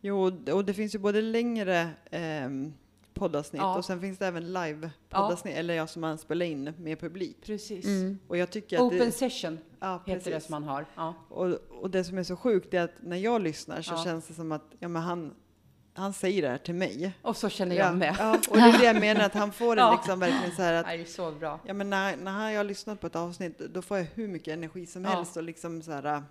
Jo, 0.01 0.31
och 0.53 0.65
det 0.65 0.73
finns 0.73 0.95
ju 0.95 0.99
både 0.99 1.21
längre 1.21 1.89
ehm, 2.11 2.73
poddavsnitt 3.13 3.61
Ja. 3.61 3.77
och 3.77 3.85
sen 3.85 4.01
finns 4.01 4.17
det 4.17 4.27
även 4.27 4.53
live 4.53 4.89
poddavsnitt, 5.09 5.55
eller 5.55 5.73
jag 5.73 5.89
som 5.89 6.01
man 6.01 6.17
spelar 6.17 6.45
in 6.45 6.73
med 6.77 6.99
publik. 6.99 7.37
Precis. 7.45 7.85
Mm. 7.85 8.19
Och 8.27 8.37
jag 8.37 8.49
tycker 8.51 8.75
att 8.77 8.81
Open 8.83 8.99
det, 8.99 9.11
session 9.11 9.59
ja, 9.79 10.03
heter 10.05 10.25
det 10.25 10.31
precis. 10.31 10.45
som 10.45 10.53
han 10.53 10.63
har. 10.63 10.85
Ja. 10.95 11.13
Och, 11.29 11.47
och 11.81 11.89
det 11.89 12.03
som 12.03 12.17
är 12.17 12.23
så 12.23 12.35
sjukt 12.35 12.73
är 12.73 12.81
att 12.81 12.91
när 13.01 13.17
jag 13.17 13.41
lyssnar 13.41 13.81
så 13.81 13.93
Ja. 13.93 14.03
känns 14.03 14.27
det 14.27 14.33
som 14.33 14.51
att 14.51 14.65
ja, 14.79 14.87
men 14.87 15.01
han, 15.01 15.33
han 15.97 16.13
säger 16.13 16.41
det 16.41 16.49
här 16.49 16.57
till 16.57 16.75
mig. 16.75 17.13
Och 17.21 17.37
så 17.37 17.49
känner 17.49 17.75
Ja, 17.75 17.85
jag 17.85 17.97
med. 17.97 18.15
ja, 18.19 18.31
och 18.49 18.57
det 18.57 18.61
är 18.63 18.79
det 18.79 18.85
jag 18.85 18.99
menar, 18.99 19.21
att 19.25 19.33
han 19.33 19.51
får 19.51 19.75
det 19.75 19.81
Ja. 19.81 19.91
liksom 19.91 20.19
verkligen 20.19 20.55
så 20.55 20.61
här 20.61 20.73
att 20.73 20.85
Det 20.85 20.93
är 20.93 21.05
så 21.05 21.31
bra. 21.31 21.59
Ja, 21.65 21.73
men 21.73 21.89
när, 21.89 22.17
när 22.17 22.51
jag 22.51 22.59
har 22.59 22.63
lyssnat 22.63 23.01
på 23.01 23.07
ett 23.07 23.15
avsnitt 23.15 23.57
då 23.59 23.81
får 23.81 23.97
jag 23.97 24.05
hur 24.13 24.27
mycket 24.27 24.53
energi 24.53 24.85
som 24.85 25.03
Ja. 25.03 25.09
helst 25.09 25.37
och 25.37 25.43
liksom 25.43 25.81
så 25.81 25.91
här, 25.91 26.23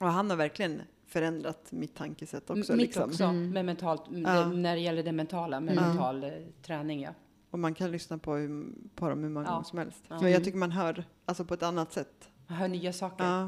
och 0.00 0.06
han 0.06 0.30
har 0.30 0.36
verkligen 0.36 0.82
förändrat 1.06 1.66
mitt 1.70 1.94
tankesätt 1.96 2.50
också. 2.50 2.72
Mitt 2.72 2.86
liksom. 2.86 3.02
också, 3.10 3.32
med 3.32 3.64
mentalt, 3.64 4.02
Ja. 4.10 4.46
när 4.48 4.74
det 4.74 4.80
gäller 4.82 5.02
det 5.02 5.12
mentala, 5.12 5.60
med 5.60 5.72
Mm. 5.78 5.88
mental 5.88 6.24
eh, 6.24 6.30
träning. 6.62 7.02
Ja. 7.02 7.10
Och 7.50 7.58
man 7.58 7.74
kan 7.74 7.90
lyssna 7.90 8.18
på, 8.18 8.34
hur- 8.34 8.72
på 8.94 9.08
dem 9.08 9.22
hur 9.22 9.30
många 9.30 9.46
Ja. 9.46 9.52
gånger 9.52 9.64
som 9.64 9.78
helst. 9.78 10.04
Ja. 10.08 10.18
För 10.18 10.28
jag 10.28 10.44
tycker 10.44 10.58
man 10.58 10.70
hör 10.72 11.04
alltså 11.24 11.44
på 11.44 11.54
ett 11.54 11.62
annat 11.62 11.92
sätt. 11.92 12.28
Man 12.46 12.58
hör 12.58 12.68
nya 12.68 12.92
saker. 12.92 13.24
Ja. 13.24 13.40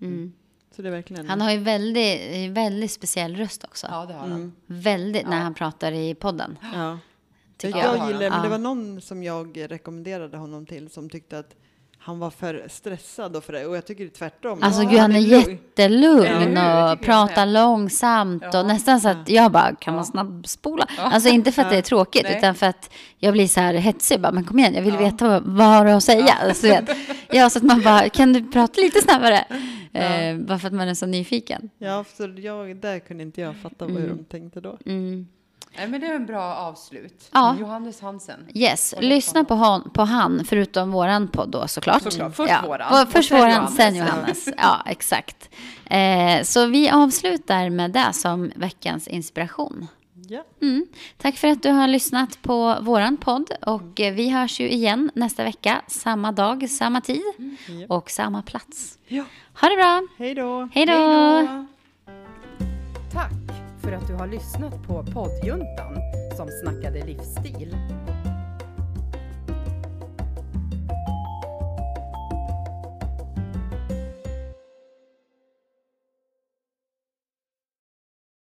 Mm. 0.00 0.32
Så 0.76 0.82
det 0.82 0.88
är 0.88 0.92
verkligen... 0.92 1.28
Han 1.28 1.40
har 1.40 1.50
ju 1.50 1.58
väldigt, 1.58 2.50
väldigt 2.50 2.90
speciell 2.92 3.36
röst 3.36 3.64
också. 3.64 3.86
Ja, 3.90 4.06
det 4.06 4.12
har 4.14 4.20
han. 4.20 4.32
mm. 4.32 4.52
Väldigt 4.66 5.28
när 5.28 5.36
Ja. 5.36 5.42
han 5.42 5.54
pratar 5.54 5.92
i 5.92 6.14
podden. 6.14 6.58
ja. 6.74 6.98
Jag, 7.60 7.70
jag. 7.78 8.06
gillar, 8.08 8.30
men 8.30 8.42
det 8.42 8.48
var 8.48 8.58
någon 8.58 9.00
som 9.00 9.22
jag 9.22 9.70
rekommenderade 9.70 10.36
honom 10.36 10.66
till 10.66 10.90
som 10.90 11.10
tyckte 11.10 11.38
att 11.38 11.54
han 12.06 12.18
var 12.18 12.30
för 12.30 12.64
stressad 12.68 13.36
och 13.36 13.44
för 13.44 13.52
det. 13.52 13.66
Och 13.66 13.76
jag 13.76 13.86
tycker 13.86 14.04
det 14.04 14.08
är 14.08 14.18
tvärtom. 14.18 14.58
Alltså 14.62 14.82
Ja, 14.82 14.90
gud, 14.90 14.98
han 14.98 15.12
är 15.12 15.18
jättelugn 15.18 16.56
tycker 16.56 16.92
och 16.92 17.00
pratar 17.00 17.46
långsamt 17.46 18.44
Ja. 18.52 18.60
och 18.60 18.66
nästan 18.66 19.00
så 19.00 19.08
att 19.08 19.28
jag 19.28 19.52
bara, 19.52 19.74
kan 19.74 19.94
man 19.94 20.00
Ja. 20.04 20.10
snabbspola? 20.10 20.86
Alltså 20.98 21.28
inte 21.28 21.52
för 21.52 21.62
att 21.62 21.70
det 21.70 21.76
är 21.76 21.82
tråkigt, 21.82 22.22
Nej. 22.22 22.38
utan 22.38 22.54
för 22.54 22.66
att 22.66 22.90
jag 23.18 23.32
blir 23.32 23.48
så 23.48 23.60
här 23.60 23.74
hetsig, 23.74 24.20
bara, 24.20 24.32
men 24.32 24.44
kom 24.44 24.58
igen, 24.58 24.74
jag 24.74 24.82
vill 24.82 24.94
Ja. 24.94 25.00
veta 25.00 25.28
vad, 25.28 25.42
vad 25.42 25.66
har 25.66 25.84
du 25.84 25.90
att 25.90 26.04
säga? 26.04 26.32
Alltså, 26.42 26.66
vet. 26.66 26.90
ja, 27.30 27.50
så 27.50 27.58
att 27.58 27.64
man 27.64 27.82
bara, 27.82 28.08
kan 28.08 28.32
du 28.32 28.50
prata 28.52 28.80
lite 28.80 29.00
snabbare? 29.00 29.44
Eh, 29.92 30.36
bara 30.38 30.58
för 30.58 30.66
att 30.68 30.74
man 30.74 30.88
är 30.88 30.94
så 30.94 31.06
nyfiken. 31.06 31.70
Ja, 31.78 32.04
för 32.16 32.40
jag, 32.40 32.76
där 32.76 32.98
kunde 32.98 33.22
inte 33.22 33.40
jag 33.40 33.56
fatta 33.56 33.84
hur 33.84 34.08
de 34.08 34.24
tänkte 34.24 34.60
då. 34.60 34.78
Mm. 34.86 35.26
Nej, 35.76 35.88
men 35.88 36.00
det 36.00 36.06
är 36.06 36.14
en 36.14 36.26
bra 36.26 36.54
avslut. 36.54 37.28
Ja. 37.32 37.56
Johannes 37.60 38.00
Hansen. 38.00 38.46
Yes, 38.54 38.94
lyssna 39.00 39.44
på, 39.44 39.54
hon, 39.54 39.90
på 39.90 40.02
han, 40.02 40.44
förutom 40.44 40.90
våran 40.92 41.28
podd 41.28 41.48
då 41.50 41.68
såklart. 41.68 42.02
Såklart. 42.02 42.36
Först 42.36 42.50
ja. 42.50 42.62
våran, 42.66 43.06
först 43.06 43.28
sen 43.28 43.38
våran, 43.38 43.50
Johannes. 43.50 43.76
sen 43.76 43.96
Johannes. 43.96 44.48
Ja, 44.56 44.82
exakt. 44.86 45.50
Eh, 45.84 46.42
så 46.42 46.66
vi 46.66 46.90
avslutar 46.90 47.70
med 47.70 47.90
det 47.90 48.12
som 48.12 48.52
veckans 48.56 49.08
inspiration. 49.08 49.86
Ja. 50.28 50.44
Mm. 50.62 50.86
Tack 51.18 51.36
för 51.36 51.48
att 51.48 51.62
du 51.62 51.70
har 51.70 51.86
lyssnat 51.88 52.42
på 52.42 52.76
våran 52.80 53.16
podd 53.16 53.50
och 53.66 54.00
eh, 54.00 54.14
vi 54.14 54.30
hörs 54.30 54.60
ju 54.60 54.70
igen 54.70 55.10
nästa 55.14 55.44
vecka, 55.44 55.82
samma 55.86 56.32
dag, 56.32 56.70
samma 56.70 57.00
tid 57.00 57.22
Ja. 57.66 57.86
och 57.96 58.10
samma 58.10 58.42
plats. 58.42 58.98
ja. 59.08 59.24
Ha 59.60 59.68
det 59.68 59.76
bra! 59.76 60.02
Hej 60.18 60.34
då! 60.34 60.68
Hej 60.72 60.86
då! 60.86 61.66
Tack 63.12 63.53
för 63.84 63.92
att 63.92 64.06
du 64.08 64.14
har 64.14 64.26
lyssnat 64.26 64.82
på 64.86 65.04
poddjuntan 65.04 65.96
som 66.36 66.48
snackade 66.62 67.04
livsstil. 67.06 67.76